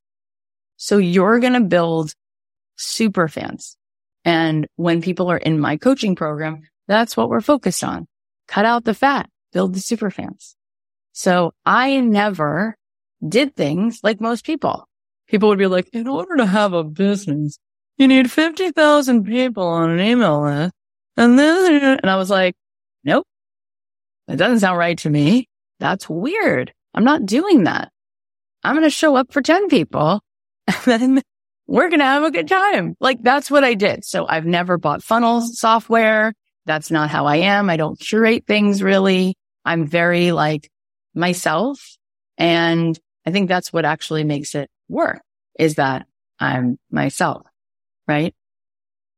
So 0.76 0.98
you're 0.98 1.40
going 1.40 1.54
to 1.54 1.60
build 1.60 2.12
super 2.76 3.28
fans. 3.28 3.76
And 4.24 4.66
when 4.76 5.02
people 5.02 5.30
are 5.30 5.36
in 5.36 5.60
my 5.60 5.76
coaching 5.76 6.14
program, 6.16 6.62
that's 6.88 7.16
what 7.16 7.28
we're 7.28 7.40
focused 7.40 7.84
on. 7.84 8.06
Cut 8.48 8.64
out 8.64 8.84
the 8.84 8.94
fat, 8.94 9.28
build 9.52 9.74
the 9.74 9.80
super 9.80 10.10
fans. 10.10 10.56
So 11.12 11.54
I 11.64 12.00
never 12.00 12.76
did 13.26 13.56
things 13.56 14.00
like 14.02 14.20
most 14.20 14.44
people. 14.44 14.86
People 15.28 15.48
would 15.48 15.58
be 15.58 15.66
like, 15.66 15.88
in 15.92 16.06
order 16.06 16.36
to 16.36 16.46
have 16.46 16.72
a 16.72 16.84
business, 16.84 17.58
you 17.96 18.06
need 18.06 18.30
50,000 18.30 19.24
people 19.24 19.66
on 19.66 19.90
an 19.90 20.00
email 20.00 20.42
list. 20.42 20.72
And 21.16 21.38
then, 21.38 21.98
and 22.02 22.10
I 22.10 22.16
was 22.16 22.30
like, 22.30 22.54
nope, 23.04 23.26
that 24.28 24.36
doesn't 24.36 24.60
sound 24.60 24.78
right 24.78 24.98
to 24.98 25.10
me. 25.10 25.48
That's 25.78 26.08
weird. 26.08 26.72
I'm 26.94 27.04
not 27.04 27.26
doing 27.26 27.64
that. 27.64 27.90
I'm 28.64 28.74
going 28.74 28.84
to 28.84 28.90
show 28.90 29.16
up 29.16 29.32
for 29.32 29.42
10 29.42 29.68
people 29.68 30.20
and 30.66 30.84
then 30.84 31.22
we're 31.66 31.88
going 31.88 32.00
to 32.00 32.06
have 32.06 32.22
a 32.22 32.30
good 32.30 32.48
time. 32.48 32.96
Like 33.00 33.22
that's 33.22 33.50
what 33.50 33.64
I 33.64 33.74
did. 33.74 34.04
So 34.04 34.26
I've 34.26 34.46
never 34.46 34.78
bought 34.78 35.02
funnel 35.02 35.40
software. 35.40 36.32
That's 36.64 36.90
not 36.90 37.10
how 37.10 37.26
I 37.26 37.36
am. 37.36 37.70
I 37.70 37.76
don't 37.76 37.98
curate 37.98 38.44
things 38.46 38.82
really. 38.82 39.36
I'm 39.64 39.86
very 39.86 40.32
like 40.32 40.70
myself 41.14 41.96
and 42.38 42.98
I 43.24 43.30
think 43.30 43.48
that's 43.48 43.72
what 43.72 43.84
actually 43.84 44.24
makes 44.24 44.54
it 44.54 44.70
work 44.88 45.20
is 45.58 45.76
that 45.76 46.06
I'm 46.38 46.78
myself, 46.90 47.46
right? 48.06 48.34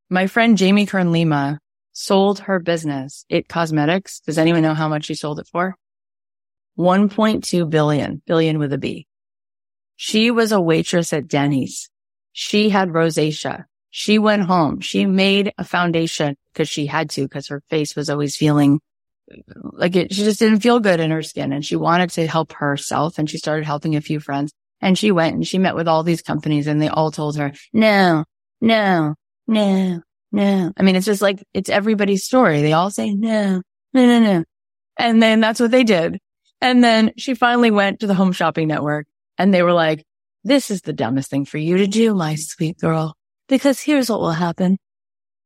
My 0.09 0.27
friend 0.27 0.57
Jamie 0.57 0.87
Kern 0.87 1.13
Lima 1.13 1.59
sold 1.93 2.39
her 2.41 2.61
business, 2.61 3.25
IT 3.29 3.49
Cosmetics. 3.49 4.21
Does 4.21 4.39
anyone 4.39 4.63
know 4.63 4.75
how 4.75 4.89
much 4.89 5.07
she 5.07 5.15
sold 5.15 5.41
it 5.41 5.49
for? 5.49 5.75
1.2 6.79 7.69
billion, 7.69 8.23
billion 8.27 8.59
with 8.59 8.73
a 8.73 8.79
B. 8.79 9.07
She 9.97 10.31
was 10.31 10.53
a 10.53 10.61
waitress 10.61 11.13
at 11.13 11.27
Denny's. 11.27 11.91
She 12.33 12.69
had 12.69 12.91
rosacea. 12.91 13.65
She 13.91 14.19
went 14.19 14.43
home. 14.43 14.81
She 14.81 15.07
made 15.07 15.53
a 15.59 15.65
foundation 15.65 16.37
because 16.53 16.69
she 16.69 16.87
had 16.87 17.11
to 17.11 17.23
because 17.23 17.49
her 17.49 17.63
face 17.69 17.97
was 17.97 18.09
always 18.09 18.37
feeling 18.37 18.81
like 19.73 19.97
it, 19.97 20.13
she 20.13 20.25
just 20.25 20.39
didn't 20.39 20.61
feel 20.61 20.81
good 20.81 21.01
in 21.01 21.11
her 21.11 21.23
skin 21.23 21.53
and 21.53 21.65
she 21.65 21.77
wanted 21.77 22.11
to 22.11 22.27
help 22.27 22.53
herself 22.53 23.19
and 23.19 23.29
she 23.29 23.39
started 23.39 23.65
helping 23.65 23.97
a 23.97 24.01
few 24.01 24.21
friends 24.21 24.53
and 24.81 24.97
she 24.97 25.11
went 25.11 25.35
and 25.35 25.47
she 25.47 25.59
met 25.59 25.75
with 25.75 25.89
all 25.89 26.03
these 26.03 26.23
companies 26.23 26.67
and 26.67 26.81
they 26.81 26.89
all 26.89 27.11
told 27.11 27.37
her, 27.37 27.53
no, 27.73 28.25
no, 28.61 29.15
no, 29.47 30.01
no. 30.33 30.73
I 30.77 30.83
mean, 30.83 30.97
it's 30.97 31.07
just 31.07 31.23
like, 31.23 31.43
it's 31.53 31.71
everybody's 31.71 32.25
story. 32.25 32.63
They 32.63 32.73
all 32.73 32.91
say, 32.91 33.15
no, 33.15 33.63
no, 33.93 34.07
no, 34.07 34.21
no. 34.21 34.45
And 34.97 35.23
then 35.23 35.41
that's 35.41 35.61
what 35.61 35.71
they 35.71 35.85
did. 35.85 36.19
And 36.61 36.83
then 36.83 37.13
she 37.17 37.35
finally 37.35 37.71
went 37.71 38.01
to 38.01 38.07
the 38.07 38.15
home 38.15 38.33
shopping 38.33 38.69
network 38.69 39.07
and 39.37 39.53
they 39.55 39.63
were 39.63 39.73
like, 39.73 40.05
this 40.45 40.71
is 40.71 40.83
the 40.83 40.93
dumbest 40.93 41.31
thing 41.31 41.45
for 41.45 41.59
you 41.59 41.79
to 41.79 41.87
do, 41.87 42.15
my 42.15 42.35
sweet 42.35 42.79
girl, 42.79 43.17
because 43.49 43.81
here's 43.81 44.11
what 44.11 44.21
will 44.21 44.33
happen. 44.33 44.79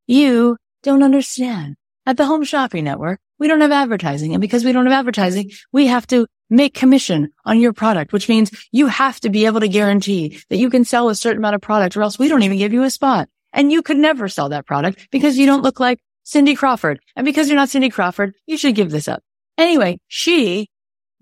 You 0.07 0.57
don't 0.83 1.03
understand. 1.03 1.77
At 2.05 2.17
the 2.17 2.27
home 2.27 2.45
shopping 2.45 2.85
network, 2.85 3.21
we 3.39 3.49
don't 3.49 3.61
have 3.61 3.73
advertising. 3.73 4.35
And 4.35 4.41
because 4.41 4.65
we 4.65 4.73
don't 4.73 4.87
have 4.87 4.93
advertising, 4.93 5.51
we 5.73 5.87
have 5.87 6.07
to 6.09 6.27
make 6.51 6.75
commission 6.75 7.31
on 7.45 7.61
your 7.61 7.73
product, 7.73 8.13
which 8.13 8.29
means 8.29 8.51
you 8.73 8.87
have 8.87 9.21
to 9.21 9.31
be 9.31 9.47
able 9.47 9.61
to 9.61 9.69
guarantee 9.69 10.41
that 10.51 10.59
you 10.59 10.69
can 10.69 10.85
sell 10.85 11.09
a 11.09 11.15
certain 11.15 11.39
amount 11.39 11.55
of 11.55 11.61
product 11.61 11.97
or 11.97 12.03
else 12.03 12.19
we 12.19 12.29
don't 12.29 12.43
even 12.43 12.59
give 12.59 12.73
you 12.73 12.83
a 12.83 12.91
spot. 12.91 13.29
And 13.53 13.71
you 13.71 13.83
could 13.83 13.99
never 13.99 14.29
sell 14.29 14.49
that 14.49 14.67
product 14.67 15.09
because 15.11 15.39
you 15.39 15.47
don't 15.47 15.63
look 15.63 15.79
like 15.79 16.01
Cindy 16.25 16.55
Crawford. 16.55 17.01
And 17.17 17.25
because 17.25 17.49
you're 17.49 17.57
not 17.57 17.69
Cindy 17.69 17.91
Crawford, 17.91 18.35
you 18.47 18.57
should 18.57 18.75
give 18.75 18.91
this 18.91 19.09
up 19.09 19.23
Anyway, 19.59 19.99
she 20.09 20.69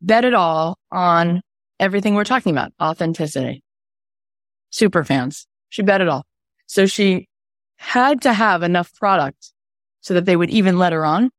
bet 0.00 0.24
it 0.24 0.34
all 0.34 0.78
on 0.90 1.42
everything 1.78 2.14
we're 2.14 2.24
talking 2.24 2.52
about. 2.52 2.72
Authenticity. 2.80 3.62
Super 4.70 5.04
fans. 5.04 5.46
She 5.68 5.82
bet 5.82 6.00
it 6.00 6.08
all. 6.08 6.24
So 6.66 6.86
she 6.86 7.28
had 7.76 8.22
to 8.22 8.32
have 8.32 8.62
enough 8.62 8.94
product 8.94 9.52
so 10.00 10.14
that 10.14 10.24
they 10.24 10.36
would 10.36 10.50
even 10.50 10.78
let 10.78 10.92
her 10.92 11.04
on 11.04 11.30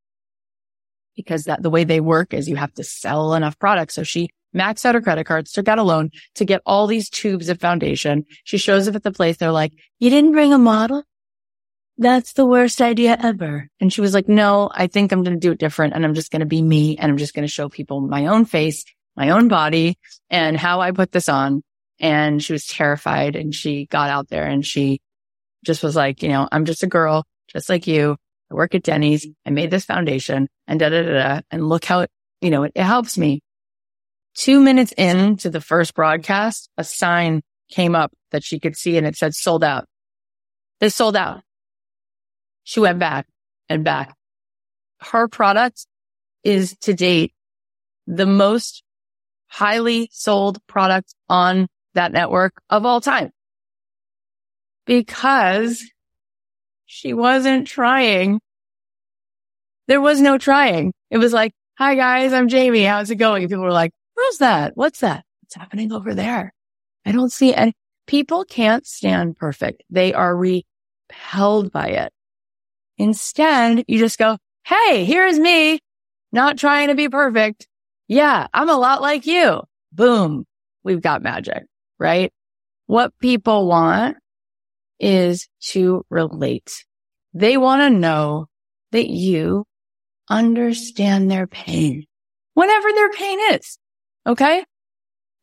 because 1.16 1.46
that 1.46 1.62
the 1.62 1.70
way 1.70 1.84
they 1.84 2.00
work 2.00 2.34
is 2.34 2.50
you 2.50 2.56
have 2.56 2.74
to 2.74 2.84
sell 2.84 3.34
enough 3.34 3.58
product. 3.60 3.92
So 3.92 4.04
she 4.04 4.30
maxed 4.56 4.86
out 4.86 4.96
her 4.96 5.02
credit 5.02 5.26
cards, 5.26 5.52
took 5.52 5.68
out 5.68 5.80
a 5.80 5.84
loan 5.84 6.10
to 6.36 6.46
get 6.46 6.62
all 6.66 6.88
these 6.88 7.10
tubes 7.10 7.50
of 7.50 7.60
foundation. 7.60 8.26
She 8.44 8.58
shows 8.58 8.88
up 8.88 8.96
at 8.96 9.04
the 9.04 9.12
place. 9.12 9.38
They're 9.38 9.52
like, 9.52 9.74
you 10.00 10.10
didn't 10.10 10.34
bring 10.34 10.54
a 10.54 10.58
model? 10.58 11.04
That's 11.98 12.34
the 12.34 12.46
worst 12.46 12.82
idea 12.82 13.18
ever. 13.22 13.68
And 13.80 13.92
she 13.92 14.02
was 14.02 14.14
like, 14.14 14.28
no, 14.28 14.70
I 14.74 14.88
think 14.88 15.12
I'm 15.12 15.24
going 15.24 15.36
to 15.36 15.40
do 15.40 15.52
it 15.52 15.60
different. 15.60 15.94
And 15.94 16.04
I'm 16.04 16.16
just 16.16 16.32
going 16.32 16.40
to 16.40 16.46
be 16.46 16.62
me. 16.62 16.98
And 16.98 17.12
I'm 17.12 17.18
just 17.18 17.34
going 17.34 17.46
to 17.46 17.52
show 17.52 17.70
people 17.70 18.02
my 18.02 18.28
own 18.28 18.46
face, 18.46 18.86
my 19.16 19.30
own 19.30 19.48
body 19.48 19.98
and 20.30 20.58
how 20.58 20.82
I 20.82 20.92
put 20.92 21.12
this 21.12 21.30
on. 21.30 21.62
And 22.00 22.42
she 22.42 22.54
was 22.54 22.66
terrified 22.66 23.36
and 23.36 23.54
she 23.54 23.86
got 23.86 24.10
out 24.10 24.30
there 24.30 24.46
and 24.48 24.66
she 24.66 25.00
just 25.64 25.84
was 25.84 25.96
like, 25.96 26.24
you 26.24 26.30
know, 26.30 26.48
I'm 26.52 26.66
just 26.66 26.84
a 26.84 26.88
girl, 26.88 27.24
just 27.48 27.70
like 27.70 27.86
you. 27.86 28.18
I 28.50 28.56
work 28.56 28.74
at 28.74 28.84
Denny's. 28.84 29.28
I 29.46 29.52
made 29.52 29.70
this 29.70 29.86
foundation 29.86 30.48
and 30.68 30.80
da 30.80 30.90
da 30.90 31.04
da 31.04 31.12
da. 31.14 31.42
And 31.52 31.70
look 31.70 31.86
how 31.86 32.00
it, 32.02 32.10
you 32.42 32.50
know, 32.50 32.64
it, 32.64 32.72
it 32.76 32.84
helps 32.84 33.18
me. 33.18 33.42
Two 34.34 34.62
minutes 34.62 34.94
into 34.94 35.50
the 35.50 35.62
first 35.62 35.94
broadcast, 35.94 36.70
a 36.78 36.84
sign 36.84 37.42
came 37.70 37.96
up 37.96 38.12
that 38.32 38.44
she 38.44 38.60
could 38.60 38.76
see 38.76 38.98
and 38.98 39.06
it 39.06 39.16
said 39.16 39.36
sold 39.36 39.64
out. 39.64 39.86
This 40.80 40.96
sold 40.96 41.16
out. 41.16 41.42
She 42.64 42.80
went 42.80 43.00
back 43.00 43.28
and 43.70 43.84
back. 43.84 44.16
Her 45.00 45.28
product 45.28 45.86
is 46.44 46.76
to 46.82 46.94
date 46.94 47.34
the 48.08 48.26
most 48.26 48.84
highly 49.48 50.10
sold 50.12 50.66
product 50.68 51.14
on 51.30 51.68
that 51.94 52.12
network 52.12 52.54
of 52.70 52.86
all 52.86 53.02
time 53.02 53.32
because 54.86 55.84
she 56.86 57.14
wasn't 57.14 57.68
trying. 57.68 58.40
There 59.88 60.02
was 60.02 60.22
no 60.22 60.38
trying. 60.38 60.94
It 61.10 61.18
was 61.18 61.34
like, 61.34 61.54
hi 61.78 61.96
guys, 61.96 62.34
I'm 62.34 62.48
Jamie. 62.48 62.84
How's 62.84 63.12
it 63.12 63.16
going? 63.16 63.48
People 63.48 63.64
were 63.64 63.72
like, 63.72 63.92
where's 64.14 64.38
that? 64.38 64.74
What's 64.76 65.00
that? 65.00 65.26
What's 65.42 65.56
happening 65.56 65.92
over 65.92 66.14
there? 66.14 66.54
I 67.06 67.12
don't 67.12 67.32
see 67.32 67.54
any. 67.54 67.74
People 68.08 68.46
can't 68.46 68.86
stand 68.86 69.38
perfect. 69.38 69.84
They 69.90 70.14
are 70.14 70.36
repelled 70.36 71.72
by 71.72 71.88
it. 71.88 72.14
Instead, 73.02 73.84
you 73.88 73.98
just 73.98 74.20
go, 74.20 74.38
Hey, 74.64 75.06
here's 75.06 75.40
me 75.40 75.80
not 76.32 76.60
trying 76.60 76.90
to 76.90 76.96
be 76.96 77.10
perfect. 77.10 77.68
Yeah, 78.08 78.46
I'm 78.54 78.70
a 78.70 78.78
lot 78.78 79.02
like 79.02 79.26
you. 79.26 79.62
Boom. 79.92 80.46
We've 80.84 81.02
got 81.02 81.24
magic, 81.24 81.64
right? 81.98 82.32
What 82.86 83.18
people 83.20 83.68
want 83.68 84.18
is 85.00 85.50
to 85.70 86.06
relate. 86.12 86.86
They 87.34 87.58
want 87.58 87.82
to 87.82 87.90
know 87.90 88.46
that 88.92 89.10
you 89.10 89.66
understand 90.30 91.32
their 91.32 91.48
pain, 91.48 92.06
whatever 92.54 92.88
their 92.92 93.12
pain 93.14 93.40
is. 93.54 93.80
Okay. 94.28 94.64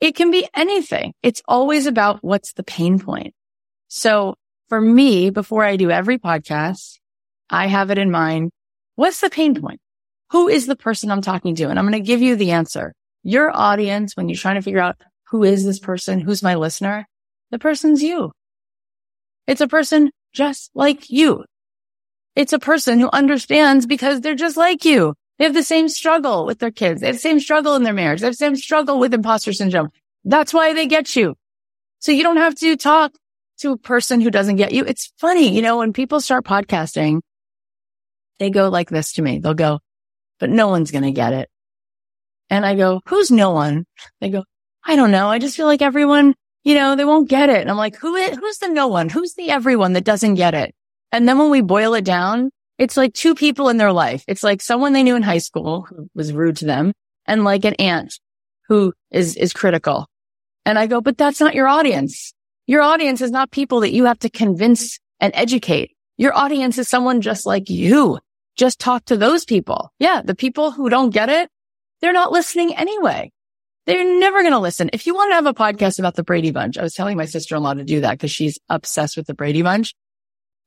It 0.00 0.14
can 0.14 0.30
be 0.30 0.48
anything. 0.54 1.12
It's 1.24 1.42
always 1.48 1.86
about 1.86 2.22
what's 2.22 2.52
the 2.52 2.62
pain 2.62 3.00
point. 3.00 3.34
So 3.88 4.36
for 4.68 4.80
me, 4.80 5.30
before 5.30 5.64
I 5.64 5.76
do 5.76 5.90
every 5.90 6.18
podcast, 6.18 6.97
I 7.50 7.66
have 7.66 7.90
it 7.90 7.98
in 7.98 8.10
mind. 8.10 8.50
What's 8.96 9.20
the 9.20 9.30
pain 9.30 9.60
point? 9.60 9.80
Who 10.30 10.48
is 10.48 10.66
the 10.66 10.76
person 10.76 11.10
I'm 11.10 11.22
talking 11.22 11.54
to? 11.56 11.68
And 11.68 11.78
I'm 11.78 11.86
going 11.88 12.00
to 12.02 12.06
give 12.06 12.20
you 12.20 12.36
the 12.36 12.50
answer. 12.50 12.92
Your 13.22 13.54
audience, 13.54 14.16
when 14.16 14.28
you're 14.28 14.36
trying 14.36 14.56
to 14.56 14.62
figure 14.62 14.80
out 14.80 14.96
who 15.28 15.44
is 15.44 15.64
this 15.64 15.78
person? 15.78 16.20
Who's 16.20 16.42
my 16.42 16.54
listener? 16.54 17.06
The 17.50 17.58
person's 17.58 18.02
you. 18.02 18.32
It's 19.46 19.60
a 19.60 19.68
person 19.68 20.10
just 20.32 20.70
like 20.74 21.10
you. 21.10 21.44
It's 22.36 22.52
a 22.52 22.58
person 22.58 23.00
who 23.00 23.10
understands 23.12 23.86
because 23.86 24.20
they're 24.20 24.34
just 24.34 24.56
like 24.56 24.84
you. 24.84 25.14
They 25.38 25.44
have 25.44 25.54
the 25.54 25.62
same 25.62 25.88
struggle 25.88 26.46
with 26.46 26.58
their 26.58 26.70
kids. 26.70 27.00
They 27.00 27.06
have 27.06 27.16
the 27.16 27.20
same 27.20 27.40
struggle 27.40 27.74
in 27.76 27.82
their 27.82 27.92
marriage. 27.92 28.20
They 28.20 28.26
have 28.26 28.34
the 28.34 28.38
same 28.38 28.56
struggle 28.56 28.98
with 28.98 29.14
imposter 29.14 29.52
syndrome. 29.52 29.90
That's 30.24 30.52
why 30.52 30.74
they 30.74 30.86
get 30.86 31.16
you. 31.16 31.36
So 32.00 32.12
you 32.12 32.22
don't 32.22 32.36
have 32.36 32.54
to 32.56 32.76
talk 32.76 33.12
to 33.58 33.72
a 33.72 33.78
person 33.78 34.20
who 34.20 34.30
doesn't 34.30 34.56
get 34.56 34.72
you. 34.72 34.84
It's 34.84 35.12
funny, 35.18 35.54
you 35.54 35.62
know, 35.62 35.78
when 35.78 35.92
people 35.92 36.20
start 36.20 36.44
podcasting, 36.44 37.20
they 38.38 38.50
go 38.50 38.68
like 38.68 38.90
this 38.90 39.12
to 39.14 39.22
me. 39.22 39.38
They'll 39.38 39.54
go, 39.54 39.80
but 40.38 40.50
no 40.50 40.68
one's 40.68 40.90
going 40.90 41.04
to 41.04 41.12
get 41.12 41.32
it. 41.32 41.48
And 42.50 42.64
I 42.64 42.74
go, 42.74 43.00
who's 43.06 43.30
no 43.30 43.50
one? 43.50 43.84
They 44.20 44.30
go, 44.30 44.44
I 44.84 44.96
don't 44.96 45.10
know. 45.10 45.28
I 45.28 45.38
just 45.38 45.56
feel 45.56 45.66
like 45.66 45.82
everyone 45.82 46.34
you 46.68 46.74
know, 46.74 46.96
they 46.96 47.04
won't 47.06 47.30
get 47.30 47.48
it. 47.48 47.62
And 47.62 47.70
I'm 47.70 47.78
like, 47.78 47.96
who 47.96 48.14
is, 48.14 48.36
who's 48.36 48.58
the 48.58 48.68
no 48.68 48.88
one? 48.88 49.08
Who's 49.08 49.32
the 49.34 49.50
everyone 49.50 49.94
that 49.94 50.04
doesn't 50.04 50.34
get 50.34 50.52
it? 50.52 50.74
And 51.12 51.26
then 51.26 51.38
when 51.38 51.50
we 51.50 51.62
boil 51.62 51.94
it 51.94 52.04
down, 52.04 52.50
it's 52.76 52.96
like 52.96 53.14
two 53.14 53.34
people 53.34 53.70
in 53.70 53.78
their 53.78 53.90
life. 53.90 54.22
It's 54.28 54.42
like 54.42 54.60
someone 54.60 54.92
they 54.92 55.02
knew 55.02 55.16
in 55.16 55.22
high 55.22 55.38
school 55.38 55.86
who 55.88 56.10
was 56.14 56.32
rude 56.32 56.58
to 56.58 56.66
them 56.66 56.92
and 57.24 57.42
like 57.42 57.64
an 57.64 57.74
aunt 57.78 58.20
who 58.68 58.92
is, 59.10 59.34
is 59.36 59.54
critical. 59.54 60.06
And 60.66 60.78
I 60.78 60.86
go, 60.86 61.00
but 61.00 61.16
that's 61.16 61.40
not 61.40 61.54
your 61.54 61.68
audience. 61.68 62.34
Your 62.66 62.82
audience 62.82 63.22
is 63.22 63.30
not 63.30 63.50
people 63.50 63.80
that 63.80 63.94
you 63.94 64.04
have 64.04 64.18
to 64.18 64.28
convince 64.28 64.98
and 65.20 65.32
educate. 65.34 65.92
Your 66.18 66.36
audience 66.36 66.76
is 66.76 66.88
someone 66.88 67.22
just 67.22 67.46
like 67.46 67.70
you. 67.70 68.18
Just 68.58 68.78
talk 68.78 69.06
to 69.06 69.16
those 69.16 69.46
people. 69.46 69.90
Yeah. 69.98 70.20
The 70.22 70.34
people 70.34 70.72
who 70.72 70.90
don't 70.90 71.10
get 71.10 71.30
it, 71.30 71.48
they're 72.00 72.12
not 72.12 72.32
listening 72.32 72.76
anyway. 72.76 73.32
They're 73.86 74.18
never 74.18 74.42
going 74.42 74.52
to 74.52 74.58
listen. 74.58 74.90
If 74.92 75.06
you 75.06 75.14
want 75.14 75.30
to 75.30 75.36
have 75.36 75.46
a 75.46 75.54
podcast 75.54 75.98
about 75.98 76.16
the 76.16 76.22
Brady 76.22 76.50
Bunch, 76.50 76.76
I 76.76 76.82
was 76.82 76.92
telling 76.92 77.16
my 77.16 77.24
sister-in-law 77.24 77.74
to 77.74 77.84
do 77.84 78.02
that 78.02 78.12
because 78.12 78.30
she's 78.30 78.58
obsessed 78.68 79.16
with 79.16 79.26
the 79.26 79.32
Brady 79.32 79.62
Bunch. 79.62 79.94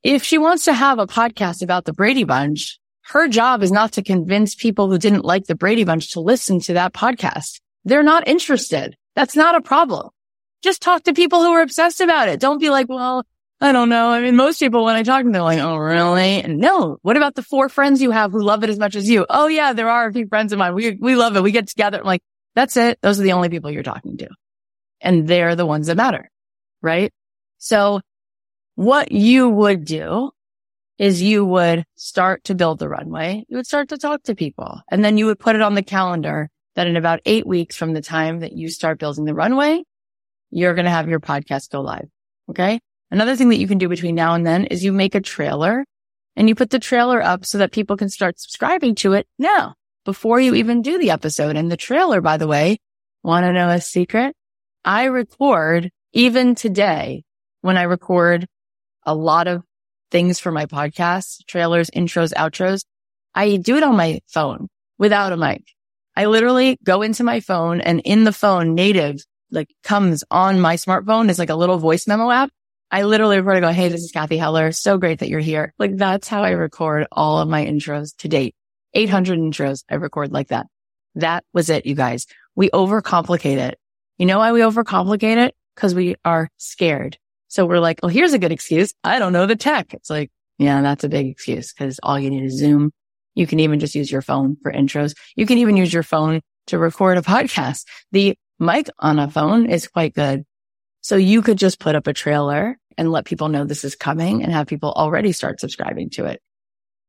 If 0.02 0.24
she 0.24 0.38
wants 0.38 0.64
to 0.64 0.72
have 0.72 0.98
a 0.98 1.06
podcast 1.06 1.62
about 1.62 1.84
the 1.84 1.92
Brady 1.92 2.24
Bunch, 2.24 2.80
her 3.02 3.28
job 3.28 3.62
is 3.62 3.70
not 3.70 3.92
to 3.92 4.02
convince 4.02 4.56
people 4.56 4.90
who 4.90 4.98
didn't 4.98 5.24
like 5.24 5.44
the 5.44 5.54
Brady 5.54 5.84
Bunch 5.84 6.12
to 6.12 6.20
listen 6.20 6.58
to 6.60 6.72
that 6.72 6.94
podcast. 6.94 7.60
They're 7.84 8.02
not 8.02 8.26
interested. 8.26 8.96
That's 9.14 9.36
not 9.36 9.54
a 9.54 9.60
problem. 9.60 10.08
Just 10.62 10.82
talk 10.82 11.04
to 11.04 11.12
people 11.12 11.42
who 11.42 11.52
are 11.52 11.62
obsessed 11.62 12.00
about 12.00 12.28
it. 12.28 12.40
Don't 12.40 12.60
be 12.60 12.70
like, 12.70 12.88
well, 12.88 13.24
I 13.62 13.70
don't 13.70 13.88
know. 13.88 14.08
I 14.08 14.20
mean, 14.20 14.34
most 14.34 14.58
people, 14.58 14.84
when 14.84 14.96
I 14.96 15.04
talk 15.04 15.20
to 15.20 15.22
them, 15.22 15.32
they're 15.32 15.40
like, 15.40 15.60
oh, 15.60 15.76
really? 15.76 16.42
And 16.42 16.58
no, 16.58 16.98
what 17.02 17.16
about 17.16 17.36
the 17.36 17.44
four 17.44 17.68
friends 17.68 18.02
you 18.02 18.10
have 18.10 18.32
who 18.32 18.42
love 18.42 18.64
it 18.64 18.70
as 18.70 18.78
much 18.78 18.96
as 18.96 19.08
you? 19.08 19.24
Oh, 19.30 19.46
yeah, 19.46 19.72
there 19.72 19.88
are 19.88 20.08
a 20.08 20.12
few 20.12 20.26
friends 20.26 20.52
of 20.52 20.58
mine. 20.58 20.74
We, 20.74 20.98
we 21.00 21.14
love 21.14 21.36
it. 21.36 21.44
We 21.44 21.52
get 21.52 21.68
together. 21.68 22.00
I'm 22.00 22.04
like, 22.04 22.22
that's 22.56 22.76
it. 22.76 22.98
Those 23.02 23.20
are 23.20 23.22
the 23.22 23.32
only 23.32 23.50
people 23.50 23.70
you're 23.70 23.84
talking 23.84 24.16
to. 24.16 24.28
And 25.00 25.28
they're 25.28 25.54
the 25.54 25.64
ones 25.64 25.86
that 25.86 25.96
matter. 25.96 26.28
Right. 26.82 27.12
So 27.58 28.00
what 28.74 29.12
you 29.12 29.48
would 29.48 29.84
do 29.84 30.32
is 30.98 31.22
you 31.22 31.44
would 31.44 31.84
start 31.94 32.42
to 32.44 32.56
build 32.56 32.80
the 32.80 32.88
runway. 32.88 33.44
You 33.48 33.58
would 33.58 33.66
start 33.66 33.90
to 33.90 33.96
talk 33.96 34.24
to 34.24 34.34
people 34.34 34.80
and 34.90 35.04
then 35.04 35.18
you 35.18 35.26
would 35.26 35.38
put 35.38 35.54
it 35.54 35.62
on 35.62 35.74
the 35.74 35.84
calendar 35.84 36.50
that 36.74 36.88
in 36.88 36.96
about 36.96 37.20
eight 37.26 37.46
weeks 37.46 37.76
from 37.76 37.92
the 37.92 38.02
time 38.02 38.40
that 38.40 38.54
you 38.54 38.68
start 38.68 38.98
building 38.98 39.24
the 39.24 39.34
runway, 39.34 39.84
you're 40.50 40.74
going 40.74 40.86
to 40.86 40.90
have 40.90 41.08
your 41.08 41.20
podcast 41.20 41.70
go 41.70 41.80
live. 41.80 42.08
Okay. 42.50 42.80
Another 43.12 43.36
thing 43.36 43.50
that 43.50 43.58
you 43.58 43.68
can 43.68 43.76
do 43.76 43.90
between 43.90 44.14
now 44.14 44.32
and 44.32 44.46
then 44.46 44.64
is 44.64 44.82
you 44.82 44.90
make 44.90 45.14
a 45.14 45.20
trailer 45.20 45.84
and 46.34 46.48
you 46.48 46.54
put 46.54 46.70
the 46.70 46.78
trailer 46.78 47.22
up 47.22 47.44
so 47.44 47.58
that 47.58 47.70
people 47.70 47.98
can 47.98 48.08
start 48.08 48.40
subscribing 48.40 48.94
to 48.96 49.12
it 49.12 49.26
now 49.38 49.74
before 50.06 50.40
you 50.40 50.54
even 50.54 50.80
do 50.80 50.98
the 50.98 51.10
episode. 51.10 51.54
And 51.54 51.70
the 51.70 51.76
trailer, 51.76 52.22
by 52.22 52.38
the 52.38 52.46
way, 52.46 52.78
want 53.22 53.44
to 53.44 53.52
know 53.52 53.68
a 53.68 53.82
secret? 53.82 54.34
I 54.82 55.04
record 55.04 55.90
even 56.14 56.54
today 56.54 57.24
when 57.60 57.76
I 57.76 57.82
record 57.82 58.46
a 59.04 59.14
lot 59.14 59.46
of 59.46 59.62
things 60.10 60.40
for 60.40 60.50
my 60.50 60.64
podcast, 60.64 61.44
trailers, 61.46 61.90
intros, 61.90 62.32
outros. 62.32 62.80
I 63.34 63.56
do 63.56 63.76
it 63.76 63.82
on 63.82 63.94
my 63.94 64.20
phone 64.26 64.68
without 64.96 65.34
a 65.34 65.36
mic. 65.36 65.62
I 66.16 66.24
literally 66.24 66.78
go 66.82 67.02
into 67.02 67.24
my 67.24 67.40
phone 67.40 67.82
and 67.82 68.00
in 68.06 68.24
the 68.24 68.32
phone 68.32 68.74
native 68.74 69.20
like 69.50 69.68
comes 69.84 70.24
on 70.30 70.62
my 70.62 70.76
smartphone 70.76 71.28
is 71.28 71.38
like 71.38 71.50
a 71.50 71.54
little 71.54 71.76
voice 71.76 72.06
memo 72.06 72.30
app. 72.30 72.48
I 72.92 73.04
literally 73.04 73.38
record 73.38 73.56
and 73.56 73.62
go, 73.62 73.72
Hey, 73.72 73.88
this 73.88 74.02
is 74.02 74.12
Cathy 74.12 74.36
Heller. 74.36 74.70
So 74.70 74.98
great 74.98 75.20
that 75.20 75.30
you're 75.30 75.40
here. 75.40 75.72
Like 75.78 75.96
that's 75.96 76.28
how 76.28 76.42
I 76.42 76.50
record 76.50 77.06
all 77.10 77.38
of 77.38 77.48
my 77.48 77.64
intros 77.64 78.14
to 78.18 78.28
date. 78.28 78.54
800 78.92 79.38
intros 79.38 79.82
I 79.90 79.94
record 79.94 80.30
like 80.30 80.48
that. 80.48 80.66
That 81.14 81.44
was 81.54 81.70
it, 81.70 81.86
you 81.86 81.94
guys. 81.94 82.26
We 82.54 82.68
overcomplicate 82.68 83.56
it. 83.56 83.78
You 84.18 84.26
know 84.26 84.38
why 84.38 84.52
we 84.52 84.60
overcomplicate 84.60 85.38
it? 85.38 85.54
Cause 85.74 85.94
we 85.94 86.16
are 86.22 86.50
scared. 86.58 87.16
So 87.48 87.64
we're 87.64 87.80
like, 87.80 88.00
well, 88.02 88.10
here's 88.10 88.34
a 88.34 88.38
good 88.38 88.52
excuse. 88.52 88.92
I 89.02 89.18
don't 89.18 89.32
know 89.32 89.46
the 89.46 89.56
tech. 89.56 89.94
It's 89.94 90.10
like, 90.10 90.30
yeah, 90.58 90.82
that's 90.82 91.04
a 91.04 91.08
big 91.08 91.26
excuse 91.26 91.72
because 91.72 91.98
all 92.02 92.20
you 92.20 92.28
need 92.28 92.44
is 92.44 92.58
Zoom. 92.58 92.92
You 93.34 93.46
can 93.46 93.60
even 93.60 93.80
just 93.80 93.94
use 93.94 94.12
your 94.12 94.20
phone 94.20 94.58
for 94.62 94.70
intros. 94.70 95.14
You 95.34 95.46
can 95.46 95.56
even 95.58 95.78
use 95.78 95.94
your 95.94 96.02
phone 96.02 96.42
to 96.66 96.78
record 96.78 97.16
a 97.16 97.22
podcast. 97.22 97.86
The 98.12 98.36
mic 98.58 98.88
on 98.98 99.18
a 99.18 99.30
phone 99.30 99.70
is 99.70 99.88
quite 99.88 100.14
good. 100.14 100.44
So 101.00 101.16
you 101.16 101.42
could 101.42 101.58
just 101.58 101.80
put 101.80 101.94
up 101.96 102.06
a 102.06 102.12
trailer 102.12 102.78
and 102.98 103.10
let 103.10 103.24
people 103.24 103.48
know 103.48 103.64
this 103.64 103.84
is 103.84 103.96
coming 103.96 104.42
and 104.42 104.52
have 104.52 104.66
people 104.66 104.92
already 104.92 105.32
start 105.32 105.60
subscribing 105.60 106.10
to 106.10 106.26
it. 106.26 106.40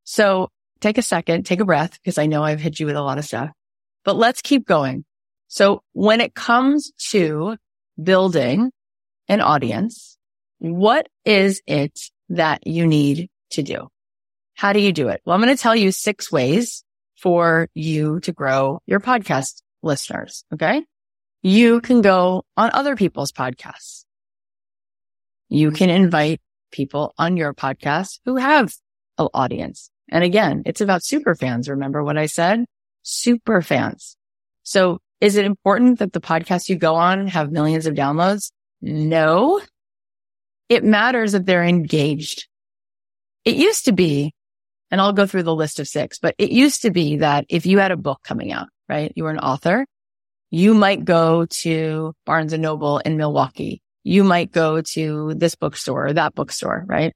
So 0.04 0.50
take 0.82 0.98
a 0.98 1.02
second, 1.02 1.46
take 1.46 1.60
a 1.60 1.66
breath, 1.66 2.00
because 2.02 2.18
I 2.18 2.26
know 2.26 2.44
I've 2.44 2.60
hit 2.60 2.80
you 2.80 2.86
with 2.86 2.96
a 2.96 3.02
lot 3.02 3.18
of 3.18 3.26
stuff 3.26 3.52
but 4.04 4.16
let's 4.16 4.42
keep 4.42 4.66
going. 4.66 5.06
So 5.48 5.82
when 5.94 6.22
it 6.22 6.34
comes 6.34 6.92
to 7.10 7.58
building 8.02 8.72
an 9.28 9.42
audience, 9.42 10.18
what 10.60 11.08
is 11.26 11.62
it 11.68 12.00
that 12.30 12.66
you 12.66 12.88
need 12.88 13.30
to 13.52 13.64
do? 13.64 13.88
How 14.56 14.74
do 14.74 14.80
you 14.80 14.92
do 14.92 15.10
it? 15.10 15.22
Well, 15.26 15.36
I'm 15.36 15.42
going 15.42 15.56
to 15.56 15.62
tell 15.62 15.76
you 15.76 15.92
six 15.92 16.32
ways 16.32 16.84
for 17.16 17.70
you 17.74 18.20
to 18.22 18.32
grow 18.32 18.82
your 18.86 19.00
podcast 19.00 19.62
listeners. 19.82 20.44
Okay. 20.54 20.84
You 21.42 21.82
can 21.82 22.02
go 22.02 22.44
on 22.56 22.72
other 22.74 22.96
people's 22.96 23.32
podcasts. 23.32 24.06
You 25.54 25.70
can 25.70 25.92
invite 25.92 26.42
people 26.72 27.14
on 27.20 27.38
your 27.38 27.54
podcast 27.54 28.20
who 28.26 28.38
have 28.38 28.74
an 29.20 29.28
audience. 29.36 29.92
And 30.10 30.24
again, 30.24 30.64
it's 30.66 30.82
about 30.82 31.04
super 31.04 31.36
fans. 31.36 31.70
Remember 31.70 32.04
what 32.04 32.18
I 32.18 32.26
said? 32.26 32.66
Super 33.04 33.62
fans. 33.62 34.18
So 34.64 34.98
is 35.22 35.36
it 35.36 35.46
important 35.46 36.00
that 36.00 36.12
the 36.12 36.20
podcasts 36.20 36.70
you 36.70 36.76
go 36.76 36.96
on 36.96 37.28
have 37.28 37.52
millions 37.52 37.86
of 37.86 37.94
downloads? 37.94 38.52
No. 38.82 39.62
It 40.70 40.84
matters 40.84 41.34
that 41.34 41.46
they're 41.46 41.64
engaged. 41.64 42.48
It 43.46 43.56
used 43.56 43.86
to 43.86 43.92
be, 43.92 44.34
and 44.90 45.00
I'll 45.00 45.14
go 45.14 45.28
through 45.28 45.44
the 45.44 45.54
list 45.54 45.80
of 45.80 45.88
six, 45.88 46.18
but 46.18 46.34
it 46.40 46.50
used 46.50 46.82
to 46.82 46.90
be 46.90 47.18
that 47.18 47.46
if 47.48 47.68
you 47.68 47.78
had 47.78 47.92
a 47.92 47.96
book 47.96 48.22
coming 48.24 48.52
out, 48.52 48.70
right? 48.90 49.14
You 49.16 49.26
were 49.26 49.30
an 49.30 49.38
author. 49.38 49.86
You 50.50 50.74
might 50.74 51.06
go 51.06 51.46
to 51.46 52.14
Barnes 52.26 52.54
and 52.54 52.64
Noble 52.64 52.98
in 52.98 53.18
Milwaukee. 53.18 53.83
You 54.04 54.24
might 54.24 54.52
go 54.52 54.82
to 54.82 55.34
this 55.36 55.56
bookstore 55.56 56.08
or 56.08 56.14
that 56.14 56.36
bookstore, 56.36 56.84
right? 56.88 57.14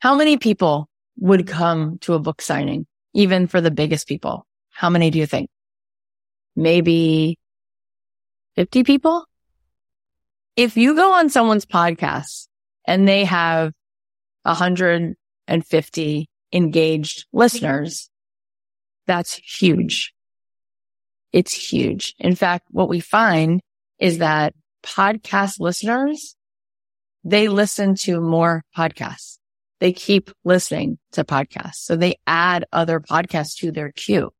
How 0.00 0.14
many 0.14 0.36
people 0.36 0.88
would 1.18 1.46
come 1.46 1.98
to 2.00 2.14
a 2.14 2.18
book 2.18 2.42
signing, 2.42 2.86
even 3.14 3.46
for 3.46 3.60
the 3.60 3.70
biggest 3.70 4.08
people? 4.08 4.46
How 4.70 4.90
many 4.90 5.10
do 5.10 5.18
you 5.18 5.26
think? 5.26 5.48
maybe 6.56 7.38
50 8.56 8.84
people. 8.84 9.24
If 10.56 10.76
you 10.76 10.94
go 10.94 11.12
on 11.12 11.30
someone's 11.30 11.66
podcast 11.66 12.46
and 12.86 13.08
they 13.08 13.24
have 13.24 13.72
150 14.42 16.28
engaged 16.52 17.26
listeners, 17.32 18.10
that's 19.06 19.34
huge. 19.34 20.14
It's 21.32 21.52
huge. 21.52 22.14
In 22.18 22.36
fact, 22.36 22.68
what 22.70 22.88
we 22.88 23.00
find 23.00 23.60
is 23.98 24.18
that 24.18 24.54
podcast 24.82 25.60
listeners, 25.60 26.36
they 27.24 27.48
listen 27.48 27.94
to 27.94 28.20
more 28.20 28.62
podcasts. 28.76 29.38
They 29.80 29.92
keep 29.92 30.30
listening 30.44 30.98
to 31.12 31.24
podcasts. 31.24 31.76
So 31.76 31.96
they 31.96 32.16
add 32.26 32.64
other 32.72 33.00
podcasts 33.00 33.56
to 33.58 33.72
their 33.72 33.92
queue. 33.92 34.30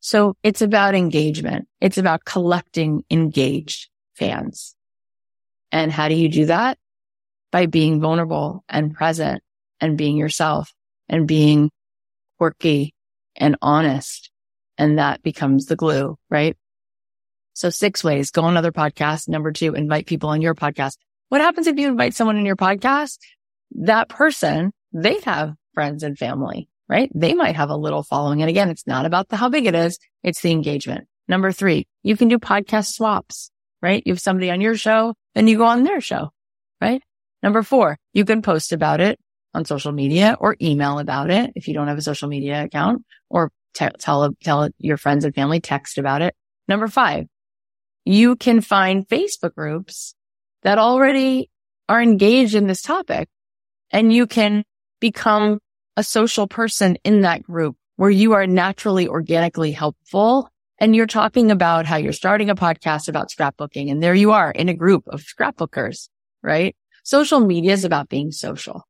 So 0.00 0.36
it's 0.42 0.62
about 0.62 0.94
engagement. 0.94 1.68
It's 1.80 1.98
about 1.98 2.24
collecting 2.24 3.02
engaged 3.10 3.88
fans. 4.14 4.74
And 5.72 5.92
how 5.92 6.08
do 6.08 6.14
you 6.14 6.28
do 6.28 6.46
that? 6.46 6.78
By 7.50 7.66
being 7.66 8.00
vulnerable 8.00 8.64
and 8.68 8.94
present 8.94 9.42
and 9.80 9.98
being 9.98 10.16
yourself 10.16 10.72
and 11.08 11.26
being 11.26 11.70
quirky 12.38 12.94
and 13.36 13.56
honest. 13.60 14.30
And 14.76 14.98
that 14.98 15.22
becomes 15.22 15.66
the 15.66 15.76
glue, 15.76 16.16
right? 16.30 16.56
So 17.58 17.70
six 17.70 18.04
ways, 18.04 18.30
go 18.30 18.42
on 18.42 18.56
other 18.56 18.72
podcasts. 18.72 19.28
Number 19.28 19.52
two, 19.52 19.74
invite 19.74 20.06
people 20.06 20.30
on 20.30 20.42
your 20.42 20.54
podcast. 20.54 20.96
What 21.28 21.40
happens 21.40 21.66
if 21.66 21.78
you 21.78 21.88
invite 21.88 22.14
someone 22.14 22.38
in 22.38 22.46
your 22.46 22.56
podcast? 22.56 23.18
That 23.72 24.08
person, 24.08 24.72
they 24.92 25.20
have 25.20 25.54
friends 25.74 26.02
and 26.02 26.16
family 26.16 26.68
right? 26.88 27.10
They 27.14 27.34
might 27.34 27.56
have 27.56 27.70
a 27.70 27.76
little 27.76 28.02
following. 28.02 28.40
And 28.42 28.48
again, 28.48 28.70
it's 28.70 28.86
not 28.86 29.06
about 29.06 29.28
the 29.28 29.36
how 29.36 29.48
big 29.48 29.66
it 29.66 29.74
is. 29.74 29.98
It's 30.22 30.40
the 30.40 30.50
engagement. 30.50 31.06
Number 31.28 31.52
three, 31.52 31.86
you 32.02 32.16
can 32.16 32.28
do 32.28 32.38
podcast 32.38 32.92
swaps, 32.94 33.50
right? 33.82 34.02
You 34.06 34.14
have 34.14 34.20
somebody 34.20 34.50
on 34.50 34.60
your 34.60 34.76
show, 34.76 35.14
then 35.34 35.46
you 35.46 35.58
go 35.58 35.66
on 35.66 35.84
their 35.84 36.00
show, 36.00 36.30
right? 36.80 37.02
Number 37.42 37.62
four, 37.62 37.98
you 38.14 38.24
can 38.24 38.42
post 38.42 38.72
about 38.72 39.00
it 39.00 39.20
on 39.54 39.64
social 39.64 39.92
media 39.92 40.36
or 40.40 40.56
email 40.60 40.98
about 40.98 41.30
it 41.30 41.52
if 41.54 41.68
you 41.68 41.74
don't 41.74 41.88
have 41.88 41.98
a 41.98 42.02
social 42.02 42.28
media 42.28 42.64
account 42.64 43.04
or 43.28 43.50
te- 43.74 43.88
tell, 43.98 44.34
tell 44.42 44.70
your 44.78 44.96
friends 44.96 45.24
and 45.24 45.34
family, 45.34 45.60
text 45.60 45.98
about 45.98 46.22
it. 46.22 46.34
Number 46.66 46.88
five, 46.88 47.26
you 48.08 48.36
can 48.36 48.62
find 48.62 49.06
Facebook 49.06 49.54
groups 49.54 50.14
that 50.62 50.78
already 50.78 51.50
are 51.88 52.00
engaged 52.00 52.54
in 52.54 52.66
this 52.66 52.80
topic 52.80 53.28
and 53.90 54.12
you 54.12 54.26
can 54.26 54.64
become 55.00 55.58
a 55.96 56.02
social 56.02 56.46
person 56.46 56.96
in 57.04 57.20
that 57.20 57.42
group 57.42 57.76
where 57.96 58.10
you 58.10 58.32
are 58.32 58.46
naturally 58.46 59.08
organically 59.08 59.72
helpful 59.72 60.48
and 60.78 60.96
you're 60.96 61.06
talking 61.06 61.50
about 61.50 61.84
how 61.84 61.96
you're 61.96 62.12
starting 62.12 62.48
a 62.48 62.54
podcast 62.54 63.08
about 63.08 63.30
scrapbooking 63.30 63.90
and 63.90 64.02
there 64.02 64.14
you 64.14 64.32
are 64.32 64.50
in 64.52 64.68
a 64.68 64.74
group 64.74 65.04
of 65.08 65.20
scrapbookers, 65.22 66.08
right? 66.42 66.74
Social 67.04 67.40
media 67.40 67.72
is 67.72 67.84
about 67.84 68.08
being 68.08 68.30
social. 68.30 68.84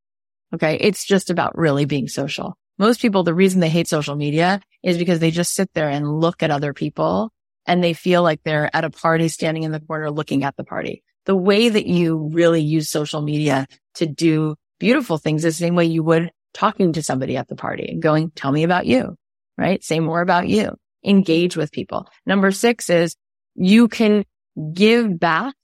Okay. 0.54 0.76
It's 0.80 1.04
just 1.04 1.28
about 1.28 1.58
really 1.58 1.86
being 1.86 2.08
social. 2.08 2.56
Most 2.78 3.00
people, 3.00 3.24
the 3.24 3.34
reason 3.34 3.60
they 3.60 3.68
hate 3.68 3.88
social 3.88 4.14
media 4.14 4.60
is 4.82 4.96
because 4.96 5.18
they 5.18 5.32
just 5.32 5.54
sit 5.54 5.70
there 5.74 5.88
and 5.88 6.20
look 6.20 6.42
at 6.42 6.50
other 6.50 6.72
people 6.72 7.32
and 7.68 7.84
they 7.84 7.92
feel 7.92 8.22
like 8.22 8.40
they're 8.42 8.74
at 8.74 8.84
a 8.84 8.90
party 8.90 9.28
standing 9.28 9.62
in 9.62 9.70
the 9.70 9.80
corner 9.80 10.10
looking 10.10 10.42
at 10.42 10.56
the 10.56 10.64
party. 10.64 11.04
The 11.26 11.36
way 11.36 11.68
that 11.68 11.86
you 11.86 12.30
really 12.32 12.62
use 12.62 12.90
social 12.90 13.20
media 13.20 13.66
to 13.96 14.06
do 14.06 14.56
beautiful 14.80 15.18
things 15.18 15.44
is 15.44 15.58
the 15.58 15.64
same 15.66 15.74
way 15.74 15.84
you 15.84 16.02
would 16.02 16.30
talking 16.54 16.94
to 16.94 17.02
somebody 17.02 17.36
at 17.36 17.46
the 17.46 17.54
party 17.54 17.86
and 17.90 18.02
going, 18.02 18.30
tell 18.30 18.50
me 18.50 18.64
about 18.64 18.86
you, 18.86 19.16
right? 19.58 19.84
Say 19.84 20.00
more 20.00 20.22
about 20.22 20.48
you. 20.48 20.72
Engage 21.04 21.56
with 21.56 21.70
people. 21.70 22.08
Number 22.24 22.50
six 22.50 22.88
is 22.88 23.14
you 23.54 23.86
can 23.88 24.24
give 24.72 25.20
back 25.20 25.54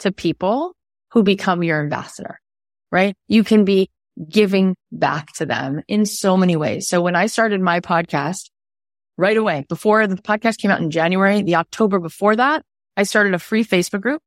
to 0.00 0.10
people 0.10 0.74
who 1.12 1.22
become 1.22 1.62
your 1.62 1.80
ambassador, 1.80 2.40
right? 2.90 3.14
You 3.28 3.44
can 3.44 3.64
be 3.64 3.90
giving 4.28 4.76
back 4.90 5.32
to 5.34 5.46
them 5.46 5.82
in 5.86 6.04
so 6.04 6.36
many 6.36 6.56
ways. 6.56 6.88
So 6.88 7.00
when 7.00 7.14
I 7.16 7.26
started 7.26 7.60
my 7.60 7.80
podcast 7.80 8.50
right 9.16 9.36
away, 9.36 9.64
before 9.68 10.06
the 10.06 10.16
podcast 10.16 10.58
came 10.58 10.70
out 10.70 10.80
in 10.80 10.90
January, 10.90 11.42
the 11.42 11.56
October 11.56 11.98
before 11.98 12.36
that, 12.36 12.64
I 12.96 13.04
started 13.04 13.34
a 13.34 13.38
free 13.38 13.64
Facebook 13.64 14.00
group. 14.00 14.22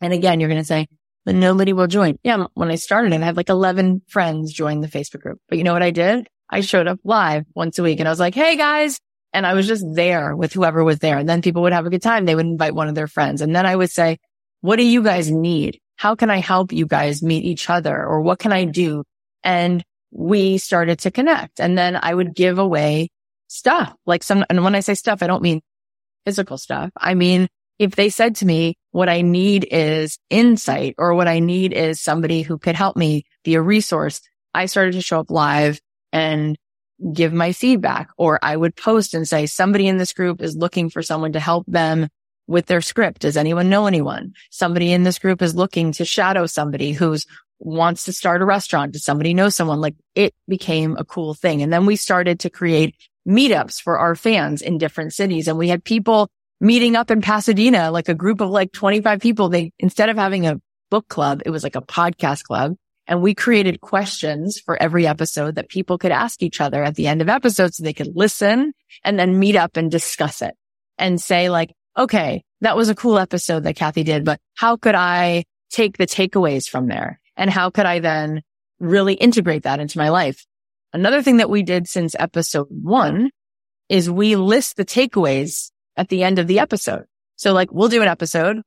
And 0.00 0.12
again, 0.12 0.40
you're 0.40 0.48
going 0.48 0.60
to 0.60 0.66
say, 0.66 0.86
but 1.24 1.34
nobody 1.34 1.72
will 1.72 1.88
join. 1.88 2.18
Yeah. 2.22 2.46
When 2.54 2.70
I 2.70 2.76
started 2.76 3.12
I 3.12 3.18
had 3.18 3.36
like 3.36 3.48
11 3.48 4.02
friends 4.08 4.52
join 4.52 4.80
the 4.80 4.88
Facebook 4.88 5.20
group. 5.20 5.38
But 5.48 5.58
you 5.58 5.64
know 5.64 5.72
what 5.72 5.82
I 5.82 5.90
did? 5.90 6.28
I 6.48 6.60
showed 6.62 6.86
up 6.86 7.00
live 7.04 7.44
once 7.54 7.78
a 7.78 7.82
week 7.82 7.98
and 7.98 8.08
I 8.08 8.12
was 8.12 8.20
like, 8.20 8.34
Hey 8.34 8.56
guys. 8.56 8.98
And 9.32 9.46
I 9.46 9.52
was 9.52 9.66
just 9.66 9.84
there 9.92 10.34
with 10.34 10.52
whoever 10.52 10.82
was 10.82 11.00
there. 11.00 11.18
And 11.18 11.28
then 11.28 11.42
people 11.42 11.62
would 11.62 11.74
have 11.74 11.84
a 11.84 11.90
good 11.90 12.02
time. 12.02 12.24
They 12.24 12.34
would 12.34 12.46
invite 12.46 12.74
one 12.74 12.88
of 12.88 12.94
their 12.94 13.06
friends. 13.06 13.42
And 13.42 13.54
then 13.54 13.66
I 13.66 13.76
would 13.76 13.90
say, 13.90 14.16
what 14.62 14.76
do 14.76 14.84
you 14.84 15.02
guys 15.02 15.30
need? 15.30 15.78
How 15.96 16.14
can 16.14 16.30
I 16.30 16.38
help 16.38 16.72
you 16.72 16.86
guys 16.86 17.22
meet 17.22 17.44
each 17.44 17.68
other? 17.68 17.94
Or 17.94 18.22
what 18.22 18.38
can 18.38 18.52
I 18.52 18.64
do? 18.64 19.04
And 19.44 19.84
we 20.10 20.56
started 20.56 21.00
to 21.00 21.10
connect. 21.10 21.60
And 21.60 21.76
then 21.76 21.98
I 22.00 22.14
would 22.14 22.34
give 22.34 22.58
away 22.58 23.10
stuff 23.48 23.94
like 24.06 24.22
some, 24.22 24.44
and 24.48 24.62
when 24.62 24.74
I 24.74 24.80
say 24.80 24.94
stuff, 24.94 25.22
I 25.22 25.26
don't 25.26 25.42
mean 25.42 25.60
physical 26.24 26.58
stuff. 26.58 26.90
I 26.96 27.14
mean, 27.14 27.48
if 27.78 27.96
they 27.96 28.10
said 28.10 28.36
to 28.36 28.46
me, 28.46 28.76
what 28.90 29.08
I 29.08 29.22
need 29.22 29.66
is 29.70 30.18
insight 30.30 30.94
or 30.98 31.14
what 31.14 31.28
I 31.28 31.38
need 31.38 31.72
is 31.72 32.00
somebody 32.00 32.42
who 32.42 32.58
could 32.58 32.74
help 32.74 32.96
me 32.96 33.24
be 33.44 33.54
a 33.54 33.62
resource, 33.62 34.20
I 34.54 34.66
started 34.66 34.92
to 34.94 35.00
show 35.00 35.20
up 35.20 35.30
live 35.30 35.80
and 36.12 36.56
give 37.12 37.32
my 37.32 37.52
feedback 37.52 38.10
or 38.16 38.38
I 38.42 38.56
would 38.56 38.74
post 38.74 39.14
and 39.14 39.28
say, 39.28 39.46
somebody 39.46 39.86
in 39.86 39.98
this 39.98 40.12
group 40.12 40.42
is 40.42 40.56
looking 40.56 40.90
for 40.90 41.02
someone 41.02 41.32
to 41.32 41.40
help 41.40 41.64
them 41.68 42.08
with 42.48 42.66
their 42.66 42.80
script. 42.80 43.20
Does 43.20 43.36
anyone 43.36 43.68
know 43.68 43.86
anyone? 43.86 44.32
Somebody 44.50 44.92
in 44.92 45.04
this 45.04 45.18
group 45.18 45.42
is 45.42 45.54
looking 45.54 45.92
to 45.92 46.04
shadow 46.04 46.46
somebody 46.46 46.92
who's 46.92 47.26
wants 47.60 48.04
to 48.04 48.12
start 48.12 48.42
a 48.42 48.44
restaurant. 48.44 48.92
Does 48.92 49.04
somebody 49.04 49.34
know 49.34 49.48
someone? 49.48 49.80
Like 49.80 49.94
it 50.14 50.34
became 50.48 50.96
a 50.96 51.04
cool 51.04 51.34
thing. 51.34 51.62
And 51.62 51.72
then 51.72 51.86
we 51.86 51.96
started 51.96 52.40
to 52.40 52.50
create 52.50 52.96
meetups 53.28 53.80
for 53.80 53.98
our 53.98 54.14
fans 54.14 54.62
in 54.62 54.78
different 54.78 55.12
cities. 55.12 55.48
And 55.48 55.58
we 55.58 55.68
had 55.68 55.84
people 55.84 56.28
meeting 56.60 56.96
up 56.96 57.10
in 57.10 57.20
Pasadena, 57.20 57.90
like 57.90 58.08
a 58.08 58.14
group 58.14 58.40
of 58.40 58.50
like 58.50 58.72
25 58.72 59.20
people. 59.20 59.48
They, 59.48 59.72
instead 59.78 60.08
of 60.08 60.16
having 60.16 60.46
a 60.46 60.60
book 60.90 61.08
club, 61.08 61.42
it 61.44 61.50
was 61.50 61.62
like 61.62 61.76
a 61.76 61.82
podcast 61.82 62.44
club. 62.44 62.74
And 63.06 63.22
we 63.22 63.34
created 63.34 63.80
questions 63.80 64.60
for 64.60 64.80
every 64.80 65.06
episode 65.06 65.54
that 65.54 65.68
people 65.68 65.98
could 65.98 66.12
ask 66.12 66.42
each 66.42 66.60
other 66.60 66.82
at 66.82 66.94
the 66.94 67.06
end 67.06 67.22
of 67.22 67.28
episodes 67.28 67.76
so 67.76 67.84
they 67.84 67.94
could 67.94 68.14
listen 68.14 68.72
and 69.02 69.18
then 69.18 69.38
meet 69.38 69.56
up 69.56 69.76
and 69.76 69.90
discuss 69.90 70.42
it 70.42 70.54
and 70.98 71.20
say 71.20 71.48
like, 71.48 71.72
okay, 71.96 72.42
that 72.60 72.76
was 72.76 72.88
a 72.88 72.94
cool 72.94 73.18
episode 73.18 73.64
that 73.64 73.76
Cathy 73.76 74.02
did, 74.02 74.24
but 74.24 74.38
how 74.54 74.76
could 74.76 74.94
I 74.94 75.44
take 75.70 75.96
the 75.96 76.06
takeaways 76.06 76.68
from 76.68 76.88
there? 76.88 77.20
And 77.36 77.50
how 77.50 77.70
could 77.70 77.86
I 77.86 78.00
then 78.00 78.42
really 78.78 79.14
integrate 79.14 79.62
that 79.62 79.80
into 79.80 79.98
my 79.98 80.10
life? 80.10 80.44
Another 80.92 81.22
thing 81.22 81.38
that 81.38 81.50
we 81.50 81.62
did 81.62 81.88
since 81.88 82.14
episode 82.18 82.68
one 82.70 83.30
is 83.88 84.10
we 84.10 84.36
list 84.36 84.76
the 84.76 84.84
takeaways 84.84 85.70
at 85.96 86.08
the 86.08 86.22
end 86.22 86.38
of 86.38 86.46
the 86.46 86.58
episode. 86.58 87.04
So 87.36 87.52
like 87.52 87.72
we'll 87.72 87.88
do 87.88 88.02
an 88.02 88.08
episode 88.08 88.62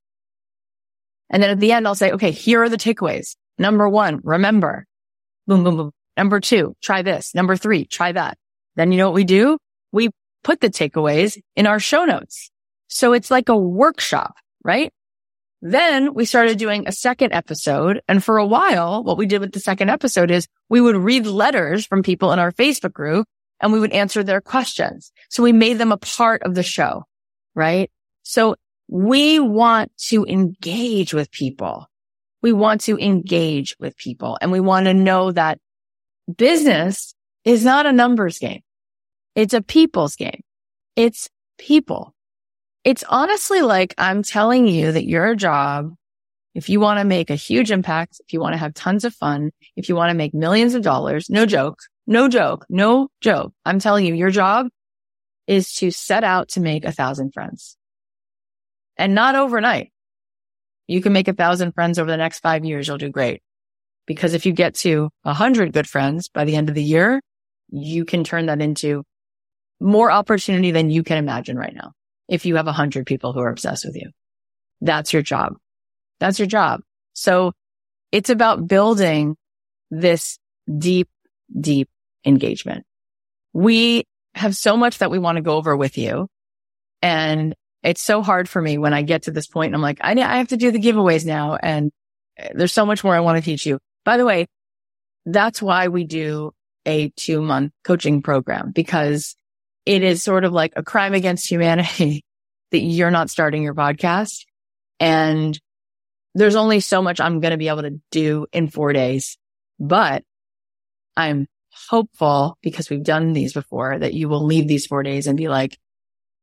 and 1.30 1.42
then 1.42 1.50
at 1.50 1.60
the 1.60 1.72
end, 1.72 1.88
I'll 1.88 1.96
say, 1.96 2.12
okay, 2.12 2.32
here 2.32 2.62
are 2.62 2.70
the 2.70 2.78
takeaways. 2.78 3.36
Number 3.58 3.88
one, 3.88 4.20
remember, 4.24 4.86
boom, 5.48 5.64
boom, 5.64 5.78
boom. 5.78 5.92
Number 6.18 6.42
two, 6.42 6.76
try 6.82 7.04
this. 7.04 7.34
Number 7.34 7.56
three, 7.56 7.86
try 7.86 8.12
that. 8.12 8.38
Then 8.76 8.92
you 8.92 8.98
know 8.98 9.08
what 9.08 9.16
we 9.16 9.24
do? 9.24 9.58
we 9.92 10.10
put 10.44 10.62
the 10.62 10.70
takeaways 10.70 11.40
in 11.56 11.68
our 11.68 11.80
show 11.80 12.06
notes. 12.06 12.50
So 12.88 13.14
it's 13.14 13.32
like 13.32 13.50
a 13.50 13.58
workshop, 13.58 14.36
right? 14.64 14.92
Then 15.62 16.14
we 16.14 16.26
started 16.26 16.58
doing 16.58 16.88
a 16.88 16.92
second 16.92 17.34
episode. 17.34 18.02
And 18.08 18.24
for 18.24 18.38
a 18.38 18.46
while, 18.46 19.04
what 19.04 19.18
we 19.18 19.28
did 19.28 19.42
with 19.42 19.52
the 19.52 19.60
second 19.60 19.90
episode 19.90 20.32
is 20.32 20.48
we 20.70 20.82
would 20.82 20.96
read 20.96 21.26
letters 21.28 21.86
from 21.86 22.02
people 22.02 22.32
in 22.32 22.40
our 22.40 22.52
Facebook 22.52 22.94
group 22.94 23.28
and 23.60 23.72
we 23.72 23.80
would 23.80 23.92
answer 23.92 24.24
their 24.24 24.42
questions. 24.42 25.12
So 25.30 25.44
we 25.44 25.54
made 25.54 25.78
them 25.78 25.92
a 25.92 25.98
part 25.98 26.42
of 26.44 26.56
the 26.56 26.64
show, 26.64 27.04
right? 27.54 27.92
So 28.24 28.56
we 28.88 29.40
want 29.40 29.92
to 30.10 30.26
engage 30.26 31.14
with 31.14 31.32
people. 31.32 31.88
We 32.42 32.54
want 32.54 32.82
to 32.82 32.98
engage 32.98 33.76
with 33.80 33.96
people 33.98 34.38
and 34.42 34.52
we 34.52 34.60
want 34.60 34.88
to 34.88 34.96
know 34.96 35.32
that 35.32 35.60
business 36.36 37.14
is 37.46 37.64
not 37.64 37.86
a 37.86 37.92
numbers 37.92 38.40
game. 38.40 38.62
It's 39.36 39.54
a 39.54 39.62
people's 39.62 40.16
game. 40.16 40.42
It's 40.96 41.30
people. 41.58 42.16
It's 42.84 43.04
honestly 43.08 43.62
like 43.62 43.94
I'm 43.98 44.24
telling 44.24 44.68
you 44.68 44.92
that 44.92 45.06
your 45.06 45.36
job, 45.36 45.94
if 46.56 46.68
you 46.68 46.80
want 46.80 47.00
to 47.00 47.06
make 47.06 47.30
a 47.30 47.36
huge 47.36 47.72
impact, 47.72 48.20
if 48.26 48.34
you 48.34 48.40
want 48.40 48.54
to 48.54 48.58
have 48.58 48.74
tons 48.74 49.06
of 49.06 49.14
fun, 49.14 49.52
if 49.76 49.88
you 49.88 49.96
want 49.96 50.10
to 50.10 50.18
make 50.18 50.34
millions 50.34 50.74
of 50.74 50.82
dollars, 50.82 51.30
no 51.30 51.46
joke, 51.46 51.80
no 52.08 52.28
joke, 52.28 52.66
no 52.70 53.08
joke. 53.22 53.54
I'm 53.66 53.80
telling 53.80 54.06
you, 54.06 54.16
your 54.16 54.32
job 54.32 54.68
is 55.46 55.74
to 55.76 55.92
set 55.92 56.24
out 56.24 56.50
to 56.50 56.60
make 56.60 56.84
a 56.84 56.92
thousand 56.92 57.34
friends 57.34 57.78
and 58.98 59.14
not 59.14 59.36
overnight. 59.36 59.92
You 60.88 61.02
can 61.02 61.14
make 61.14 61.28
a 61.28 61.34
thousand 61.34 61.74
friends 61.74 62.00
over 62.00 62.10
the 62.10 62.18
next 62.18 62.40
five 62.40 62.66
years. 62.66 62.88
You'll 62.88 62.98
do 62.98 63.10
great. 63.10 63.42
Because 64.08 64.34
if 64.34 64.46
you 64.46 64.52
get 64.52 64.76
to 64.76 65.10
a 65.24 65.34
hundred 65.34 65.72
good 65.72 65.88
friends 65.88 66.30
by 66.30 66.46
the 66.46 66.56
end 66.56 66.70
of 66.70 66.76
the 66.76 66.84
year, 66.84 67.22
you 67.70 68.06
can 68.06 68.24
turn 68.24 68.48
that 68.48 68.62
into 68.62 69.04
more 69.80 70.12
opportunity 70.12 70.72
than 70.72 70.90
you 70.90 71.04
can 71.04 71.18
imagine 71.18 71.58
right 71.58 71.74
now. 71.74 71.94
If 72.32 72.46
you 72.46 72.56
have 72.56 72.68
a 72.68 72.72
hundred 72.72 73.06
people 73.06 73.34
who 73.34 73.42
are 73.42 73.50
obsessed 73.50 73.86
with 73.86 73.98
you, 73.98 74.10
that's 74.80 75.12
your 75.12 75.22
job. 75.22 75.56
That's 76.22 76.40
your 76.40 76.48
job. 76.48 76.80
So 77.12 77.52
it's 78.14 78.30
about 78.30 78.68
building 78.68 79.36
this 79.90 80.40
deep, 80.78 81.10
deep 81.60 81.90
engagement. 82.26 82.86
We 83.52 84.06
have 84.34 84.56
so 84.56 84.78
much 84.78 85.00
that 85.00 85.12
we 85.12 85.20
want 85.20 85.36
to 85.36 85.42
go 85.42 85.58
over 85.58 85.76
with 85.76 85.98
you. 85.98 86.30
And 87.02 87.54
it's 87.84 88.02
so 88.02 88.22
hard 88.22 88.48
for 88.48 88.62
me 88.62 88.78
when 88.78 88.94
I 88.94 89.02
get 89.02 89.24
to 89.24 89.32
this 89.32 89.48
point 89.48 89.68
and 89.68 89.76
I'm 89.76 89.82
like, 89.82 90.00
I, 90.02 90.14
I 90.14 90.38
have 90.38 90.50
to 90.50 90.58
do 90.58 90.72
the 90.72 90.80
giveaways 90.80 91.26
now. 91.26 91.58
And 91.62 91.92
there's 92.54 92.72
so 92.72 92.86
much 92.86 93.04
more 93.04 93.14
I 93.14 93.20
want 93.20 93.38
to 93.38 93.44
teach 93.44 93.66
you. 93.66 93.78
By 94.06 94.16
the 94.16 94.26
way, 94.26 94.48
that's 95.26 95.62
why 95.62 95.90
we 95.90 96.06
do 96.06 96.54
a 96.86 97.10
two 97.10 97.42
month 97.42 97.74
coaching 97.84 98.22
program 98.22 98.72
because 98.72 99.36
it 99.86 100.04
is 100.04 100.24
sort 100.24 100.46
of 100.46 100.54
like 100.54 100.74
a 100.76 100.84
crime 100.84 101.14
against 101.14 101.50
humanity 101.50 102.24
that 102.72 102.80
you're 102.80 103.12
not 103.12 103.30
starting 103.30 103.64
your 103.64 103.76
podcast. 103.76 104.46
And 105.00 105.60
there's 106.36 106.56
only 106.56 106.80
so 106.80 107.02
much 107.02 107.20
I'm 107.20 107.40
going 107.40 107.52
to 107.52 107.58
be 107.58 107.68
able 107.68 107.82
to 107.82 108.00
do 108.12 108.46
in 108.54 108.70
four 108.70 108.94
days, 108.94 109.38
but 109.80 110.24
I'm 111.18 111.48
hopeful 111.90 112.58
because 112.62 112.90
we've 112.90 113.04
done 113.04 113.34
these 113.34 113.54
before 113.54 113.98
that 114.00 114.14
you 114.14 114.30
will 114.30 114.46
leave 114.46 114.68
these 114.68 114.86
four 114.86 115.04
days 115.04 115.28
and 115.28 115.38
be 115.38 115.50
like, 115.50 115.78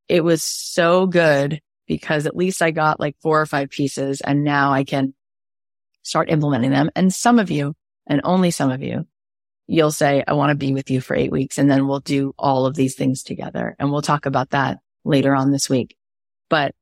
it 0.09 0.23
was 0.25 0.43
so 0.43 1.07
good 1.07 1.61
because 1.87 2.27
at 2.27 2.37
least 2.37 2.63
I 2.63 2.71
got 2.71 3.01
like 3.01 3.17
four 3.23 3.41
or 3.41 3.47
five 3.47 3.71
pieces 3.71 4.21
and 4.21 4.45
now 4.45 4.73
I 4.73 4.85
can 4.85 5.15
start 6.03 6.31
implementing 6.31 6.71
them. 6.71 6.91
And 6.95 7.13
some 7.13 7.39
of 7.39 7.51
you 7.51 7.75
and 8.07 8.21
only 8.25 8.51
some 8.51 8.71
of 8.71 8.83
you, 8.83 9.07
you'll 9.69 9.93
say, 9.93 10.25
I 10.27 10.33
want 10.33 10.51
to 10.51 10.57
be 10.57 10.73
with 10.73 10.91
you 10.91 11.01
for 11.01 11.15
eight 11.15 11.31
weeks. 11.31 11.59
And 11.59 11.71
then 11.71 11.87
we'll 11.87 12.01
do 12.01 12.35
all 12.39 12.67
of 12.67 12.75
these 12.75 12.97
things 12.97 13.23
together. 13.23 13.77
And 13.79 13.93
we'll 13.93 14.03
talk 14.03 14.27
about 14.27 14.51
that 14.51 14.79
later 15.05 15.35
on 15.35 15.53
this 15.53 15.69
week. 15.69 15.95
But 16.49 16.75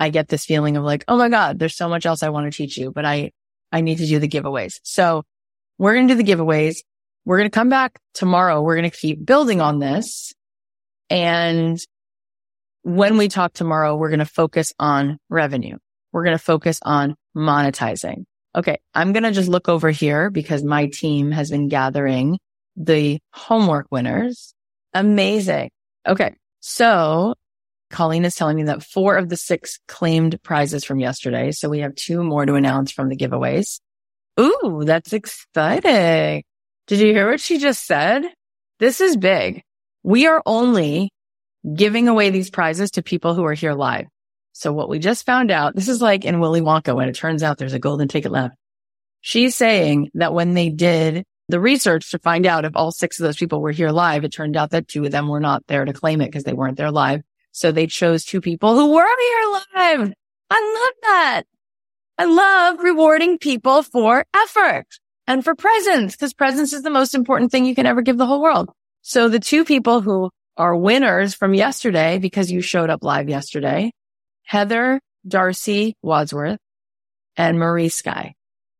I 0.00 0.10
get 0.10 0.28
this 0.28 0.46
feeling 0.46 0.76
of 0.76 0.84
like, 0.84 1.04
Oh 1.08 1.18
my 1.18 1.28
God, 1.28 1.58
there's 1.58 1.76
so 1.76 1.88
much 1.88 2.06
else 2.06 2.22
I 2.22 2.28
want 2.28 2.50
to 2.50 2.56
teach 2.56 2.78
you, 2.78 2.92
but 2.92 3.04
I, 3.04 3.32
I 3.72 3.80
need 3.80 3.98
to 3.98 4.06
do 4.06 4.20
the 4.20 4.28
giveaways. 4.28 4.78
So 4.84 5.24
we're 5.76 5.94
going 5.94 6.08
to 6.08 6.14
do 6.14 6.22
the 6.22 6.32
giveaways. 6.32 6.76
We're 7.24 7.38
going 7.38 7.50
to 7.50 7.54
come 7.54 7.68
back 7.68 7.98
tomorrow. 8.14 8.62
We're 8.62 8.76
going 8.76 8.90
to 8.90 8.96
keep 8.96 9.26
building 9.26 9.60
on 9.60 9.80
this. 9.80 10.32
And 11.10 11.78
when 12.82 13.18
we 13.18 13.28
talk 13.28 13.52
tomorrow, 13.52 13.96
we're 13.96 14.08
going 14.10 14.18
to 14.20 14.24
focus 14.24 14.72
on 14.78 15.18
revenue. 15.28 15.76
We're 16.12 16.24
going 16.24 16.38
to 16.38 16.42
focus 16.42 16.78
on 16.82 17.16
monetizing. 17.36 18.24
Okay. 18.58 18.78
I'm 18.92 19.12
going 19.12 19.22
to 19.22 19.30
just 19.30 19.48
look 19.48 19.68
over 19.68 19.90
here 19.90 20.30
because 20.30 20.64
my 20.64 20.86
team 20.86 21.30
has 21.30 21.48
been 21.48 21.68
gathering 21.68 22.38
the 22.76 23.20
homework 23.32 23.86
winners. 23.92 24.52
Amazing. 24.92 25.70
Okay. 26.06 26.34
So 26.58 27.34
Colleen 27.90 28.24
is 28.24 28.34
telling 28.34 28.56
me 28.56 28.64
that 28.64 28.82
four 28.82 29.16
of 29.16 29.28
the 29.28 29.36
six 29.36 29.78
claimed 29.86 30.42
prizes 30.42 30.84
from 30.84 30.98
yesterday. 30.98 31.52
So 31.52 31.68
we 31.68 31.80
have 31.80 31.94
two 31.94 32.24
more 32.24 32.44
to 32.44 32.54
announce 32.54 32.90
from 32.90 33.08
the 33.08 33.16
giveaways. 33.16 33.78
Ooh, 34.40 34.82
that's 34.84 35.12
exciting. 35.12 36.42
Did 36.88 36.98
you 36.98 37.12
hear 37.12 37.30
what 37.30 37.40
she 37.40 37.58
just 37.58 37.86
said? 37.86 38.24
This 38.80 39.00
is 39.00 39.16
big. 39.16 39.62
We 40.02 40.26
are 40.26 40.42
only 40.44 41.10
giving 41.74 42.08
away 42.08 42.30
these 42.30 42.50
prizes 42.50 42.92
to 42.92 43.02
people 43.02 43.34
who 43.34 43.44
are 43.44 43.54
here 43.54 43.74
live. 43.74 44.06
So 44.58 44.72
what 44.72 44.88
we 44.88 44.98
just 44.98 45.24
found 45.24 45.52
out, 45.52 45.76
this 45.76 45.86
is 45.86 46.02
like 46.02 46.24
in 46.24 46.40
Willy 46.40 46.60
Wonka 46.60 46.92
when 46.92 47.08
it 47.08 47.14
turns 47.14 47.44
out 47.44 47.58
there's 47.58 47.74
a 47.74 47.78
golden 47.78 48.08
ticket 48.08 48.32
left. 48.32 48.56
She's 49.20 49.54
saying 49.54 50.10
that 50.14 50.34
when 50.34 50.54
they 50.54 50.68
did 50.68 51.24
the 51.48 51.60
research 51.60 52.10
to 52.10 52.18
find 52.18 52.44
out 52.44 52.64
if 52.64 52.72
all 52.74 52.90
six 52.90 53.20
of 53.20 53.24
those 53.24 53.36
people 53.36 53.60
were 53.60 53.70
here 53.70 53.90
live, 53.90 54.24
it 54.24 54.32
turned 54.32 54.56
out 54.56 54.70
that 54.70 54.88
two 54.88 55.04
of 55.04 55.12
them 55.12 55.28
were 55.28 55.38
not 55.38 55.62
there 55.68 55.84
to 55.84 55.92
claim 55.92 56.20
it 56.20 56.26
because 56.26 56.42
they 56.42 56.54
weren't 56.54 56.76
there 56.76 56.90
live. 56.90 57.22
So 57.52 57.70
they 57.70 57.86
chose 57.86 58.24
two 58.24 58.40
people 58.40 58.74
who 58.74 58.92
were 58.92 59.06
here 59.06 59.60
live. 59.76 60.12
I 60.50 60.80
love 60.80 60.94
that. 61.02 61.42
I 62.18 62.24
love 62.24 62.80
rewarding 62.80 63.38
people 63.38 63.84
for 63.84 64.24
effort 64.34 64.86
and 65.28 65.44
for 65.44 65.54
presence 65.54 66.16
because 66.16 66.34
presence 66.34 66.72
is 66.72 66.82
the 66.82 66.90
most 66.90 67.14
important 67.14 67.52
thing 67.52 67.64
you 67.64 67.76
can 67.76 67.86
ever 67.86 68.02
give 68.02 68.18
the 68.18 68.26
whole 68.26 68.42
world. 68.42 68.70
So 69.02 69.28
the 69.28 69.38
two 69.38 69.64
people 69.64 70.00
who 70.00 70.30
are 70.56 70.74
winners 70.74 71.32
from 71.32 71.54
yesterday 71.54 72.18
because 72.18 72.50
you 72.50 72.60
showed 72.60 72.90
up 72.90 73.04
live 73.04 73.28
yesterday, 73.28 73.92
Heather 74.48 74.98
Darcy 75.26 75.94
Wadsworth 76.00 76.58
and 77.36 77.58
Marie 77.58 77.90
Sky. 77.90 78.34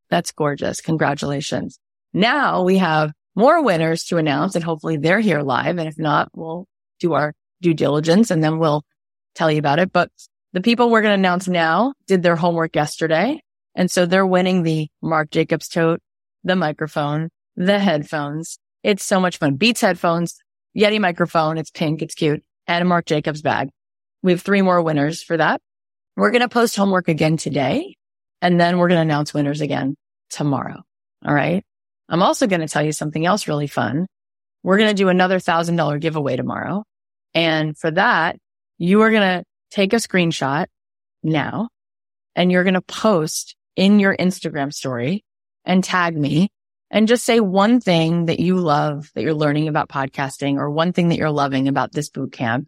That's 0.08 0.32
gorgeous. 0.32 0.80
Congratulations. 0.80 1.78
Now 2.14 2.62
we 2.62 2.78
have 2.78 3.12
more 3.36 3.62
winners 3.62 4.04
to 4.04 4.16
announce 4.16 4.54
and 4.54 4.64
hopefully 4.64 4.96
they're 4.96 5.20
here 5.20 5.42
live. 5.42 5.76
And 5.76 5.86
if 5.86 5.98
not, 5.98 6.30
we'll 6.34 6.64
do 7.00 7.12
our 7.12 7.34
due 7.60 7.74
diligence 7.74 8.30
and 8.30 8.42
then 8.42 8.58
we'll 8.58 8.82
tell 9.34 9.52
you 9.52 9.58
about 9.58 9.78
it. 9.78 9.92
But 9.92 10.10
the 10.54 10.62
people 10.62 10.88
we're 10.88 11.02
going 11.02 11.10
to 11.10 11.20
announce 11.20 11.48
now 11.48 11.92
did 12.06 12.22
their 12.22 12.36
homework 12.36 12.74
yesterday. 12.74 13.38
And 13.74 13.90
so 13.90 14.06
they're 14.06 14.26
winning 14.26 14.62
the 14.62 14.88
Marc 15.02 15.28
Jacobs 15.28 15.68
tote, 15.68 16.00
the 16.44 16.56
microphone, 16.56 17.28
the 17.56 17.78
headphones. 17.78 18.58
It's 18.82 19.04
so 19.04 19.20
much 19.20 19.36
fun. 19.36 19.56
Beats 19.56 19.82
headphones, 19.82 20.38
Yeti 20.74 20.98
microphone. 20.98 21.58
It's 21.58 21.70
pink. 21.70 22.00
It's 22.00 22.14
cute. 22.14 22.42
And 22.66 22.80
a 22.80 22.86
Marc 22.86 23.04
Jacobs 23.04 23.42
bag. 23.42 23.68
We 24.22 24.32
have 24.32 24.42
three 24.42 24.62
more 24.62 24.82
winners 24.82 25.22
for 25.22 25.36
that. 25.36 25.60
We're 26.16 26.30
going 26.30 26.42
to 26.42 26.48
post 26.48 26.76
homework 26.76 27.08
again 27.08 27.36
today. 27.36 27.96
And 28.40 28.60
then 28.60 28.78
we're 28.78 28.88
going 28.88 28.98
to 28.98 29.02
announce 29.02 29.34
winners 29.34 29.60
again 29.60 29.96
tomorrow. 30.30 30.82
All 31.26 31.34
right. 31.34 31.64
I'm 32.08 32.22
also 32.22 32.46
going 32.46 32.60
to 32.60 32.68
tell 32.68 32.82
you 32.82 32.92
something 32.92 33.24
else 33.24 33.48
really 33.48 33.66
fun. 33.66 34.06
We're 34.62 34.78
going 34.78 34.90
to 34.90 34.94
do 34.94 35.08
another 35.08 35.38
thousand 35.38 35.76
dollar 35.76 35.98
giveaway 35.98 36.36
tomorrow. 36.36 36.84
And 37.34 37.76
for 37.76 37.90
that, 37.90 38.36
you 38.78 39.02
are 39.02 39.10
going 39.10 39.38
to 39.38 39.44
take 39.70 39.92
a 39.92 39.96
screenshot 39.96 40.66
now 41.22 41.68
and 42.34 42.50
you're 42.50 42.64
going 42.64 42.74
to 42.74 42.80
post 42.82 43.56
in 43.76 44.00
your 44.00 44.16
Instagram 44.16 44.72
story 44.72 45.24
and 45.64 45.84
tag 45.84 46.16
me 46.16 46.48
and 46.90 47.08
just 47.08 47.24
say 47.24 47.40
one 47.40 47.80
thing 47.80 48.26
that 48.26 48.40
you 48.40 48.56
love 48.56 49.10
that 49.14 49.22
you're 49.22 49.34
learning 49.34 49.68
about 49.68 49.88
podcasting 49.88 50.56
or 50.56 50.70
one 50.70 50.92
thing 50.92 51.08
that 51.08 51.18
you're 51.18 51.30
loving 51.30 51.68
about 51.68 51.92
this 51.92 52.08
boot 52.08 52.32
camp 52.32 52.66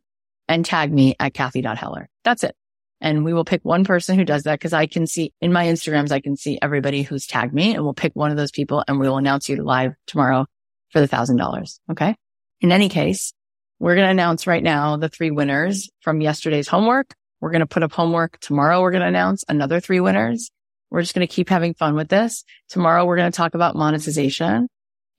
and 0.50 0.64
tag 0.64 0.92
me 0.92 1.14
at 1.20 1.32
Cathy.Heller. 1.32 2.08
That's 2.24 2.44
it. 2.44 2.56
And 3.00 3.24
we 3.24 3.32
will 3.32 3.46
pick 3.46 3.64
one 3.64 3.84
person 3.84 4.18
who 4.18 4.24
does 4.26 4.42
that 4.42 4.58
because 4.58 4.74
I 4.74 4.86
can 4.86 5.06
see 5.06 5.32
in 5.40 5.52
my 5.52 5.64
Instagrams, 5.66 6.10
I 6.10 6.20
can 6.20 6.36
see 6.36 6.58
everybody 6.60 7.02
who's 7.02 7.26
tagged 7.26 7.54
me 7.54 7.74
and 7.74 7.82
we'll 7.82 7.94
pick 7.94 8.12
one 8.14 8.30
of 8.30 8.36
those 8.36 8.50
people 8.50 8.84
and 8.86 8.98
we 8.98 9.08
will 9.08 9.16
announce 9.16 9.48
you 9.48 9.56
live 9.62 9.94
tomorrow 10.06 10.44
for 10.90 11.00
the 11.00 11.06
thousand 11.06 11.36
dollars. 11.36 11.80
Okay. 11.90 12.14
In 12.60 12.72
any 12.72 12.90
case, 12.90 13.32
we're 13.78 13.94
going 13.94 14.06
to 14.06 14.10
announce 14.10 14.46
right 14.46 14.62
now 14.62 14.98
the 14.98 15.08
three 15.08 15.30
winners 15.30 15.88
from 16.02 16.20
yesterday's 16.20 16.68
homework. 16.68 17.14
We're 17.40 17.52
going 17.52 17.60
to 17.60 17.66
put 17.66 17.82
up 17.82 17.92
homework 17.92 18.38
tomorrow. 18.40 18.82
We're 18.82 18.90
going 18.90 19.02
to 19.02 19.08
announce 19.08 19.44
another 19.48 19.80
three 19.80 20.00
winners. 20.00 20.50
We're 20.90 21.00
just 21.00 21.14
going 21.14 21.26
to 21.26 21.32
keep 21.32 21.48
having 21.48 21.72
fun 21.72 21.94
with 21.94 22.08
this. 22.08 22.44
Tomorrow 22.68 23.06
we're 23.06 23.16
going 23.16 23.32
to 23.32 23.36
talk 23.36 23.54
about 23.54 23.76
monetization. 23.76 24.68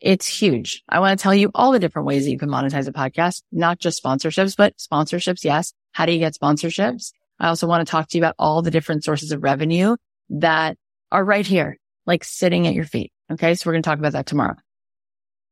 It's 0.02 0.28
huge. 0.28 0.84
I 0.90 1.00
want 1.00 1.18
to 1.18 1.22
tell 1.22 1.36
you 1.36 1.52
all 1.54 1.72
the 1.72 1.80
different 1.80 2.08
ways 2.08 2.26
that 2.26 2.32
you 2.32 2.40
can 2.40 2.50
monetize 2.50 2.88
a 2.88 2.92
podcast, 2.92 3.44
not 3.52 3.78
just 3.78 4.04
sponsorships, 4.04 4.58
but 4.58 4.76
sponsorships. 4.78 5.44
Yes. 5.44 5.74
How 5.92 6.08
do 6.08 6.12
you 6.12 6.20
get 6.20 6.34
sponsorships? 6.34 7.14
I 7.40 7.48
also 7.48 7.68
want 7.68 7.86
to 7.86 7.92
talk 7.92 8.08
to 8.10 8.18
you 8.18 8.24
about 8.24 8.36
all 8.40 8.64
the 8.64 8.72
different 8.72 9.04
sources 9.04 9.32
of 9.32 9.44
revenue 9.44 9.96
that 10.32 10.78
are 11.12 11.24
right 11.24 11.46
here, 11.46 11.78
like 12.08 12.24
sitting 12.24 12.68
at 12.68 12.74
your 12.74 12.86
feet. 12.86 13.12
Okay. 13.32 13.54
So 13.54 13.70
we're 13.70 13.74
going 13.74 13.84
to 13.84 13.90
talk 13.90 14.00
about 14.00 14.14
that 14.14 14.26
tomorrow. 14.26 14.56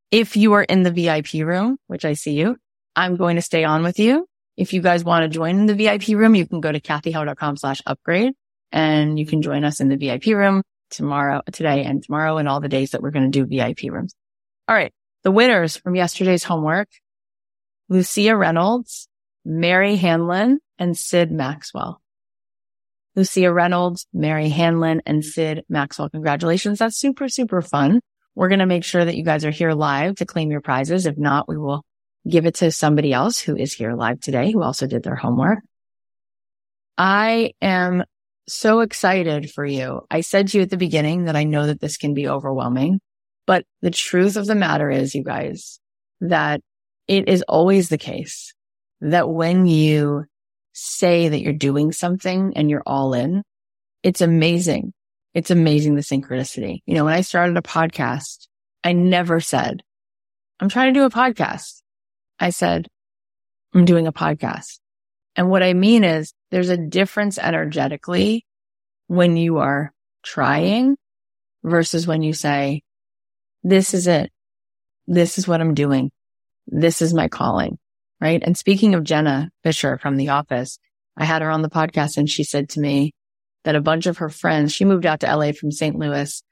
If 0.09 0.35
you 0.35 0.53
are 0.53 0.63
in 0.63 0.81
the 0.81 0.91
VIP 0.91 1.45
room, 1.45 1.77
which 1.85 2.03
I 2.03 2.13
see 2.13 2.33
you, 2.33 2.57
I'm 2.95 3.17
going 3.17 3.35
to 3.35 3.43
stay 3.43 3.63
on 3.63 3.83
with 3.83 3.99
you. 3.99 4.25
If 4.57 4.73
you 4.73 4.81
guys 4.81 5.03
want 5.03 5.23
to 5.23 5.29
join 5.29 5.67
the 5.67 5.75
VIP 5.75 6.09
room, 6.09 6.33
you 6.33 6.47
can 6.47 6.59
go 6.59 6.71
to 6.71 6.79
cathyheller.com 6.79 7.57
slash 7.57 7.81
upgrade 7.85 8.33
and 8.71 9.19
you 9.19 9.27
can 9.27 9.43
join 9.43 9.63
us 9.63 9.79
in 9.79 9.89
the 9.89 9.95
VIP 9.95 10.25
room 10.27 10.63
tomorrow, 10.89 11.41
today 11.51 11.83
and 11.83 12.03
tomorrow 12.03 12.37
and 12.37 12.49
all 12.49 12.59
the 12.59 12.67
days 12.67 12.91
that 12.91 13.01
we're 13.01 13.11
going 13.11 13.31
to 13.31 13.45
do 13.45 13.45
VIP 13.45 13.91
rooms. 13.93 14.15
All 14.69 14.75
right. 14.75 14.93
The 15.23 15.31
winners 15.31 15.77
from 15.77 15.95
yesterday's 15.95 16.43
homework, 16.43 16.89
Lucia 17.89 18.37
Reynolds, 18.37 19.07
Mary 19.43 19.95
Hanlon, 19.95 20.59
and 20.77 20.95
Sid 20.95 21.31
Maxwell. 21.31 21.99
Lucia 23.15 23.51
Reynolds, 23.51 24.05
Mary 24.13 24.47
Hanlon, 24.49 25.01
and 25.07 25.25
Sid 25.25 25.63
Maxwell. 25.69 26.11
Congratulations. 26.11 26.77
That's 26.77 26.99
super, 26.99 27.27
super 27.29 27.63
fun. 27.63 27.99
We're 28.35 28.47
going 28.47 28.59
to 28.59 28.67
make 28.67 28.83
sure 28.83 29.03
that 29.03 29.17
you 29.17 29.23
guys 29.23 29.43
are 29.43 29.49
here 29.49 29.73
live 29.73 30.17
to 30.17 30.25
claim 30.27 30.51
your 30.51 30.61
prizes. 30.61 31.07
If 31.07 31.17
not, 31.17 31.49
we 31.49 31.57
will 31.57 31.83
give 32.29 32.45
it 32.45 32.53
to 32.55 32.71
somebody 32.71 33.11
else 33.11 33.39
who 33.39 33.57
is 33.57 33.73
here 33.73 33.95
live 33.95 34.19
today, 34.19 34.51
who 34.51 34.61
also 34.61 34.85
did 34.85 35.01
their 35.01 35.15
homework. 35.15 35.59
I 36.95 37.53
am 37.59 38.03
so 38.47 38.81
excited 38.81 39.49
for 39.49 39.65
you. 39.65 40.01
I 40.11 40.21
said 40.21 40.49
to 40.49 40.57
you 40.57 40.63
at 40.63 40.69
the 40.69 40.77
beginning 40.77 41.25
that 41.25 41.35
I 41.35 41.43
know 41.43 41.65
that 41.65 41.81
this 41.81 41.97
can 41.97 42.13
be 42.13 42.27
overwhelming, 42.27 42.99
but 43.49 43.65
the 43.81 43.89
truth 43.89 44.37
of 44.37 44.45
the 44.45 44.53
matter 44.53 44.91
is, 44.91 45.15
you 45.15 45.23
guys, 45.23 45.79
that 46.21 46.61
it 47.07 47.27
is 47.27 47.41
always 47.47 47.89
the 47.89 47.97
case 47.97 48.53
that 49.01 49.27
when 49.27 49.65
you 49.65 50.25
say 50.73 51.29
that 51.29 51.41
you're 51.41 51.51
doing 51.51 51.91
something 51.91 52.53
and 52.55 52.69
you're 52.69 52.83
all 52.85 53.15
in, 53.15 53.41
it's 54.03 54.21
amazing. 54.21 54.93
It's 55.33 55.49
amazing 55.49 55.95
the 55.95 56.01
synchronicity. 56.01 56.81
You 56.85 56.93
know, 56.93 57.05
when 57.05 57.15
I 57.15 57.21
started 57.21 57.57
a 57.57 57.63
podcast, 57.63 58.45
I 58.83 58.93
never 58.93 59.39
said, 59.39 59.81
I'm 60.59 60.69
trying 60.69 60.93
to 60.93 60.99
do 60.99 61.05
a 61.05 61.09
podcast. 61.09 61.81
I 62.39 62.51
said, 62.51 62.87
I'm 63.73 63.85
doing 63.85 64.05
a 64.05 64.13
podcast. 64.13 64.77
And 65.35 65.49
what 65.49 65.63
I 65.63 65.73
mean 65.73 66.03
is 66.03 66.33
there's 66.51 66.69
a 66.69 66.77
difference 66.77 67.39
energetically 67.39 68.45
when 69.07 69.37
you 69.37 69.57
are 69.57 69.91
trying 70.21 70.97
versus 71.63 72.05
when 72.05 72.21
you 72.21 72.33
say, 72.33 72.83
this 73.63 73.93
is 73.93 74.07
it. 74.07 74.31
This 75.07 75.37
is 75.37 75.47
what 75.47 75.61
I'm 75.61 75.73
doing. 75.73 76.11
This 76.67 77.01
is 77.01 77.13
my 77.13 77.27
calling. 77.27 77.77
Right. 78.21 78.41
And 78.43 78.57
speaking 78.57 78.95
of 78.95 79.03
Jenna 79.03 79.49
Fischer 79.63 79.97
from 79.97 80.17
the 80.17 80.29
office, 80.29 80.77
I 81.17 81.25
had 81.25 81.41
her 81.41 81.49
on 81.49 81.61
the 81.61 81.69
podcast 81.69 82.17
and 82.17 82.29
she 82.29 82.43
said 82.43 82.69
to 82.69 82.79
me 82.79 83.13
that 83.63 83.75
a 83.75 83.81
bunch 83.81 84.07
of 84.07 84.17
her 84.17 84.29
friends, 84.29 84.73
she 84.73 84.85
moved 84.85 85.05
out 85.05 85.21
to 85.21 85.35
LA 85.35 85.51
from 85.53 85.71
St. 85.71 85.97
Louis 85.97 86.43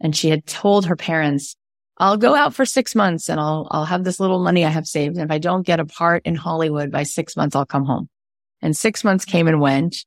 and 0.00 0.14
she 0.14 0.30
had 0.30 0.46
told 0.46 0.86
her 0.86 0.96
parents, 0.96 1.56
I'll 1.98 2.16
go 2.16 2.34
out 2.34 2.54
for 2.54 2.64
six 2.64 2.94
months 2.94 3.28
and 3.28 3.40
I'll, 3.40 3.66
I'll 3.70 3.86
have 3.86 4.04
this 4.04 4.20
little 4.20 4.42
money 4.42 4.64
I 4.64 4.68
have 4.68 4.86
saved. 4.86 5.16
And 5.16 5.24
if 5.24 5.34
I 5.34 5.38
don't 5.38 5.66
get 5.66 5.80
a 5.80 5.86
part 5.86 6.26
in 6.26 6.34
Hollywood 6.34 6.92
by 6.92 7.04
six 7.04 7.36
months, 7.36 7.56
I'll 7.56 7.66
come 7.66 7.84
home. 7.84 8.08
And 8.60 8.76
six 8.76 9.02
months 9.02 9.24
came 9.24 9.48
and 9.48 9.60
went. 9.60 10.04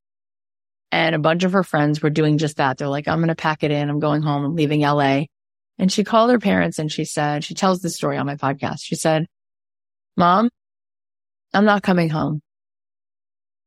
And 0.91 1.15
a 1.15 1.19
bunch 1.19 1.43
of 1.43 1.53
her 1.53 1.63
friends 1.63 2.01
were 2.01 2.09
doing 2.09 2.37
just 2.37 2.57
that. 2.57 2.77
They're 2.77 2.87
like, 2.87 3.07
I'm 3.07 3.19
going 3.19 3.29
to 3.29 3.35
pack 3.35 3.63
it 3.63 3.71
in. 3.71 3.89
I'm 3.89 3.99
going 3.99 4.21
home. 4.21 4.43
I'm 4.43 4.55
leaving 4.55 4.81
LA. 4.81 5.23
And 5.79 5.89
she 5.91 6.03
called 6.03 6.29
her 6.29 6.39
parents 6.39 6.77
and 6.77 6.91
she 6.91 7.05
said, 7.05 7.43
she 7.43 7.53
tells 7.53 7.81
this 7.81 7.95
story 7.95 8.17
on 8.17 8.25
my 8.25 8.35
podcast. 8.35 8.81
She 8.81 8.95
said, 8.95 9.27
mom, 10.17 10.49
I'm 11.53 11.65
not 11.65 11.83
coming 11.83 12.09
home. 12.09 12.41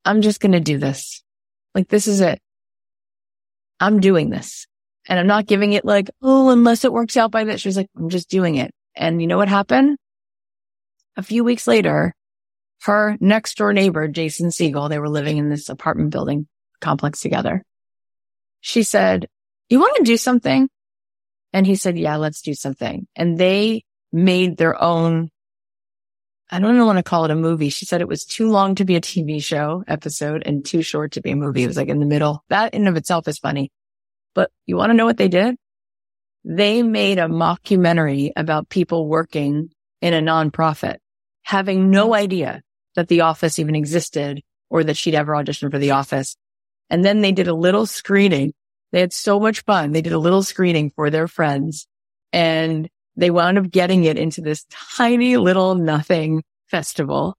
I'm 0.04 0.20
just 0.20 0.38
going 0.38 0.52
to 0.52 0.60
do 0.60 0.76
this. 0.76 1.22
Like, 1.74 1.88
this 1.88 2.06
is 2.06 2.20
it. 2.20 2.38
I'm 3.80 3.98
doing 3.98 4.28
this 4.28 4.66
and 5.08 5.18
I'm 5.18 5.26
not 5.26 5.46
giving 5.46 5.72
it 5.72 5.86
like, 5.86 6.10
Oh, 6.20 6.50
unless 6.50 6.84
it 6.84 6.92
works 6.92 7.16
out 7.16 7.30
by 7.30 7.44
this. 7.44 7.62
She 7.62 7.68
was 7.68 7.76
like, 7.78 7.88
I'm 7.96 8.10
just 8.10 8.28
doing 8.28 8.56
it. 8.56 8.72
And 8.94 9.20
you 9.20 9.26
know 9.26 9.38
what 9.38 9.48
happened? 9.48 9.96
A 11.16 11.22
few 11.22 11.44
weeks 11.44 11.66
later, 11.66 12.14
her 12.82 13.16
next 13.20 13.56
door 13.56 13.72
neighbor, 13.72 14.06
Jason 14.06 14.50
Segel, 14.50 14.88
they 14.88 14.98
were 14.98 15.08
living 15.08 15.38
in 15.38 15.48
this 15.48 15.68
apartment 15.68 16.10
building 16.10 16.46
complex 16.80 17.20
together. 17.20 17.64
She 18.60 18.82
said, 18.82 19.28
you 19.68 19.80
want 19.80 19.96
to 19.96 20.04
do 20.04 20.16
something? 20.16 20.68
And 21.52 21.66
he 21.66 21.76
said, 21.76 21.98
yeah, 21.98 22.16
let's 22.16 22.42
do 22.42 22.54
something. 22.54 23.06
And 23.16 23.38
they 23.38 23.84
made 24.12 24.56
their 24.56 24.80
own 24.80 25.30
I 26.52 26.58
don't 26.58 26.74
even 26.74 26.84
want 26.84 26.98
to 26.98 27.02
call 27.02 27.24
it 27.24 27.30
a 27.30 27.34
movie. 27.34 27.70
She 27.70 27.86
said 27.86 28.02
it 28.02 28.08
was 28.08 28.26
too 28.26 28.50
long 28.50 28.74
to 28.74 28.84
be 28.84 28.94
a 28.94 29.00
TV 29.00 29.42
show 29.42 29.84
episode 29.88 30.42
and 30.44 30.62
too 30.62 30.82
short 30.82 31.12
to 31.12 31.22
be 31.22 31.30
a 31.30 31.36
movie. 31.36 31.62
It 31.62 31.68
was 31.68 31.78
like 31.78 31.88
in 31.88 31.98
the 31.98 32.04
middle. 32.04 32.44
That 32.50 32.74
in 32.74 32.86
of 32.86 32.96
itself 32.96 33.26
is 33.26 33.38
funny. 33.38 33.72
But 34.34 34.50
you 34.66 34.76
want 34.76 34.90
to 34.90 34.94
know 34.94 35.06
what 35.06 35.16
they 35.16 35.28
did? 35.28 35.56
They 36.44 36.82
made 36.82 37.18
a 37.18 37.22
mockumentary 37.22 38.32
about 38.36 38.68
people 38.68 39.08
working 39.08 39.70
in 40.02 40.12
a 40.12 40.20
nonprofit, 40.20 40.96
having 41.42 41.88
no 41.88 42.14
idea 42.14 42.60
that 42.96 43.08
the 43.08 43.22
office 43.22 43.58
even 43.58 43.74
existed 43.74 44.42
or 44.68 44.84
that 44.84 44.98
she'd 44.98 45.14
ever 45.14 45.32
auditioned 45.32 45.70
for 45.70 45.78
the 45.78 45.92
office. 45.92 46.36
And 46.90 47.02
then 47.02 47.22
they 47.22 47.32
did 47.32 47.48
a 47.48 47.54
little 47.54 47.86
screening. 47.86 48.52
They 48.92 49.00
had 49.00 49.12
so 49.12 49.40
much 49.40 49.62
fun. 49.62 49.92
They 49.92 50.02
did 50.02 50.12
a 50.12 50.18
little 50.18 50.42
screening 50.42 50.90
for 50.90 51.10
their 51.10 51.26
friends 51.26 51.86
and 52.32 52.88
they 53.16 53.30
wound 53.30 53.58
up 53.58 53.70
getting 53.70 54.04
it 54.04 54.18
into 54.18 54.40
this 54.40 54.66
tiny 54.96 55.36
little 55.36 55.74
nothing 55.74 56.42
festival. 56.68 57.36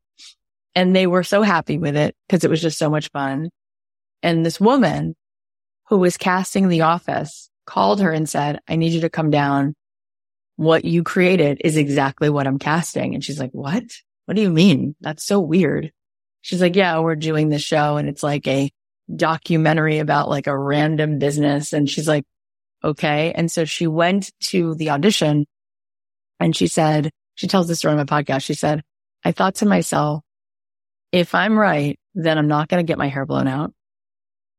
And 0.76 0.96
they 0.96 1.06
were 1.06 1.24
so 1.24 1.44
happy 1.44 1.78
with 1.78 1.96
it 1.96 2.16
because 2.28 2.44
it 2.44 2.50
was 2.50 2.62
just 2.62 2.80
so 2.80 2.90
much 2.90 3.10
fun. 3.12 3.50
And 4.24 4.46
this 4.46 4.60
woman 4.60 5.16
who 5.90 5.98
was 5.98 6.18
casting 6.18 6.68
the 6.68 6.82
office 6.82 7.50
called 7.66 8.02
her 8.02 8.12
and 8.12 8.28
said, 8.28 8.60
I 8.68 8.76
need 8.76 8.94
you 8.94 9.02
to 9.02 9.10
come 9.10 9.30
down. 9.30 9.76
What 10.56 10.86
you 10.86 11.04
created 11.04 11.62
is 11.64 11.78
exactly 11.78 12.30
what 12.30 12.48
I'm 12.48 12.60
casting. 12.60 13.14
And 13.14 13.24
she's 13.24 13.40
like, 13.40 13.52
what? 13.52 13.84
What 14.26 14.36
do 14.36 14.42
you 14.42 14.50
mean? 14.50 14.96
That's 15.02 15.24
so 15.24 15.40
weird. 15.40 15.92
She's 16.42 16.62
like, 16.62 16.76
yeah, 16.76 17.00
we're 17.00 17.16
doing 17.16 17.50
this 17.50 17.64
show 17.64 17.98
and 17.98 18.10
it's 18.10 18.24
like 18.24 18.48
a 18.48 18.72
documentary 19.14 20.00
about 20.00 20.30
like 20.30 20.48
a 20.48 20.58
random 20.58 21.20
business. 21.20 21.74
And 21.74 21.90
she's 21.90 22.08
like, 22.08 22.26
okay. 22.84 23.32
And 23.34 23.52
so 23.52 23.66
she 23.66 23.88
went 23.88 24.32
to 24.50 24.76
the 24.76 24.92
audition 24.92 25.46
and 26.40 26.56
she 26.56 26.68
said, 26.68 27.12
she 27.36 27.48
tells 27.48 27.68
this 27.68 27.80
story 27.80 27.94
on 27.94 27.98
my 27.98 28.04
podcast. 28.06 28.44
She 28.44 28.54
said, 28.54 28.84
I 29.24 29.32
thought 29.32 29.56
to 29.56 29.66
myself, 29.66 30.22
if 31.12 31.36
I'm 31.36 31.58
right, 31.58 31.98
then 32.14 32.38
I'm 32.38 32.48
not 32.48 32.68
going 32.68 32.86
to 32.86 32.90
get 32.90 32.98
my 32.98 33.08
hair 33.08 33.26
blown 33.26 33.48
out. 33.48 33.74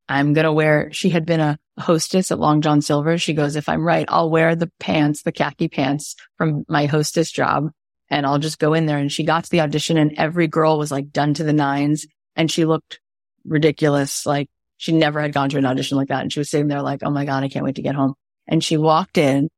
I'm 0.08 0.34
going 0.34 0.44
to 0.44 0.52
wear, 0.52 0.90
she 0.92 1.08
had 1.10 1.24
been 1.24 1.40
a 1.40 1.58
hostess 1.78 2.30
at 2.30 2.38
Long 2.38 2.60
John 2.60 2.82
Silver. 2.82 3.18
She 3.18 3.32
goes, 3.32 3.56
if 3.56 3.68
I'm 3.68 3.84
right, 3.84 4.06
I'll 4.08 4.30
wear 4.30 4.54
the 4.54 4.70
pants, 4.78 5.22
the 5.22 5.32
khaki 5.32 5.68
pants 5.68 6.14
from 6.36 6.64
my 6.68 6.86
hostess 6.86 7.30
job 7.30 7.70
and 8.10 8.26
I'll 8.26 8.38
just 8.38 8.58
go 8.58 8.74
in 8.74 8.86
there. 8.86 8.98
And 8.98 9.10
she 9.10 9.24
got 9.24 9.44
to 9.44 9.50
the 9.50 9.60
audition 9.60 9.96
and 9.96 10.12
every 10.16 10.46
girl 10.46 10.78
was 10.78 10.92
like 10.92 11.10
done 11.10 11.34
to 11.34 11.44
the 11.44 11.52
nines 11.52 12.06
and 12.36 12.50
she 12.50 12.64
looked 12.64 13.00
ridiculous. 13.44 14.26
Like 14.26 14.48
she 14.76 14.92
never 14.92 15.20
had 15.20 15.32
gone 15.32 15.50
to 15.50 15.58
an 15.58 15.66
audition 15.66 15.96
like 15.96 16.08
that. 16.08 16.22
And 16.22 16.32
she 16.32 16.40
was 16.40 16.50
sitting 16.50 16.68
there 16.68 16.82
like, 16.82 17.02
Oh 17.02 17.10
my 17.10 17.24
God, 17.24 17.44
I 17.44 17.48
can't 17.48 17.64
wait 17.64 17.76
to 17.76 17.82
get 17.82 17.94
home. 17.94 18.14
And 18.46 18.62
she 18.62 18.76
walked 18.76 19.18
in 19.18 19.48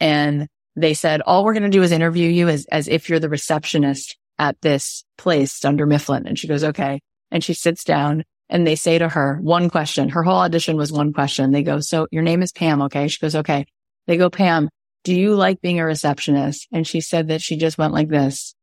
and 0.00 0.48
they 0.74 0.94
said, 0.94 1.20
all 1.20 1.44
we're 1.44 1.52
going 1.52 1.62
to 1.64 1.68
do 1.68 1.82
is 1.82 1.92
interview 1.92 2.28
you 2.28 2.48
as, 2.48 2.66
as 2.66 2.88
if 2.88 3.08
you're 3.08 3.20
the 3.20 3.28
receptionist 3.28 4.16
at 4.38 4.60
this 4.62 5.04
place 5.18 5.60
Dunder 5.60 5.86
Mifflin. 5.86 6.26
And 6.26 6.38
she 6.38 6.48
goes, 6.48 6.64
okay. 6.64 7.00
And 7.30 7.44
she 7.44 7.54
sits 7.54 7.84
down 7.84 8.24
and 8.48 8.66
they 8.66 8.74
say 8.74 8.98
to 8.98 9.08
her 9.08 9.38
one 9.40 9.70
question. 9.70 10.08
Her 10.08 10.22
whole 10.22 10.38
audition 10.38 10.76
was 10.76 10.92
one 10.92 11.12
question. 11.12 11.52
They 11.52 11.62
go, 11.62 11.80
so 11.80 12.06
your 12.10 12.22
name 12.22 12.42
is 12.42 12.52
Pam. 12.52 12.82
Okay. 12.82 13.08
She 13.08 13.20
goes, 13.20 13.36
okay. 13.36 13.66
They 14.06 14.16
go, 14.16 14.30
Pam, 14.30 14.68
do 15.04 15.14
you 15.14 15.34
like 15.34 15.60
being 15.60 15.78
a 15.78 15.84
receptionist? 15.84 16.68
And 16.72 16.86
she 16.86 17.00
said 17.00 17.28
that 17.28 17.42
she 17.42 17.56
just 17.56 17.78
went 17.78 17.92
like 17.92 18.08
this. 18.08 18.54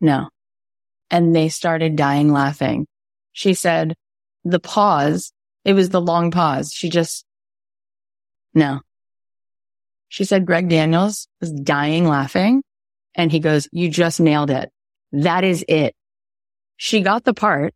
No. 0.00 0.28
And 1.10 1.34
they 1.34 1.48
started 1.48 1.96
dying 1.96 2.32
laughing. 2.32 2.86
She 3.38 3.54
said 3.54 3.94
the 4.42 4.58
pause, 4.58 5.32
it 5.64 5.74
was 5.74 5.90
the 5.90 6.00
long 6.00 6.32
pause. 6.32 6.72
She 6.72 6.88
just, 6.88 7.24
no. 8.52 8.80
She 10.08 10.24
said 10.24 10.44
Greg 10.44 10.68
Daniels 10.68 11.28
was 11.40 11.52
dying 11.52 12.08
laughing. 12.08 12.64
And 13.14 13.30
he 13.30 13.38
goes, 13.38 13.68
you 13.70 13.90
just 13.90 14.18
nailed 14.18 14.50
it. 14.50 14.72
That 15.12 15.44
is 15.44 15.64
it. 15.68 15.94
She 16.78 17.00
got 17.00 17.22
the 17.22 17.32
part 17.32 17.74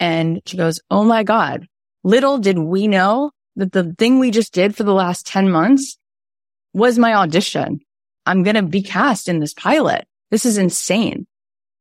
and 0.00 0.42
she 0.44 0.56
goes, 0.56 0.80
Oh 0.90 1.04
my 1.04 1.22
God. 1.22 1.68
Little 2.02 2.38
did 2.38 2.58
we 2.58 2.88
know 2.88 3.30
that 3.54 3.70
the 3.70 3.94
thing 3.96 4.18
we 4.18 4.32
just 4.32 4.52
did 4.52 4.74
for 4.74 4.82
the 4.82 4.92
last 4.92 5.24
10 5.28 5.52
months 5.52 5.98
was 6.72 6.98
my 6.98 7.14
audition. 7.14 7.78
I'm 8.26 8.42
going 8.42 8.56
to 8.56 8.62
be 8.62 8.82
cast 8.82 9.28
in 9.28 9.38
this 9.38 9.54
pilot. 9.54 10.04
This 10.32 10.44
is 10.44 10.58
insane. 10.58 11.28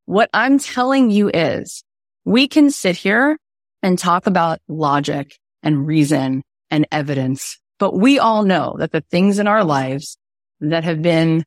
What 0.06 0.30
I'm 0.32 0.60
telling 0.60 1.10
you 1.10 1.32
is 1.34 1.84
we 2.26 2.48
can 2.48 2.72
sit 2.72 2.96
here 2.96 3.38
and 3.82 4.00
talk 4.00 4.28
about 4.28 4.60
logic 4.68 5.38
and 5.62 5.86
reason 5.88 6.44
and 6.72 6.88
evidence 6.92 7.60
but 7.84 7.96
we 7.96 8.18
all 8.18 8.44
know 8.44 8.76
that 8.80 8.94
the 8.94 9.02
things 9.02 9.40
in 9.40 9.48
our 9.48 9.66
lives 9.66 10.18
that 10.62 10.86
have 10.86 11.02
been 11.02 11.44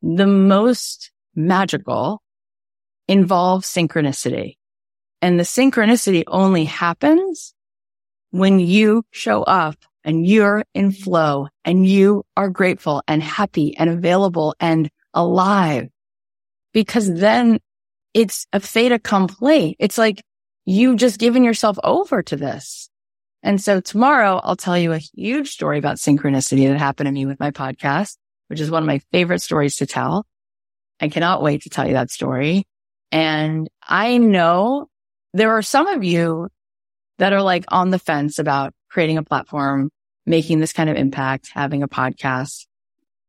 the 0.00 0.26
most 0.26 1.10
magical 1.34 2.22
involve 3.06 3.64
synchronicity. 3.64 4.56
And 5.20 5.38
the 5.38 5.44
synchronicity 5.44 6.24
only 6.26 6.64
happens 6.64 7.52
when 8.30 8.60
you 8.60 9.04
show 9.10 9.42
up 9.42 9.76
and 10.04 10.26
you're 10.26 10.64
in 10.72 10.90
flow 10.90 11.48
and 11.66 11.86
you 11.86 12.24
are 12.34 12.48
grateful 12.48 13.02
and 13.06 13.22
happy 13.22 13.76
and 13.76 13.90
available 13.90 14.54
and 14.58 14.90
alive. 15.12 15.88
Because 16.72 17.12
then 17.12 17.58
it's 18.14 18.46
a 18.52 18.60
fait 18.60 18.92
accompli. 18.92 19.76
It's 19.78 19.98
like 19.98 20.22
you've 20.64 20.96
just 20.96 21.18
given 21.18 21.44
yourself 21.44 21.76
over 21.84 22.22
to 22.22 22.36
this. 22.36 22.88
And 23.42 23.60
so 23.60 23.80
tomorrow 23.80 24.40
I'll 24.42 24.56
tell 24.56 24.78
you 24.78 24.92
a 24.92 24.98
huge 24.98 25.50
story 25.50 25.78
about 25.78 25.96
synchronicity 25.96 26.66
that 26.68 26.78
happened 26.78 27.08
to 27.08 27.12
me 27.12 27.26
with 27.26 27.38
my 27.40 27.50
podcast, 27.50 28.16
which 28.48 28.60
is 28.60 28.70
one 28.70 28.82
of 28.82 28.86
my 28.86 29.00
favorite 29.12 29.42
stories 29.42 29.76
to 29.76 29.86
tell. 29.86 30.24
I 31.00 31.08
cannot 31.08 31.42
wait 31.42 31.62
to 31.62 31.68
tell 31.68 31.86
you 31.86 31.94
that 31.94 32.10
story. 32.10 32.64
And 33.12 33.68
I 33.82 34.16
know 34.16 34.88
there 35.34 35.50
are 35.50 35.62
some 35.62 35.88
of 35.88 36.04
you 36.04 36.48
that 37.18 37.32
are 37.32 37.42
like 37.42 37.64
on 37.68 37.90
the 37.90 37.98
fence 37.98 38.38
about 38.38 38.72
creating 38.88 39.18
a 39.18 39.22
platform, 39.22 39.90
making 40.24 40.60
this 40.60 40.72
kind 40.72 40.88
of 40.88 40.96
impact, 40.96 41.50
having 41.52 41.82
a 41.82 41.88
podcast, 41.88 42.66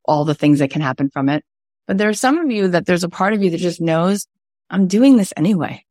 all 0.06 0.24
the 0.24 0.36
things 0.36 0.60
that 0.60 0.70
can 0.70 0.82
happen 0.82 1.10
from 1.10 1.28
it. 1.28 1.44
But 1.88 1.98
there 1.98 2.10
are 2.10 2.14
some 2.14 2.38
of 2.38 2.50
you 2.50 2.70
that 2.70 2.86
there's 2.86 3.04
a 3.04 3.10
part 3.10 3.34
of 3.34 3.44
you 3.44 3.50
that 3.50 3.58
just 3.58 3.82
knows 3.82 4.28
I'm 4.70 4.88
doing 4.88 5.18
this 5.18 5.34
anyway 5.38 5.86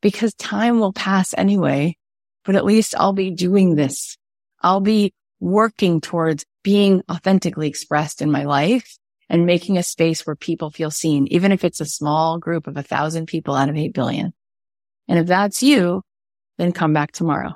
because 0.00 0.34
time 0.34 0.78
will 0.80 0.92
pass 0.92 1.34
anyway, 1.36 1.96
but 2.44 2.56
at 2.56 2.64
least 2.64 2.94
I'll 2.96 3.12
be 3.12 3.30
doing 3.30 3.74
this. 3.74 4.16
I'll 4.60 4.80
be 4.80 5.12
working 5.40 6.00
towards 6.00 6.44
being 6.62 7.02
authentically 7.10 7.68
expressed 7.68 8.22
in 8.22 8.30
my 8.30 8.44
life 8.44 8.98
and 9.28 9.46
making 9.46 9.76
a 9.76 9.82
space 9.82 10.26
where 10.26 10.36
people 10.36 10.70
feel 10.70 10.90
seen, 10.90 11.26
even 11.28 11.52
if 11.52 11.64
it's 11.64 11.80
a 11.80 11.86
small 11.86 12.38
group 12.38 12.66
of 12.66 12.76
a 12.76 12.82
thousand 12.82 13.26
people 13.26 13.54
out 13.54 13.68
of 13.68 13.76
eight 13.76 13.92
billion. 13.92 14.32
And 15.08 15.18
if 15.18 15.26
that's 15.26 15.62
you, 15.62 16.02
then 16.58 16.72
come 16.72 16.92
back 16.92 17.12
tomorrow. 17.12 17.54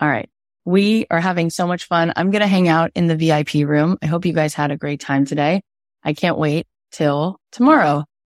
All 0.00 0.08
right. 0.08 0.28
We 0.64 1.06
are 1.10 1.20
having 1.20 1.50
so 1.50 1.66
much 1.66 1.84
fun. 1.84 2.12
I'm 2.16 2.30
going 2.30 2.42
to 2.42 2.46
hang 2.46 2.68
out 2.68 2.92
in 2.94 3.08
the 3.08 3.16
VIP 3.16 3.66
room. 3.66 3.98
I 4.00 4.06
hope 4.06 4.24
you 4.24 4.32
guys 4.32 4.54
had 4.54 4.70
a 4.70 4.76
great 4.76 5.00
time 5.00 5.24
today. 5.24 5.62
I 6.04 6.12
can't 6.12 6.38
wait 6.38 6.66
till 6.92 7.40
tomorrow. 7.50 8.04